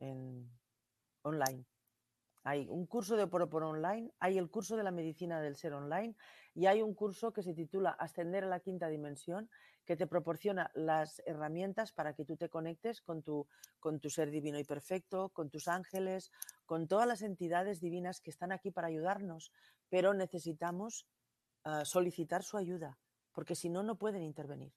en 0.00 0.50
online. 1.22 1.64
Hay 2.44 2.66
un 2.68 2.86
curso 2.86 3.16
de 3.16 3.26
por 3.26 3.42
online, 3.62 4.10
hay 4.20 4.38
el 4.38 4.48
curso 4.48 4.76
de 4.76 4.82
la 4.82 4.90
medicina 4.90 5.40
del 5.40 5.56
ser 5.56 5.74
online 5.74 6.14
y 6.54 6.66
hay 6.66 6.80
un 6.80 6.94
curso 6.94 7.32
que 7.32 7.42
se 7.42 7.52
titula 7.52 7.90
Ascender 7.90 8.44
a 8.44 8.48
la 8.48 8.60
quinta 8.60 8.88
dimensión, 8.88 9.50
que 9.84 9.96
te 9.96 10.06
proporciona 10.06 10.70
las 10.74 11.20
herramientas 11.26 11.92
para 11.92 12.14
que 12.14 12.24
tú 12.24 12.36
te 12.36 12.48
conectes 12.48 13.02
con 13.02 13.22
tu, 13.22 13.46
con 13.80 14.00
tu 14.00 14.08
ser 14.08 14.30
divino 14.30 14.58
y 14.58 14.64
perfecto, 14.64 15.28
con 15.30 15.50
tus 15.50 15.68
ángeles, 15.68 16.30
con 16.64 16.88
todas 16.88 17.06
las 17.06 17.22
entidades 17.22 17.80
divinas 17.80 18.20
que 18.20 18.30
están 18.30 18.52
aquí 18.52 18.70
para 18.70 18.88
ayudarnos, 18.88 19.52
pero 19.90 20.14
necesitamos 20.14 21.06
uh, 21.64 21.84
solicitar 21.84 22.42
su 22.42 22.56
ayuda, 22.56 22.98
porque 23.32 23.54
si 23.54 23.68
no, 23.68 23.82
no 23.82 23.96
pueden 23.96 24.22
intervenir. 24.22 24.72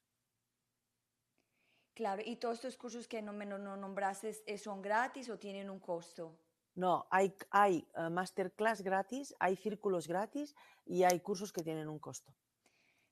Claro, 1.94 2.22
y 2.24 2.36
todos 2.36 2.56
estos 2.56 2.76
cursos 2.76 3.06
que 3.06 3.20
no 3.20 3.32
me 3.32 3.44
no, 3.44 3.58
no 3.58 3.76
nombraste 3.76 4.32
son 4.56 4.80
gratis 4.80 5.28
o 5.28 5.38
tienen 5.38 5.68
un 5.68 5.78
costo? 5.78 6.38
No, 6.74 7.06
hay, 7.10 7.34
hay 7.50 7.86
uh, 7.96 8.08
masterclass 8.08 8.80
gratis, 8.80 9.34
hay 9.38 9.56
círculos 9.56 10.08
gratis 10.08 10.56
y 10.86 11.02
hay 11.02 11.20
cursos 11.20 11.52
que 11.52 11.62
tienen 11.62 11.88
un 11.88 11.98
costo. 11.98 12.34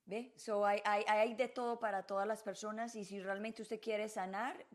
¿Ve? 0.07 0.33
So 0.37 0.65
hay, 0.65 0.81
hay, 0.85 1.05
hay, 1.07 1.35
de 1.35 1.49
todo 1.49 1.79
para 1.79 2.07
todas 2.07 2.27
las 2.27 2.43
personas 2.43 2.97
y 2.97 3.05
si 3.05 3.21
realmente 3.21 3.61
usted 3.61 3.81
quiere 3.81 4.09
sanar, 4.09 4.67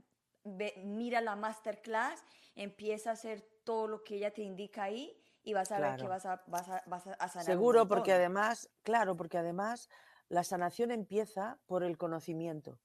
ve, 0.44 0.76
mira 0.86 1.20
la 1.20 1.36
masterclass, 1.36 2.24
empieza 2.56 3.10
a 3.10 3.14
hacer 3.14 3.42
todo 3.64 3.88
lo 3.88 4.04
que 4.04 4.18
ella 4.18 4.32
te 4.32 4.44
indica 4.44 4.84
ahí 4.84 5.20
y 5.46 5.54
vas 5.54 5.72
a 5.72 5.78
claro. 5.78 5.94
ver 5.94 6.02
que 6.02 6.08
vas 6.08 6.26
a, 6.26 6.44
vas 6.48 6.68
a, 6.68 6.84
vas 6.88 7.08
a 7.08 7.28
sanar. 7.30 7.46
Seguro, 7.46 7.88
porque 7.88 8.12
además, 8.12 8.70
claro, 8.82 9.16
porque 9.16 9.38
además 9.38 9.90
la 10.28 10.44
sanación 10.44 10.92
empieza 10.92 11.60
por 11.68 11.84
el 11.84 11.98
conocimiento. 11.98 12.80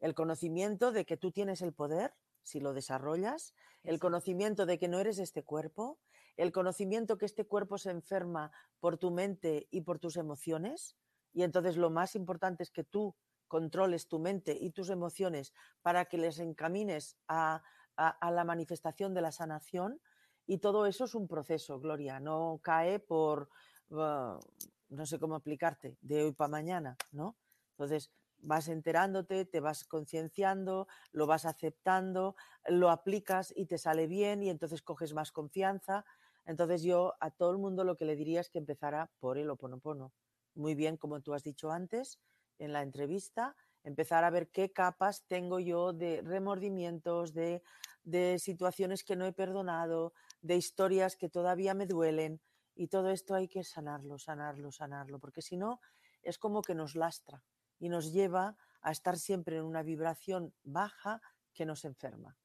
El 0.00 0.14
conocimiento 0.14 0.90
de 0.90 1.04
que 1.04 1.18
tú 1.18 1.32
tienes 1.32 1.60
el 1.60 1.74
poder, 1.74 2.14
si 2.42 2.60
lo 2.60 2.72
desarrollas, 2.72 3.54
el 3.84 4.00
conocimiento 4.00 4.64
de 4.64 4.78
que 4.78 4.88
no 4.88 4.98
eres 4.98 5.18
este 5.18 5.44
cuerpo, 5.44 6.00
el 6.36 6.50
conocimiento 6.50 7.18
que 7.18 7.26
este 7.26 7.44
cuerpo 7.46 7.76
se 7.76 7.90
enferma 7.90 8.52
por 8.80 8.96
tu 8.96 9.10
mente 9.10 9.68
y 9.70 9.82
por 9.82 9.98
tus 9.98 10.16
emociones, 10.16 10.96
y 11.34 11.42
entonces 11.42 11.76
lo 11.76 11.90
más 11.90 12.14
importante 12.14 12.62
es 12.62 12.70
que 12.70 12.84
tú 12.84 13.14
controles 13.48 14.08
tu 14.08 14.18
mente 14.18 14.56
y 14.58 14.70
tus 14.70 14.88
emociones 14.88 15.52
para 15.82 16.06
que 16.06 16.16
les 16.16 16.38
encamines 16.38 17.18
a, 17.28 17.62
a, 17.96 18.08
a 18.08 18.30
la 18.30 18.44
manifestación 18.44 19.12
de 19.14 19.20
la 19.20 19.32
sanación, 19.32 20.00
y 20.48 20.58
todo 20.58 20.86
eso 20.86 21.04
es 21.04 21.14
un 21.14 21.28
proceso, 21.28 21.78
Gloria, 21.78 22.18
no 22.18 22.58
cae 22.62 22.98
por, 22.98 23.50
uh, 23.90 24.40
no 24.88 25.06
sé 25.06 25.18
cómo 25.20 25.34
aplicarte, 25.34 25.98
de 26.00 26.24
hoy 26.24 26.32
para 26.32 26.48
mañana, 26.48 26.96
¿no? 27.12 27.36
Entonces, 27.72 28.10
vas 28.40 28.68
enterándote, 28.68 29.44
te 29.44 29.60
vas 29.60 29.84
concienciando, 29.84 30.88
lo 31.12 31.26
vas 31.26 31.44
aceptando, 31.44 32.34
lo 32.66 32.88
aplicas 32.88 33.52
y 33.54 33.66
te 33.66 33.76
sale 33.76 34.06
bien 34.06 34.42
y 34.42 34.48
entonces 34.48 34.80
coges 34.80 35.12
más 35.12 35.32
confianza. 35.32 36.06
Entonces 36.46 36.82
yo 36.82 37.14
a 37.20 37.30
todo 37.30 37.50
el 37.50 37.58
mundo 37.58 37.84
lo 37.84 37.96
que 37.96 38.06
le 38.06 38.16
diría 38.16 38.40
es 38.40 38.48
que 38.48 38.58
empezara 38.58 39.10
por 39.18 39.36
el 39.36 39.50
oponopono. 39.50 40.12
Muy 40.54 40.74
bien, 40.74 40.96
como 40.96 41.20
tú 41.20 41.34
has 41.34 41.42
dicho 41.42 41.70
antes 41.70 42.20
en 42.58 42.72
la 42.72 42.82
entrevista, 42.82 43.54
empezar 43.84 44.24
a 44.24 44.30
ver 44.30 44.48
qué 44.48 44.72
capas 44.72 45.24
tengo 45.26 45.60
yo 45.60 45.92
de 45.92 46.22
remordimientos, 46.22 47.34
de, 47.34 47.62
de 48.04 48.38
situaciones 48.38 49.04
que 49.04 49.16
no 49.16 49.26
he 49.26 49.32
perdonado, 49.32 50.12
de 50.40 50.56
historias 50.56 51.16
que 51.16 51.28
todavía 51.28 51.74
me 51.74 51.86
duelen 51.86 52.40
y 52.74 52.88
todo 52.88 53.10
esto 53.10 53.34
hay 53.34 53.48
que 53.48 53.64
sanarlo, 53.64 54.18
sanarlo, 54.18 54.70
sanarlo, 54.70 55.18
porque 55.18 55.42
si 55.42 55.56
no 55.56 55.80
es 56.22 56.38
como 56.38 56.62
que 56.62 56.74
nos 56.74 56.94
lastra 56.94 57.42
y 57.78 57.88
nos 57.88 58.12
lleva 58.12 58.56
a 58.80 58.92
estar 58.92 59.18
siempre 59.18 59.56
en 59.56 59.64
una 59.64 59.82
vibración 59.82 60.54
baja 60.62 61.20
que 61.52 61.66
nos 61.66 61.84
enferma. 61.84 62.36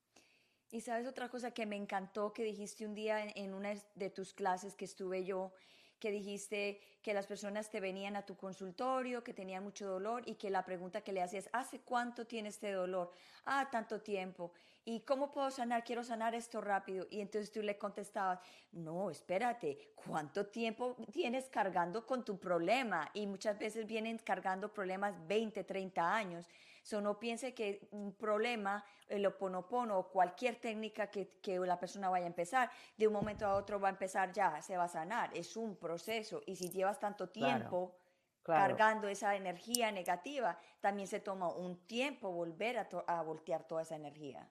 Y 0.72 0.82
sabes 0.82 1.08
otra 1.08 1.30
cosa 1.30 1.52
que 1.52 1.68
me 1.68 1.76
encantó 1.76 2.34
que 2.34 2.44
dijiste 2.44 2.86
un 2.86 2.96
día 2.96 3.24
en 3.24 3.54
una 3.54 3.76
de 3.94 4.10
tus 4.10 4.34
clases 4.34 4.76
que 4.76 4.86
estuve 4.86 5.24
yo, 5.24 5.54
que 6.00 6.10
dijiste 6.10 6.82
que 7.04 7.14
las 7.14 7.28
personas 7.28 7.70
te 7.70 7.82
venían 7.82 8.16
a 8.16 8.26
tu 8.26 8.36
consultorio, 8.38 9.24
que 9.24 9.34
tenían 9.34 9.64
mucho 9.64 9.86
dolor 9.86 10.24
y 10.26 10.36
que 10.36 10.50
la 10.50 10.66
pregunta 10.66 11.02
que 11.02 11.12
le 11.12 11.22
hacías, 11.22 11.50
¿hace 11.52 11.82
cuánto 11.82 12.26
tiene 12.26 12.50
este 12.50 12.72
dolor? 12.72 13.12
Ah, 13.46 13.68
tanto 13.70 14.02
tiempo. 14.02 14.54
¿Y 14.86 15.02
cómo 15.02 15.32
puedo 15.32 15.52
sanar? 15.52 15.84
Quiero 15.84 16.04
sanar 16.04 16.34
esto 16.34 16.62
rápido. 16.62 17.06
Y 17.10 17.22
entonces 17.22 17.52
tú 17.52 17.62
le 17.62 17.78
contestabas, 17.78 18.40
no, 18.72 19.10
espérate, 19.10 19.94
¿cuánto 19.96 20.48
tiempo 20.48 20.96
tienes 21.12 21.50
cargando 21.50 22.06
con 22.06 22.24
tu 22.24 22.40
problema? 22.40 23.10
Y 23.14 23.28
muchas 23.28 23.60
veces 23.60 23.86
vienen 23.86 24.18
cargando 24.18 24.74
problemas 24.74 25.16
20, 25.28 25.64
30 25.64 26.16
años. 26.16 26.50
So, 26.84 27.00
no 27.00 27.18
piense 27.18 27.54
que 27.54 27.88
un 27.92 28.14
problema, 28.14 28.84
el 29.08 29.26
oponopono 29.26 29.98
o 29.98 30.10
cualquier 30.10 30.58
técnica 30.58 31.08
que, 31.10 31.30
que, 31.42 31.58
la 31.60 31.80
persona 31.80 32.10
vaya 32.10 32.26
a 32.26 32.28
empezar, 32.28 32.70
de 32.98 33.08
un 33.08 33.14
momento 33.14 33.46
a 33.46 33.56
otro 33.56 33.80
va 33.80 33.88
a 33.88 33.92
empezar 33.92 34.34
ya, 34.34 34.62
se 34.62 34.76
va 34.76 34.84
a 34.84 34.90
sanar. 34.90 35.32
Es 35.34 35.56
un 35.56 35.78
proceso. 35.78 36.42
Y 36.46 36.58
si 36.58 36.70
llevas 36.70 36.93
tanto 37.00 37.30
tiempo 37.30 37.92
claro, 37.92 38.04
claro. 38.44 38.78
cargando 38.78 39.08
esa 39.08 39.36
energía 39.36 39.92
negativa, 39.92 40.58
también 40.82 41.08
se 41.08 41.20
toma 41.20 41.50
un 41.50 41.86
tiempo 41.88 42.32
volver 42.32 42.78
a, 42.78 42.88
a 43.08 43.22
voltear 43.22 43.66
toda 43.68 43.82
esa 43.82 43.96
energía. 43.96 44.50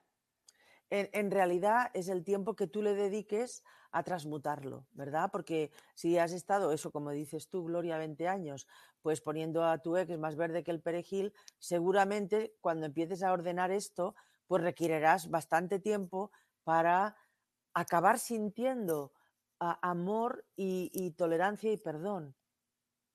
En, 0.89 1.09
en, 1.13 1.31
realidad 1.31 1.89
es 1.93 2.07
el 2.07 2.23
tiempo 2.23 2.55
que 2.55 2.67
tú 2.67 2.81
le 2.81 2.93
dediques 2.93 3.63
a 3.91 4.03
transmutarlo, 4.03 4.85
¿verdad? 4.91 5.29
Porque 5.31 5.71
si 5.95 6.17
has 6.17 6.33
estado, 6.33 6.71
eso 6.71 6.91
como 6.91 7.11
dices 7.11 7.47
tú, 7.47 7.63
Gloria, 7.63 7.97
20 7.97 8.27
años, 8.27 8.67
pues 9.01 9.21
poniendo 9.21 9.63
a 9.63 9.77
tu 9.79 9.97
ex 9.97 10.17
más 10.17 10.35
verde 10.35 10.63
que 10.63 10.71
el 10.71 10.81
perejil, 10.81 11.33
seguramente 11.57 12.55
cuando 12.61 12.85
empieces 12.85 13.23
a 13.23 13.33
ordenar 13.33 13.71
esto, 13.71 14.15
pues 14.47 14.61
requerirás 14.63 15.29
bastante 15.29 15.79
tiempo 15.79 16.31
para 16.63 17.15
acabar 17.73 18.19
sintiendo 18.19 19.13
amor 19.59 20.45
y, 20.55 20.91
y, 20.93 21.11
tolerancia 21.11 21.71
y 21.71 21.77
perdón. 21.77 22.35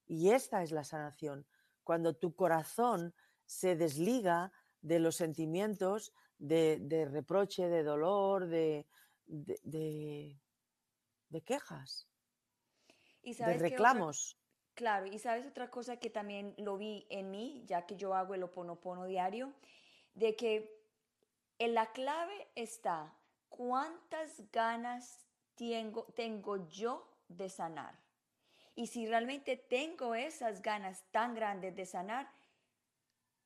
Y 0.06 0.30
esta 0.30 0.62
es 0.62 0.72
la 0.72 0.84
sanación, 0.84 1.46
cuando 1.84 2.14
tu 2.14 2.34
corazón 2.34 3.14
se 3.44 3.76
desliga 3.76 4.52
de 4.80 4.98
los 5.00 5.16
sentimientos 5.16 6.12
de, 6.38 7.08
reproche, 7.10 7.68
de 7.68 7.82
dolor, 7.82 8.46
de, 8.46 8.86
de, 9.26 10.38
quejas, 11.44 12.08
¿Y 13.22 13.34
de 13.34 13.58
reclamos. 13.58 14.38
claro, 14.74 15.06
y 15.06 15.18
sabes 15.18 15.46
otra 15.46 15.70
cosa 15.70 15.98
que 15.98 16.10
también 16.10 16.54
lo 16.58 16.78
vi 16.78 17.06
en 17.10 17.30
mí, 17.30 17.64
ya 17.66 17.86
que 17.86 17.96
yo 17.96 18.14
hago 18.14 18.34
el 18.34 18.42
oponopono 18.42 19.06
diario, 19.06 19.52
de 20.14 20.36
que 20.36 20.78
en 21.58 21.74
la 21.74 21.92
clave 21.92 22.48
está 22.54 23.14
cuántas 23.48 24.50
ganas 24.52 25.27
tengo, 25.58 26.04
tengo 26.14 26.68
yo 26.68 27.06
de 27.28 27.50
sanar. 27.50 27.98
Y 28.74 28.86
si 28.86 29.06
realmente 29.06 29.56
tengo 29.56 30.14
esas 30.14 30.62
ganas 30.62 31.02
tan 31.10 31.34
grandes 31.34 31.74
de 31.74 31.84
sanar, 31.84 32.30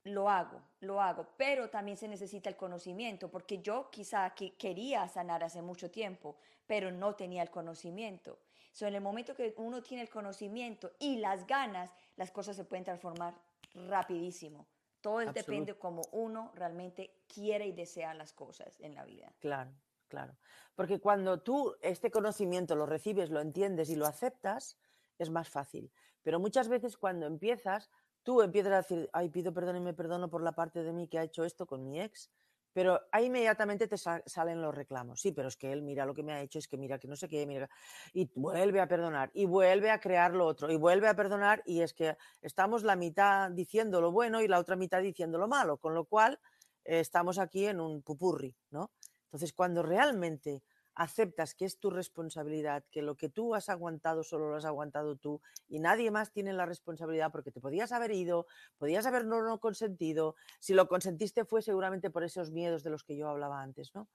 lo 0.04 0.28
hago, 0.28 0.60
lo 0.80 1.00
hago, 1.00 1.26
pero 1.36 1.70
también 1.70 1.96
se 1.96 2.08
necesita 2.08 2.50
el 2.50 2.56
conocimiento, 2.56 3.30
porque 3.30 3.62
yo 3.62 3.88
quizá 3.90 4.34
que 4.34 4.54
quería 4.56 5.08
sanar 5.08 5.42
hace 5.42 5.62
mucho 5.62 5.90
tiempo, 5.90 6.36
pero 6.66 6.90
no 6.90 7.14
tenía 7.14 7.42
el 7.42 7.50
conocimiento. 7.50 8.40
So, 8.72 8.86
en 8.86 8.94
el 8.94 9.00
momento 9.00 9.34
que 9.34 9.54
uno 9.56 9.82
tiene 9.82 10.02
el 10.02 10.10
conocimiento 10.10 10.92
y 10.98 11.16
las 11.16 11.46
ganas, 11.46 11.90
las 12.16 12.30
cosas 12.30 12.56
se 12.56 12.64
pueden 12.64 12.84
transformar 12.84 13.34
rapidísimo. 13.74 14.66
Todo 15.00 15.18
depende 15.32 15.74
como 15.74 16.02
uno 16.12 16.52
realmente 16.54 17.22
quiere 17.26 17.66
y 17.66 17.72
desea 17.72 18.14
las 18.14 18.32
cosas 18.32 18.78
en 18.80 18.94
la 18.94 19.04
vida. 19.04 19.32
Claro, 19.40 19.70
claro. 20.12 20.36
Porque 20.74 21.00
cuando 21.00 21.40
tú 21.40 21.74
este 21.80 22.10
conocimiento 22.10 22.76
lo 22.76 22.84
recibes, 22.84 23.30
lo 23.30 23.40
entiendes 23.40 23.88
y 23.88 23.96
lo 23.96 24.06
aceptas, 24.06 24.76
es 25.18 25.30
más 25.30 25.48
fácil. 25.48 25.90
Pero 26.22 26.38
muchas 26.38 26.68
veces 26.68 26.98
cuando 26.98 27.26
empiezas, 27.26 27.90
tú 28.22 28.42
empiezas 28.42 28.72
a 28.72 28.76
decir, 28.76 29.08
ay, 29.14 29.30
pido 29.30 29.54
perdón 29.54 29.78
y 29.78 29.80
me 29.80 29.94
perdono 29.94 30.28
por 30.28 30.42
la 30.42 30.52
parte 30.52 30.82
de 30.82 30.92
mí 30.92 31.08
que 31.08 31.18
ha 31.18 31.22
hecho 31.22 31.44
esto 31.44 31.66
con 31.66 31.82
mi 31.82 31.98
ex, 31.98 32.30
pero 32.74 33.00
ahí 33.10 33.26
inmediatamente 33.26 33.88
te 33.88 33.96
salen 33.96 34.60
los 34.60 34.74
reclamos. 34.74 35.18
Sí, 35.22 35.32
pero 35.32 35.48
es 35.48 35.56
que 35.56 35.72
él 35.72 35.80
mira 35.80 36.04
lo 36.04 36.12
que 36.12 36.22
me 36.22 36.32
ha 36.34 36.42
hecho, 36.42 36.58
es 36.58 36.68
que 36.68 36.76
mira 36.76 36.98
que 36.98 37.08
no 37.08 37.16
sé 37.16 37.26
qué, 37.26 37.46
mira, 37.46 37.70
y 38.12 38.30
vuelve 38.34 38.80
a 38.80 38.86
perdonar, 38.86 39.30
y 39.32 39.46
vuelve 39.46 39.90
a 39.90 39.98
crear 39.98 40.34
lo 40.34 40.44
otro, 40.46 40.70
y 40.70 40.76
vuelve 40.76 41.08
a 41.08 41.16
perdonar, 41.16 41.62
y 41.64 41.80
es 41.80 41.94
que 41.94 42.18
estamos 42.42 42.82
la 42.82 42.96
mitad 42.96 43.50
diciendo 43.50 44.02
lo 44.02 44.12
bueno 44.12 44.42
y 44.42 44.48
la 44.48 44.58
otra 44.58 44.76
mitad 44.76 45.00
diciendo 45.00 45.38
lo 45.38 45.48
malo, 45.48 45.78
con 45.78 45.94
lo 45.94 46.04
cual 46.04 46.38
eh, 46.84 47.00
estamos 47.00 47.38
aquí 47.38 47.66
en 47.66 47.80
un 47.80 48.02
pupurri, 48.02 48.54
¿no? 48.70 48.90
Entonces, 49.32 49.54
cuando 49.54 49.82
realmente 49.82 50.62
aceptas 50.94 51.54
que 51.54 51.64
es 51.64 51.78
tu 51.78 51.90
responsabilidad, 51.90 52.84
que 52.90 53.00
lo 53.00 53.16
que 53.16 53.30
tú 53.30 53.54
has 53.54 53.70
aguantado 53.70 54.22
solo 54.24 54.50
lo 54.50 54.56
has 54.56 54.66
aguantado 54.66 55.16
tú 55.16 55.40
y 55.68 55.78
nadie 55.78 56.10
más 56.10 56.32
tiene 56.32 56.52
la 56.52 56.66
responsabilidad 56.66 57.32
porque 57.32 57.50
te 57.50 57.60
podías 57.60 57.92
haber 57.92 58.12
ido, 58.12 58.46
podías 58.76 59.06
haber 59.06 59.24
no, 59.24 59.58
consentido, 59.58 60.36
si 60.60 60.74
lo 60.74 60.88
consentiste 60.88 61.46
fue 61.46 61.62
seguramente 61.62 62.10
por 62.10 62.24
esos 62.24 62.50
miedos 62.50 62.82
de 62.82 62.90
los 62.90 63.04
que 63.04 63.16
yo 63.16 63.28
hablaba 63.28 63.62
antes, 63.62 63.94
¿no? 63.94 64.08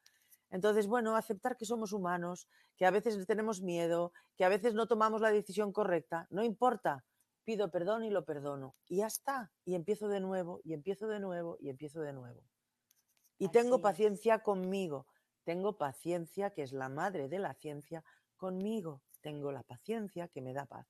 Entonces, 0.50 0.88
bueno, 0.88 1.18
aceptar 1.18 1.58
que 1.58 1.66
somos 1.66 1.92
humanos, 1.92 2.48
que 2.78 2.86
a 2.86 2.92
veces 2.92 3.26
tenemos 3.26 3.62
miedo, 3.62 4.14
que 4.38 4.46
a 4.46 4.50
veces 4.50 4.76
no 4.76 4.88
tomamos 4.88 5.20
la 5.20 5.32
decisión 5.32 5.74
correcta, 5.74 6.28
no 6.30 6.44
importa, 6.44 7.04
pido 7.44 7.70
perdón 7.70 8.06
y 8.06 8.12
lo 8.12 8.24
perdono. 8.24 8.76
Y 8.88 8.98
ya 8.98 9.08
está, 9.08 9.52
y 9.66 9.76
empiezo 9.76 10.08
de 10.08 10.22
nuevo, 10.22 10.62
y 10.64 10.74
empiezo 10.74 11.08
de 11.08 11.20
nuevo, 11.20 11.58
y 11.60 11.70
empiezo 11.70 12.00
de 12.02 12.14
nuevo. 12.14 12.44
Y 13.38 13.50
tengo 13.50 13.82
paciencia 13.82 14.40
conmigo, 14.40 15.06
tengo 15.44 15.78
paciencia, 15.78 16.50
que 16.50 16.64
es 16.64 16.74
la 16.74 16.90
madre 16.90 17.30
de 17.30 17.40
la 17.40 17.54
ciencia, 17.54 18.04
conmigo. 18.36 19.02
Tengo 19.22 19.52
la 19.52 19.64
paciencia 19.64 20.28
que 20.28 20.42
me 20.42 20.54
da 20.54 20.66
paz. 20.66 20.88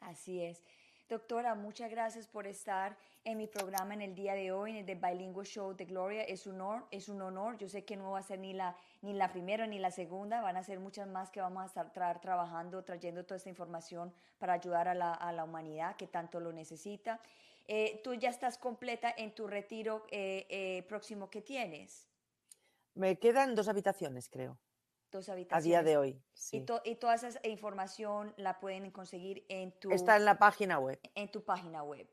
Así 0.00 0.42
es. 0.42 0.62
Doctora, 1.10 1.56
muchas 1.56 1.90
gracias 1.90 2.28
por 2.28 2.46
estar 2.46 2.96
en 3.24 3.36
mi 3.36 3.48
programa 3.48 3.94
en 3.94 4.00
el 4.00 4.14
día 4.14 4.34
de 4.34 4.52
hoy, 4.52 4.70
en 4.70 4.76
el 4.76 4.86
de 4.86 4.94
Bilingual 4.94 5.44
Show 5.44 5.74
de 5.74 5.84
Gloria. 5.84 6.22
Es 6.22 6.46
un 6.46 6.60
honor, 6.60 6.86
es 6.92 7.08
un 7.08 7.20
honor. 7.20 7.58
Yo 7.58 7.68
sé 7.68 7.84
que 7.84 7.96
no 7.96 8.12
va 8.12 8.20
a 8.20 8.22
ser 8.22 8.38
ni 8.38 8.52
la, 8.52 8.76
ni 9.02 9.12
la 9.12 9.32
primera 9.32 9.66
ni 9.66 9.80
la 9.80 9.90
segunda, 9.90 10.40
van 10.40 10.56
a 10.56 10.62
ser 10.62 10.78
muchas 10.78 11.08
más 11.08 11.30
que 11.30 11.40
vamos 11.40 11.64
a 11.64 11.66
estar 11.66 12.20
trabajando, 12.20 12.84
trayendo 12.84 13.24
toda 13.24 13.38
esta 13.38 13.48
información 13.48 14.12
para 14.38 14.52
ayudar 14.52 14.86
a 14.86 14.94
la, 14.94 15.44
humanidad 15.44 15.96
que 15.96 16.06
tanto 16.06 16.38
lo 16.38 16.52
necesita. 16.52 17.20
Eh, 17.66 18.00
tú 18.02 18.14
ya 18.14 18.30
estás 18.30 18.58
completa 18.58 19.12
en 19.16 19.34
tu 19.34 19.46
retiro 19.46 20.06
eh, 20.10 20.46
eh, 20.48 20.82
próximo 20.88 21.30
que 21.30 21.42
tienes. 21.42 22.08
Me 22.94 23.18
quedan 23.18 23.54
dos 23.54 23.68
habitaciones, 23.68 24.28
creo. 24.28 24.58
Dos 25.10 25.28
habitaciones. 25.28 25.64
A 25.64 25.68
día 25.68 25.82
de 25.82 25.96
hoy. 25.96 26.22
Y, 26.52 26.64
y, 26.84 26.94
toda 26.96 27.14
esa 27.14 27.30
información 27.48 28.34
la 28.36 28.60
pueden 28.60 28.90
conseguir 28.90 29.44
en 29.48 29.72
tu. 29.78 29.90
Está 29.90 30.16
en 30.16 30.24
la 30.24 30.38
página 30.38 30.78
web. 30.78 31.00
En 31.14 31.30
tu 31.30 31.44
página 31.44 31.82
web. 31.82 32.08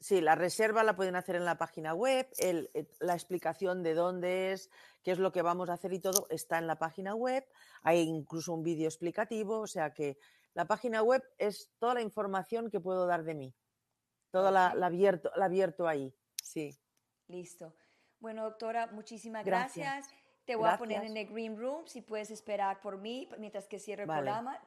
Sí, 0.00 0.22
la 0.22 0.34
reserva 0.34 0.82
la 0.82 0.96
pueden 0.96 1.14
hacer 1.14 1.36
en 1.36 1.44
la 1.44 1.58
página 1.58 1.92
web, 1.92 2.26
el, 2.38 2.70
la 3.00 3.12
explicación 3.12 3.82
de 3.82 3.92
dónde 3.92 4.52
es, 4.52 4.70
qué 5.02 5.10
es 5.10 5.18
lo 5.18 5.30
que 5.30 5.42
vamos 5.42 5.68
a 5.68 5.74
hacer 5.74 5.92
y 5.92 6.00
todo 6.00 6.26
está 6.30 6.56
en 6.56 6.66
la 6.66 6.78
página 6.78 7.14
web. 7.14 7.44
Hay 7.82 8.00
incluso 8.00 8.54
un 8.54 8.62
vídeo 8.62 8.86
explicativo, 8.86 9.60
o 9.60 9.66
sea 9.66 9.92
que 9.92 10.16
la 10.54 10.64
página 10.64 11.02
web 11.02 11.22
es 11.36 11.70
toda 11.78 11.94
la 11.94 12.00
información 12.00 12.70
que 12.70 12.80
puedo 12.80 13.06
dar 13.06 13.24
de 13.24 13.34
mí. 13.34 13.54
Toda 14.30 14.50
la, 14.50 14.74
la, 14.74 14.86
abierto, 14.86 15.30
la 15.36 15.46
abierto 15.46 15.88
ahí. 15.88 16.14
Sí. 16.42 16.78
Listo. 17.26 17.74
Bueno, 18.18 18.44
doctora, 18.44 18.86
muchísimas 18.88 19.44
gracias. 19.44 20.08
Te 20.44 20.56
voy 20.56 20.68
a 20.68 20.78
poner 20.78 21.04
en 21.04 21.16
el 21.16 21.26
green 21.26 21.56
room 21.56 21.86
si 21.86 22.02
puedes 22.02 22.30
esperar 22.30 22.80
por 22.80 22.98
mí 22.98 23.28
mientras 23.38 23.66
que 23.66 23.78
cierre 23.78 24.02
el 24.02 24.08
programa. 24.08 24.60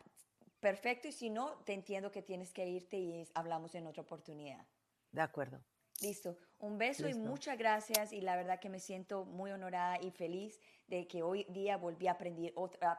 Perfecto, 0.59 1.09
y 1.09 1.11
si 1.11 1.29
no, 1.29 1.55
te 1.65 1.73
entiendo 1.73 2.09
que 2.09 2.21
tienes 2.21 2.53
que 2.53 2.65
irte 2.65 2.97
y 2.97 3.27
hablamos 3.33 3.75
en 3.75 3.85
otra 3.85 4.03
oportunidad. 4.03 4.65
De 5.11 5.21
acuerdo. 5.21 5.61
Listo. 6.01 6.37
Un 6.59 6.77
beso 6.77 7.07
y 7.07 7.13
muchas 7.13 7.57
gracias. 7.57 8.13
Y 8.13 8.21
la 8.21 8.35
verdad 8.35 8.59
que 8.59 8.69
me 8.69 8.79
siento 8.79 9.25
muy 9.25 9.51
honorada 9.51 9.99
y 10.01 10.11
feliz 10.11 10.59
de 10.87 11.07
que 11.07 11.21
hoy 11.21 11.45
día 11.49 11.77
volví 11.77 12.07
a 12.07 12.13
aprender, 12.13 12.53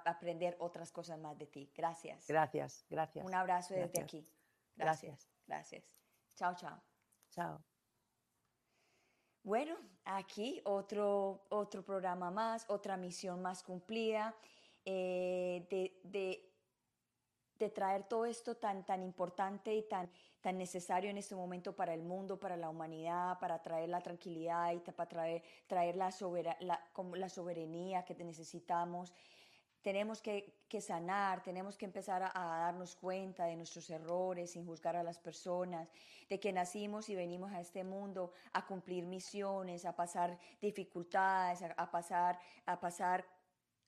aprender 0.05 0.57
otras 0.61 0.93
cosas 0.93 1.19
más 1.19 1.39
de 1.39 1.47
ti. 1.47 1.73
Gracias. 1.75 2.27
Gracias, 2.29 2.85
gracias. 2.91 3.25
Un 3.25 3.35
abrazo 3.35 3.75
desde 3.75 4.01
aquí. 4.01 4.29
Gracias. 4.77 5.29
Gracias. 5.47 6.04
Chao, 6.35 6.55
chao. 6.55 6.83
Chao. 7.31 7.65
Bueno, 9.43 9.77
aquí 10.05 10.61
otro, 10.65 11.45
otro 11.51 11.85
programa 11.85 12.31
más, 12.31 12.65
otra 12.69 12.97
misión 12.97 13.43
más 13.43 13.63
cumplida 13.63 14.35
eh, 14.85 15.67
de, 15.71 16.01
de, 16.03 16.51
traer 17.71 18.05
todo 18.05 18.27
esto 18.27 18.57
tan, 18.57 18.85
tan 18.85 19.03
importante 19.03 19.75
y 19.75 19.89
tan, 19.89 20.11
tan 20.43 20.59
necesario 20.59 21.09
en 21.09 21.17
este 21.17 21.35
momento 21.35 21.75
para 21.75 21.95
el 21.95 22.03
mundo, 22.03 22.39
para 22.39 22.59
la 22.59 22.69
humanidad, 22.69 23.39
para 23.39 23.63
traer 23.63 23.89
la 23.89 24.03
tranquilidad 24.03 24.73
y 24.73 24.81
para 24.81 25.09
traer, 25.09 25.43
traer 25.67 25.97
la, 25.97 26.11
la, 26.61 26.81
la 27.15 27.29
soberanía 27.31 28.05
que 28.05 28.15
necesitamos 28.15 29.15
tenemos 29.85 30.23
que, 30.23 30.81
sanar, 30.81 31.43
tenemos 31.43 31.77
que 31.77 31.85
empezar 31.85 32.23
a, 32.23 32.31
darnos 32.35 32.97
cuenta 32.97 33.45
de 33.45 33.55
nuestros 33.55 33.89
errores 33.91 34.53
sin 34.53 34.65
juzgar 34.65 34.97
a 34.97 35.03
las 35.03 35.19
personas, 35.19 35.89
de 36.29 36.41
que 36.41 36.55
nacimos 36.55 37.11
y 37.11 37.15
venimos 37.15 37.53
a 37.53 37.61
este 37.61 37.85
mundo 37.85 38.33
a 38.55 38.67
cumplir 38.67 39.05
misiones, 39.05 39.85
a 39.85 39.95
pasar 39.95 40.39
dificultades, 40.63 41.61
a, 41.77 41.91
pasar, 41.91 42.41
a 42.65 42.81
pasar 42.81 43.27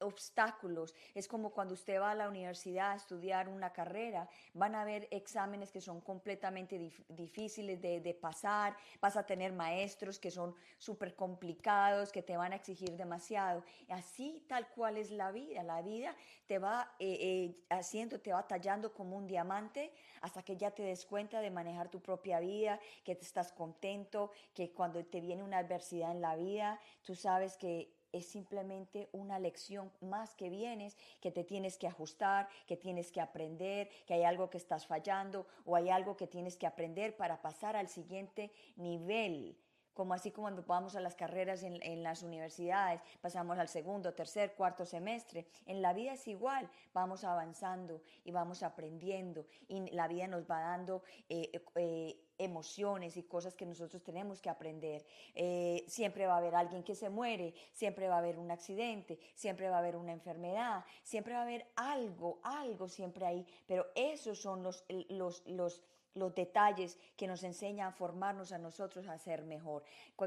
obstáculos. 0.01 0.95
Es 1.15 1.29
como 1.29 1.51
cuando 1.51 1.75
usted 1.75 2.01
va 2.01 2.11
a 2.11 2.15
la 2.15 2.29
universidad 2.29 2.93
a 2.93 2.97
estudiar 2.97 3.49
una 3.49 3.73
carrera, 3.73 4.29
van 4.55 4.75
a 4.75 4.83
haber 4.83 5.09
exámenes 5.11 5.71
que 5.71 5.81
son 5.81 6.01
completamente 6.01 6.93
difíciles 7.09 7.81
de, 7.81 8.19
pasar, 8.21 8.77
vas 9.01 9.17
a 9.17 9.27
tener 9.27 9.53
maestros 9.53 10.19
que 10.19 10.31
son 10.31 10.55
súper 10.79 11.15
complicados, 11.15 12.13
que 12.13 12.23
te 12.23 12.37
van 12.37 12.53
a 12.53 12.57
exigir 12.57 12.97
demasiado. 12.97 13.65
Así 13.89 14.45
tal 14.49 14.69
cual 14.69 14.97
es 14.97 15.11
la 15.11 15.33
vida. 15.33 15.63
La 15.63 15.83
vida 15.83 16.15
te 16.47 16.59
va 16.59 16.95
eh, 16.99 17.19
eh, 17.21 17.65
haciendo, 17.71 18.21
te 18.21 18.33
va 18.33 18.47
tallando 18.47 18.93
como 18.93 19.17
un 19.17 19.27
diamante 19.27 19.93
hasta 20.21 20.43
que 20.43 20.57
ya 20.57 20.71
te 20.71 20.83
des 20.83 21.07
cuenta 21.07 21.41
de 21.41 21.51
manejar 21.51 21.89
tu 21.89 22.01
propia 22.01 22.41
vida, 22.41 22.81
que 23.05 23.15
te 23.15 23.25
estás 23.25 23.53
contento, 23.53 24.31
que 24.55 24.73
cuando 24.73 25.05
te 25.05 25.21
viene 25.21 25.43
una 25.43 25.59
adversidad 25.59 26.11
en 26.11 26.21
la 26.21 26.37
vida, 26.37 26.81
tú 27.03 27.15
sabes 27.15 27.57
que 27.57 27.96
es 28.17 28.27
simplemente 28.27 29.09
una 29.13 29.39
lección 29.39 29.93
más 30.01 30.35
que 30.35 30.49
vienes, 30.49 30.97
que 31.21 31.31
te 31.31 31.45
tienes 31.45 31.77
que 31.77 31.87
ajustar, 31.87 32.49
que 32.67 32.77
tienes 32.77 33.13
que 33.13 33.21
aprender, 33.21 33.89
que 34.07 34.15
hay 34.15 34.25
algo 34.25 34.51
que 34.51 34.59
estás 34.59 34.87
fallando 34.87 35.47
o 35.65 35.77
hay 35.77 35.91
algo 35.91 36.17
que 36.17 36.27
tienes 36.27 36.57
que 36.57 36.67
aprender 36.67 37.17
para 37.17 37.43
pasar 37.43 37.77
al 37.77 37.89
siguiente 37.89 38.51
nivel 38.77 39.57
como 39.97 40.15
así 40.15 40.31
como 40.31 40.47
cuando 40.47 40.63
vamos 40.63 40.95
a 40.95 41.01
las 41.01 41.17
carreras 41.17 41.63
en, 41.63 41.83
en, 41.83 42.03
las 42.03 42.23
universidades, 42.23 43.01
pasamos 43.21 43.59
al 43.59 43.69
segundo, 43.69 44.13
tercer, 44.13 44.55
cuarto 44.55 44.85
semestre. 44.85 45.49
En 45.65 45.83
la 45.83 45.93
vida 45.93 46.13
es 46.13 46.29
igual, 46.29 46.71
vamos 46.93 47.25
avanzando 47.25 48.03
y 48.23 48.31
vamos 48.31 48.63
aprendiendo 48.63 49.47
y 49.69 49.91
la 49.91 50.07
vida 50.07 50.29
nos 50.29 50.45
va 50.49 50.61
dando 50.61 51.03
eh, 51.29 51.51
eh, 51.77 52.21
emociones 52.39 53.17
y 53.17 53.23
cosas 53.23 53.55
que 53.55 53.65
nosotros 53.65 54.03
tenemos 54.03 54.41
que 54.41 54.51
aprender. 54.51 55.05
Eh, 55.35 55.85
siempre 55.89 56.27
va 56.27 56.35
a 56.35 56.39
haber 56.39 56.55
alguien 56.55 56.83
que 56.83 56.95
se 56.95 57.09
muere, 57.09 57.55
siempre 57.73 58.07
va 58.07 58.17
a 58.17 58.19
haber 58.19 58.39
un 58.39 58.51
accidente, 58.51 59.19
siempre 59.35 59.69
va 59.69 59.77
a 59.77 59.79
haber 59.79 59.97
una 59.97 60.13
enfermedad, 60.13 60.85
siempre 61.03 61.33
va 61.33 61.41
a 61.41 61.43
haber 61.43 61.67
algo, 61.75 62.39
algo 62.43 62.89
siempre 62.89 63.25
ahí, 63.25 63.47
pero 63.67 63.87
esos 63.95 64.41
son 64.41 64.63
los, 64.63 64.85
los, 65.09 65.43
los 65.47 65.83
los 66.17 66.35
detalles 66.35 66.99
que 67.17 67.27
nos 67.27 67.45
enseñan 67.45 67.89
a 67.89 67.93
formarnos 67.93 68.51
a 68.51 68.59
nosotros 68.59 69.07
a 69.07 69.19
ser 69.19 69.45
mejor. 69.45 69.85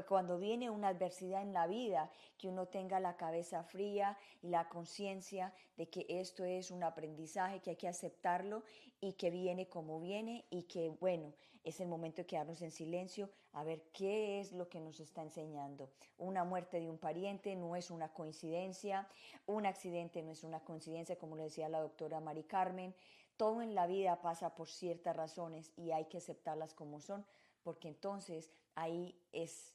Cuando 0.08 0.38
viene 0.38 0.70
una 0.70 0.88
adversidad 0.88 1.42
en 1.42 1.52
la 1.52 1.66
vida, 1.66 2.10
que 2.38 2.48
uno 2.48 2.66
tenga 2.66 3.00
la 3.00 3.16
cabeza 3.16 3.62
fría 3.64 4.16
y 4.40 4.48
la 4.48 4.68
conciencia 4.68 5.52
de 5.76 5.88
que 5.88 6.06
esto 6.08 6.44
es 6.44 6.70
un 6.70 6.82
aprendizaje, 6.82 7.60
que 7.60 7.70
hay 7.70 7.76
que 7.76 7.88
aceptarlo 7.88 8.62
y 9.00 9.14
que 9.14 9.30
viene 9.30 9.68
como 9.68 10.00
viene 10.00 10.44
y 10.50 10.62
que, 10.62 10.88
bueno, 10.88 11.34
es 11.64 11.80
el 11.80 11.88
momento 11.88 12.22
de 12.22 12.26
quedarnos 12.26 12.62
en 12.62 12.70
silencio 12.70 13.30
a 13.52 13.64
ver 13.64 13.82
qué 13.92 14.40
es 14.40 14.52
lo 14.52 14.68
que 14.68 14.80
nos 14.80 15.00
está 15.00 15.22
enseñando. 15.22 15.90
Una 16.18 16.44
muerte 16.44 16.80
de 16.80 16.88
un 16.88 16.98
pariente 16.98 17.54
no 17.56 17.76
es 17.76 17.90
una 17.90 18.12
coincidencia, 18.12 19.08
un 19.46 19.66
accidente 19.66 20.22
no 20.22 20.30
es 20.30 20.44
una 20.44 20.60
coincidencia, 20.60 21.16
como 21.16 21.36
le 21.36 21.44
decía 21.44 21.68
la 21.68 21.80
doctora 21.80 22.20
Mari 22.20 22.44
Carmen. 22.44 22.94
Todo 23.40 23.62
en 23.62 23.74
la 23.74 23.86
vida 23.86 24.20
pasa 24.20 24.54
por 24.54 24.68
ciertas 24.68 25.16
razones 25.16 25.72
y 25.74 25.92
hay 25.92 26.04
que 26.10 26.18
aceptarlas 26.18 26.74
como 26.74 27.00
son, 27.00 27.24
porque 27.62 27.88
entonces 27.88 28.52
ahí 28.74 29.18
es, 29.32 29.72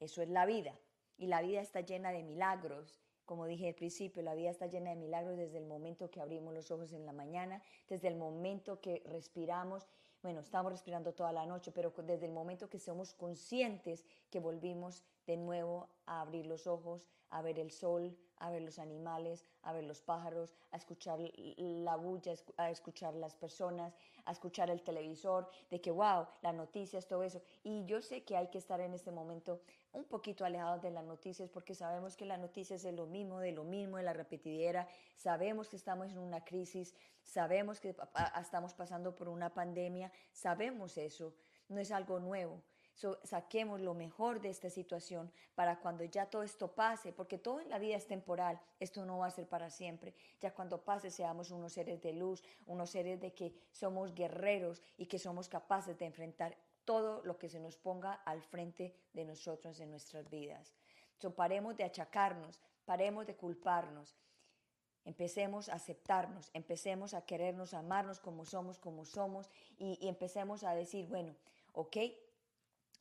eso 0.00 0.20
es 0.20 0.28
la 0.28 0.46
vida. 0.46 0.76
Y 1.16 1.28
la 1.28 1.42
vida 1.42 1.60
está 1.60 1.82
llena 1.82 2.10
de 2.10 2.24
milagros. 2.24 2.98
Como 3.24 3.46
dije 3.46 3.68
al 3.68 3.76
principio, 3.76 4.20
la 4.24 4.34
vida 4.34 4.50
está 4.50 4.66
llena 4.66 4.90
de 4.90 4.96
milagros 4.96 5.36
desde 5.36 5.58
el 5.58 5.66
momento 5.66 6.10
que 6.10 6.20
abrimos 6.20 6.52
los 6.54 6.72
ojos 6.72 6.92
en 6.92 7.06
la 7.06 7.12
mañana, 7.12 7.62
desde 7.86 8.08
el 8.08 8.16
momento 8.16 8.80
que 8.80 9.04
respiramos. 9.06 9.86
Bueno, 10.22 10.38
estamos 10.38 10.70
respirando 10.70 11.12
toda 11.12 11.32
la 11.32 11.44
noche, 11.46 11.72
pero 11.72 11.92
desde 12.04 12.26
el 12.26 12.32
momento 12.32 12.70
que 12.70 12.78
somos 12.78 13.12
conscientes 13.12 14.04
que 14.30 14.38
volvimos 14.38 15.02
de 15.26 15.36
nuevo 15.36 15.88
a 16.06 16.20
abrir 16.20 16.46
los 16.46 16.68
ojos, 16.68 17.08
a 17.30 17.42
ver 17.42 17.58
el 17.58 17.72
sol, 17.72 18.16
a 18.36 18.48
ver 18.50 18.62
los 18.62 18.78
animales, 18.78 19.44
a 19.62 19.72
ver 19.72 19.82
los 19.82 20.00
pájaros, 20.00 20.54
a 20.70 20.76
escuchar 20.76 21.18
la 21.56 21.96
bulla, 21.96 22.34
a 22.56 22.70
escuchar 22.70 23.14
las 23.14 23.34
personas, 23.34 23.96
a 24.24 24.30
escuchar 24.30 24.70
el 24.70 24.82
televisor, 24.82 25.50
de 25.70 25.80
que, 25.80 25.90
wow, 25.90 26.28
las 26.40 26.54
noticias, 26.54 27.08
todo 27.08 27.24
eso. 27.24 27.42
Y 27.64 27.84
yo 27.86 28.00
sé 28.00 28.22
que 28.22 28.36
hay 28.36 28.46
que 28.46 28.58
estar 28.58 28.80
en 28.80 28.94
este 28.94 29.10
momento 29.10 29.60
un 29.92 30.04
poquito 30.04 30.44
alejados 30.44 30.82
de 30.82 30.90
las 30.90 31.04
noticias 31.04 31.50
porque 31.50 31.74
sabemos 31.74 32.16
que 32.16 32.24
las 32.24 32.38
noticias 32.38 32.84
es 32.84 32.94
lo 32.94 33.06
mismo, 33.06 33.40
de 33.40 33.52
lo 33.52 33.64
mismo, 33.64 33.98
de 33.98 34.02
la 34.02 34.12
repetidera, 34.12 34.88
sabemos 35.16 35.68
que 35.68 35.76
estamos 35.76 36.10
en 36.10 36.18
una 36.18 36.44
crisis, 36.44 36.94
sabemos 37.22 37.78
que 37.80 37.94
estamos 38.40 38.74
pasando 38.74 39.14
por 39.14 39.28
una 39.28 39.52
pandemia, 39.52 40.10
sabemos 40.32 40.96
eso, 40.96 41.34
no 41.68 41.80
es 41.80 41.90
algo 41.90 42.18
nuevo. 42.20 42.62
Saquemos 43.24 43.80
lo 43.80 43.94
mejor 43.94 44.40
de 44.40 44.50
esta 44.50 44.68
situación 44.70 45.32
para 45.54 45.80
cuando 45.80 46.04
ya 46.04 46.26
todo 46.26 46.42
esto 46.42 46.72
pase, 46.74 47.12
porque 47.12 47.38
todo 47.38 47.58
en 47.60 47.70
la 47.70 47.78
vida 47.78 47.96
es 47.96 48.06
temporal, 48.06 48.60
esto 48.78 49.04
no 49.04 49.18
va 49.18 49.26
a 49.26 49.30
ser 49.30 49.48
para 49.48 49.70
siempre. 49.70 50.14
Ya 50.40 50.54
cuando 50.54 50.84
pase 50.84 51.10
seamos 51.10 51.50
unos 51.50 51.72
seres 51.72 52.00
de 52.02 52.12
luz, 52.12 52.44
unos 52.66 52.90
seres 52.90 53.18
de 53.18 53.32
que 53.32 53.54
somos 53.72 54.14
guerreros 54.14 54.82
y 54.98 55.06
que 55.06 55.18
somos 55.18 55.48
capaces 55.48 55.98
de 55.98 56.04
enfrentar 56.04 56.56
todo 56.84 57.22
lo 57.24 57.38
que 57.38 57.48
se 57.48 57.60
nos 57.60 57.76
ponga 57.76 58.14
al 58.24 58.42
frente 58.42 58.94
de 59.12 59.24
nosotros 59.24 59.80
en 59.80 59.90
nuestras 59.90 60.28
vidas. 60.30 60.74
So, 61.18 61.34
paremos 61.34 61.76
de 61.76 61.84
achacarnos, 61.84 62.60
paremos 62.84 63.26
de 63.26 63.36
culparnos. 63.36 64.16
Empecemos 65.04 65.68
a 65.68 65.74
aceptarnos, 65.74 66.50
empecemos 66.54 67.14
a 67.14 67.24
querernos, 67.24 67.74
amarnos 67.74 68.20
como 68.20 68.44
somos, 68.44 68.78
como 68.78 69.04
somos 69.04 69.50
y, 69.78 69.98
empecemos 70.08 70.62
a 70.64 70.74
decir, 70.74 71.08
bueno, 71.08 71.34
ok, 71.72 71.96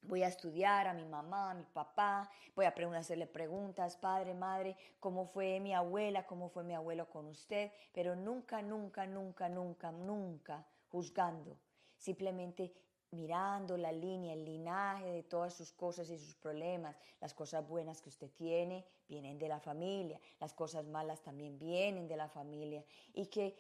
Voy 0.04 0.24
a 0.24 0.30
estudiar 0.30 0.88
a 0.88 0.96
mi 0.96 1.06
mamá, 1.06 1.52
a 1.52 1.54
mi 1.54 1.64
papá, 1.64 2.28
voy 2.56 2.66
a 2.66 2.74
hacerle 2.98 3.28
preguntas, 3.28 3.96
padre, 3.96 4.34
madre, 4.34 4.76
cómo 5.00 5.28
fue 5.28 5.60
mi 5.60 5.76
abuela, 5.76 6.26
cómo 6.26 6.50
fue 6.50 6.64
mi 6.64 6.74
abuelo 6.74 7.08
con 7.08 7.28
usted, 7.28 7.72
pero 7.94 8.16
nunca, 8.16 8.64
nunca, 8.64 9.06
nunca, 9.06 9.48
nunca, 9.48 9.92
nunca 9.92 10.66
juzgando, 10.90 11.56
simplemente 11.98 12.74
mirando 13.12 13.78
la 13.78 13.92
línea, 13.92 14.34
el 14.34 14.46
linaje 14.46 15.12
de 15.12 15.24
todas 15.24 15.54
sus 15.54 15.72
cosas 15.72 16.10
y 16.10 16.18
sus 16.18 16.36
problemas. 16.36 16.96
Las 17.20 17.34
cosas 17.34 17.68
buenas 17.68 18.02
que 18.02 18.10
usted 18.10 18.30
tiene 18.32 18.86
vienen 19.08 19.38
de 19.38 19.48
la 19.48 19.60
familia, 19.60 20.20
las 20.40 20.54
cosas 20.54 20.88
malas 20.88 21.22
también 21.22 21.60
vienen 21.60 22.08
de 22.08 22.18
la 22.18 22.30
familia 22.30 22.84
y 23.14 23.26
que 23.28 23.56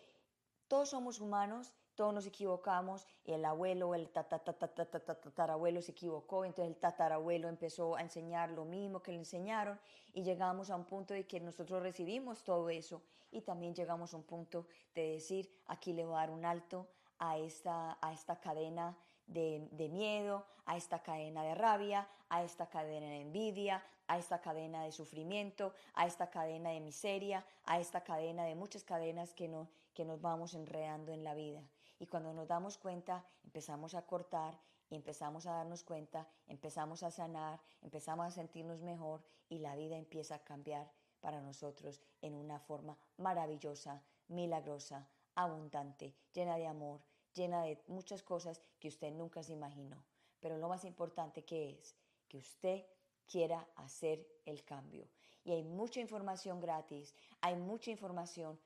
todos 0.67 0.89
somos 0.89 1.19
humanos 1.19 1.73
todos 1.95 2.13
nos 2.13 2.25
equivocamos, 2.25 3.05
y 3.25 3.33
el 3.33 3.45
abuelo 3.45 3.89
o 3.89 3.95
el 3.95 4.09
tatarabuelo 4.09 5.81
se 5.81 5.91
equivocó, 5.91 6.45
entonces 6.45 6.73
el 6.73 6.79
tatarabuelo 6.79 7.47
empezó 7.47 7.95
a 7.95 8.01
enseñar 8.01 8.49
lo 8.49 8.65
mismo 8.65 9.03
que 9.03 9.11
le 9.11 9.19
enseñaron 9.19 9.79
y 10.13 10.23
llegamos 10.23 10.69
a 10.69 10.75
un 10.75 10.85
punto 10.85 11.13
de 11.13 11.27
que 11.27 11.39
nosotros 11.39 11.83
recibimos 11.83 12.43
todo 12.43 12.69
eso 12.69 13.03
y 13.29 13.41
también 13.41 13.75
llegamos 13.75 14.13
a 14.13 14.17
un 14.17 14.23
punto 14.23 14.65
de 14.95 15.11
decir, 15.11 15.51
aquí 15.67 15.93
le 15.93 16.05
voy 16.05 16.15
a 16.15 16.21
dar 16.21 16.31
un 16.31 16.45
alto 16.45 16.87
a 17.19 17.37
esta, 17.37 17.97
a 18.01 18.13
esta 18.13 18.39
cadena 18.39 18.97
de, 19.33 19.89
miedo, 19.89 20.45
a 20.65 20.77
esta 20.77 21.01
cadena 21.01 21.43
de 21.43 21.55
rabia, 21.55 22.07
a 22.29 22.43
esta 22.43 22.67
cadena 22.67 23.07
de 23.07 23.21
envidia, 23.21 23.83
a 24.07 24.17
esta 24.17 24.41
cadena 24.41 24.83
de 24.83 24.91
sufrimiento, 24.91 25.73
a 25.93 26.05
esta 26.05 26.29
cadena 26.29 26.71
de 26.71 26.79
miseria, 26.79 27.45
a 27.65 27.79
esta 27.79 28.03
cadena 28.03 28.45
de 28.45 28.55
muchas 28.55 28.83
cadenas 28.83 29.33
que, 29.33 29.47
no, 29.47 29.69
que 29.93 30.05
nos 30.05 30.21
vamos 30.21 30.53
enredando 30.53 31.11
en 31.11 31.23
la 31.23 31.33
vida. 31.33 31.63
Y 31.99 32.07
cuando 32.07 32.33
nos 32.33 32.47
damos 32.47 32.77
cuenta, 32.77 33.25
empezamos 33.43 33.95
a 33.95 34.05
cortar 34.05 34.59
y 34.89 34.95
empezamos 34.95 35.45
a 35.45 35.53
darnos 35.53 35.83
cuenta, 35.83 36.27
empezamos 36.47 37.03
a 37.03 37.11
sanar, 37.11 37.61
empezamos 37.81 38.25
a 38.25 38.31
sentirnos 38.31 38.81
mejor 38.81 39.23
y 39.47 39.59
la 39.59 39.75
vida 39.75 39.97
empieza 39.97 40.35
a 40.35 40.43
cambiar 40.43 40.91
para 41.21 41.41
nosotros 41.41 42.01
en 42.21 42.33
una 42.33 42.59
forma 42.59 42.97
maravillosa, 43.17 44.01
milagrosa, 44.27 45.07
abundante, 45.35 46.13
llena 46.33 46.57
de 46.57 46.67
amor, 46.67 47.01
llena 47.33 47.63
de 47.63 47.81
muchas 47.87 48.23
cosas 48.23 48.61
que 48.79 48.87
usted 48.87 49.11
nunca 49.11 49.43
se 49.43 49.53
imaginó. 49.53 50.03
Pero 50.39 50.57
lo 50.57 50.67
más 50.67 50.85
importante 50.85 51.43
que 51.43 51.69
es 51.71 51.95
que 52.27 52.37
usted 52.37 52.85
quiera 53.27 53.67
hacer 53.75 54.27
el 54.45 54.63
cambio. 54.63 55.07
Y 55.43 55.51
hay 55.51 55.63
mucha 55.63 55.99
información 55.99 56.59
gratis, 56.59 57.15
hay 57.41 57.55
mucha 57.55 57.91
información 57.91 58.59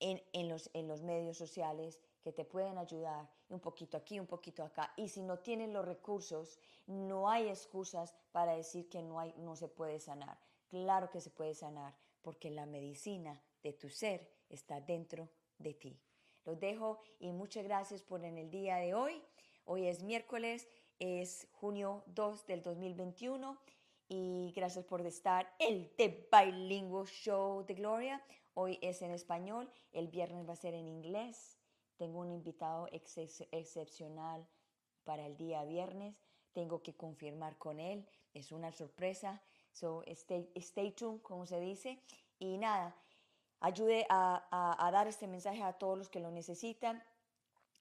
en, 0.00 0.22
en, 0.32 0.48
los, 0.48 0.70
en 0.72 0.88
los 0.88 1.02
medios 1.02 1.36
sociales, 1.36 2.00
que 2.22 2.32
te 2.32 2.44
pueden 2.44 2.78
ayudar, 2.78 3.28
un 3.48 3.60
poquito 3.60 3.96
aquí, 3.96 4.18
un 4.18 4.26
poquito 4.26 4.62
acá. 4.62 4.92
Y 4.96 5.08
si 5.08 5.22
no 5.22 5.40
tienen 5.40 5.72
los 5.72 5.84
recursos, 5.84 6.58
no 6.86 7.28
hay 7.28 7.48
excusas 7.48 8.14
para 8.30 8.54
decir 8.54 8.88
que 8.88 9.02
no, 9.02 9.18
hay, 9.18 9.34
no 9.38 9.56
se 9.56 9.68
puede 9.68 9.98
sanar. 9.98 10.38
Claro 10.68 11.10
que 11.10 11.20
se 11.20 11.30
puede 11.30 11.54
sanar, 11.54 11.94
porque 12.22 12.50
la 12.50 12.66
medicina 12.66 13.42
de 13.62 13.72
tu 13.72 13.88
ser 13.88 14.30
está 14.48 14.80
dentro 14.80 15.28
de 15.58 15.74
ti. 15.74 16.00
Los 16.44 16.58
dejo 16.58 16.98
y 17.20 17.30
muchas 17.32 17.64
gracias 17.64 18.02
por 18.02 18.24
en 18.24 18.36
el 18.36 18.50
día 18.50 18.76
de 18.76 18.94
hoy. 18.94 19.22
Hoy 19.64 19.86
es 19.86 20.02
miércoles, 20.02 20.66
es 20.98 21.46
junio 21.52 22.02
2 22.06 22.46
del 22.46 22.62
2021 22.62 23.58
y 24.08 24.52
gracias 24.56 24.84
por 24.84 25.00
estar 25.06 25.54
el 25.60 25.90
The 25.96 26.28
Bilingual 26.32 27.06
Show 27.06 27.64
de 27.64 27.74
Gloria. 27.74 28.22
Hoy 28.54 28.78
es 28.82 29.02
en 29.02 29.12
español, 29.12 29.70
el 29.92 30.08
viernes 30.08 30.48
va 30.48 30.54
a 30.54 30.56
ser 30.56 30.74
en 30.74 30.88
inglés. 30.88 31.58
Tengo 31.96 32.18
un 32.18 32.32
invitado 32.32 32.88
excepcional 32.90 34.44
para 35.04 35.24
el 35.26 35.36
día 35.36 35.64
viernes. 35.64 36.16
Tengo 36.52 36.82
que 36.82 36.96
confirmar 36.96 37.56
con 37.56 37.78
él. 37.78 38.04
Es 38.34 38.50
una 38.50 38.72
sorpresa. 38.72 39.40
So, 39.70 40.02
stay, 40.06 40.50
stay 40.56 40.90
tuned, 40.90 41.22
como 41.22 41.46
se 41.46 41.60
dice. 41.60 42.00
Y 42.38 42.58
nada, 42.58 42.96
ayude 43.62 44.06
a, 44.08 44.90
dar 44.92 45.06
este 45.06 45.26
mensaje 45.26 45.62
a 45.62 45.72
todos 45.72 45.96
los 45.96 46.08
que 46.08 46.20
lo 46.20 46.30
necesitan. 46.30 47.02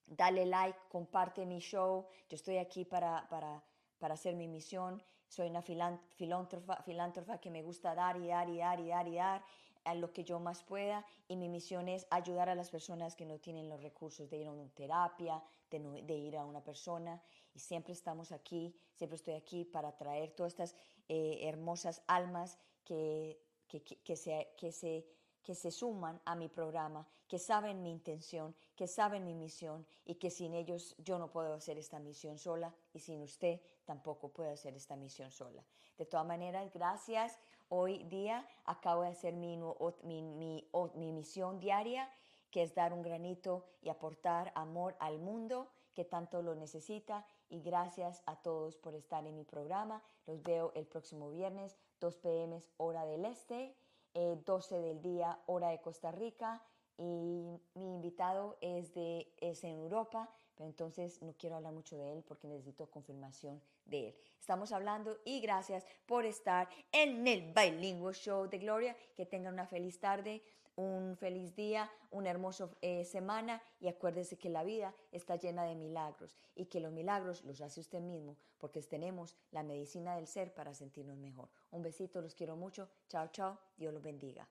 Dale 0.05 0.45
like, 0.45 0.77
comparte 0.89 1.45
mi 1.45 1.59
show. 1.59 2.07
Yo 2.29 2.35
estoy 2.35 2.57
aquí 2.57 2.85
para, 2.85 3.27
para, 3.29 3.63
para 3.99 4.13
hacer 4.13 4.35
mi 4.35 4.47
misión. 4.47 5.03
Soy 5.27 5.49
una 5.49 5.61
filántropa 5.61 7.37
que 7.39 7.49
me 7.49 7.63
gusta 7.63 7.95
dar 7.95 8.17
y 8.17 8.27
dar 8.27 8.49
y 8.49 8.57
dar 8.57 8.79
y 8.79 8.87
dar 8.87 9.07
y 9.07 9.15
dar 9.15 9.43
a 9.83 9.95
lo 9.95 10.13
que 10.13 10.23
yo 10.23 10.39
más 10.39 10.63
pueda 10.63 11.05
y 11.27 11.35
mi 11.35 11.49
misión 11.49 11.87
es 11.87 12.05
ayudar 12.11 12.49
a 12.49 12.55
las 12.55 12.69
personas 12.69 13.15
que 13.15 13.25
no 13.25 13.39
tienen 13.39 13.69
los 13.69 13.81
recursos 13.81 14.29
de 14.29 14.37
ir 14.37 14.47
a 14.47 14.51
una 14.51 14.67
terapia, 14.69 15.41
de, 15.69 16.15
ir 16.15 16.37
a 16.37 16.45
una 16.45 16.63
persona 16.63 17.21
y 17.53 17.59
siempre 17.59 17.93
estamos 17.93 18.31
aquí, 18.31 18.75
siempre 18.93 19.15
estoy 19.15 19.33
aquí 19.33 19.65
para 19.65 19.95
traer 19.97 20.31
todas 20.31 20.53
estas 20.53 20.75
eh, 21.09 21.39
hermosas 21.43 22.03
almas 22.07 22.59
que, 22.85 23.39
que, 23.67 23.81
que, 23.81 24.15
se, 24.15 24.53
que, 24.57 24.71
se, 24.71 25.05
que 25.43 25.55
se 25.55 25.71
suman 25.71 26.21
a 26.25 26.35
mi 26.35 26.47
programa, 26.47 27.07
que 27.27 27.39
saben 27.39 27.81
mi 27.81 27.91
intención, 27.91 28.55
que 28.75 28.87
saben 28.87 29.25
mi 29.25 29.33
misión 29.33 29.85
y 30.05 30.15
que 30.15 30.29
sin 30.29 30.53
ellos 30.53 30.95
yo 30.99 31.17
no 31.17 31.31
puedo 31.31 31.53
hacer 31.53 31.77
esta 31.77 31.99
misión 31.99 32.37
sola 32.37 32.73
y 32.93 32.99
sin 32.99 33.21
usted 33.21 33.59
tampoco 33.85 34.29
puedo 34.29 34.51
hacer 34.51 34.75
esta 34.75 34.95
misión 34.95 35.31
sola. 35.31 35.63
De 35.97 36.05
todas 36.05 36.25
maneras, 36.25 36.71
gracias 36.73 37.37
hoy 37.73 38.03
día 38.03 38.45
acabo 38.65 39.03
de 39.03 39.09
hacer 39.09 39.33
mi, 39.33 39.57
mi, 40.03 40.67
mi, 40.95 41.11
misión 41.13 41.59
diaria, 41.59 42.09
que 42.51 42.63
es 42.63 42.75
dar 42.75 42.91
un 42.91 43.01
granito 43.01 43.65
y 43.81 43.87
aportar 43.87 44.51
amor 44.55 44.95
al 44.99 45.19
mundo 45.19 45.69
que 45.93 46.03
tanto 46.03 46.41
lo 46.41 46.53
necesita. 46.53 47.25
Y 47.49 47.61
gracias 47.61 48.23
a 48.25 48.35
todos 48.41 48.75
por 48.75 48.93
estar 48.93 49.25
en 49.25 49.35
mi 49.35 49.45
programa. 49.45 50.03
Los 50.27 50.43
veo 50.43 50.73
el 50.75 50.85
próximo 50.85 51.31
viernes, 51.31 51.77
2 52.01 52.17
pm 52.17 52.61
hora 52.75 53.05
del 53.05 53.23
este, 53.23 53.73
12 54.13 54.75
eh, 54.75 54.81
del 54.81 55.01
día 55.01 55.39
hora 55.45 55.69
de 55.69 55.81
Costa 55.81 56.11
Rica. 56.11 56.61
Y 56.97 57.59
mi 57.73 57.93
invitado 57.95 58.57
es, 58.61 58.93
de, 58.93 59.33
es 59.39 59.63
en 59.63 59.79
Europa, 59.79 60.29
pero 60.55 60.69
entonces 60.69 61.21
no 61.23 61.33
quiero 61.33 61.55
hablar 61.55 61.73
mucho 61.73 61.97
de 61.97 62.13
él 62.13 62.23
porque 62.27 62.47
necesito 62.47 62.91
confirmación 62.91 63.59
de 63.85 64.09
él. 64.09 64.15
Estamos 64.39 64.71
hablando 64.71 65.17
y 65.25 65.39
gracias 65.39 65.85
por 66.05 66.25
estar 66.25 66.69
en 66.91 67.27
el 67.27 67.53
Bilingual 67.53 68.13
Show 68.13 68.47
de 68.47 68.59
Gloria. 68.59 68.95
Que 69.15 69.25
tengan 69.25 69.53
una 69.53 69.65
feliz 69.65 69.99
tarde, 69.99 70.43
un 70.75 71.17
feliz 71.17 71.55
día, 71.55 71.91
una 72.11 72.29
hermosa 72.29 72.69
eh, 72.81 73.05
semana 73.05 73.61
y 73.79 73.87
acuérdese 73.87 74.37
que 74.37 74.49
la 74.49 74.63
vida 74.63 74.93
está 75.11 75.35
llena 75.35 75.63
de 75.63 75.75
milagros 75.75 76.35
y 76.55 76.65
que 76.65 76.79
los 76.79 76.91
milagros 76.91 77.43
los 77.43 77.61
hace 77.61 77.79
usted 77.79 77.99
mismo 77.99 78.37
porque 78.57 78.81
tenemos 78.83 79.35
la 79.51 79.63
medicina 79.63 80.15
del 80.15 80.27
ser 80.27 80.53
para 80.53 80.73
sentirnos 80.73 81.17
mejor. 81.17 81.49
Un 81.71 81.81
besito, 81.81 82.21
los 82.21 82.35
quiero 82.35 82.55
mucho. 82.55 82.89
Chao, 83.09 83.27
chao. 83.31 83.59
Dios 83.75 83.93
los 83.93 84.03
bendiga. 84.03 84.47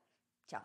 Chao. 0.47 0.65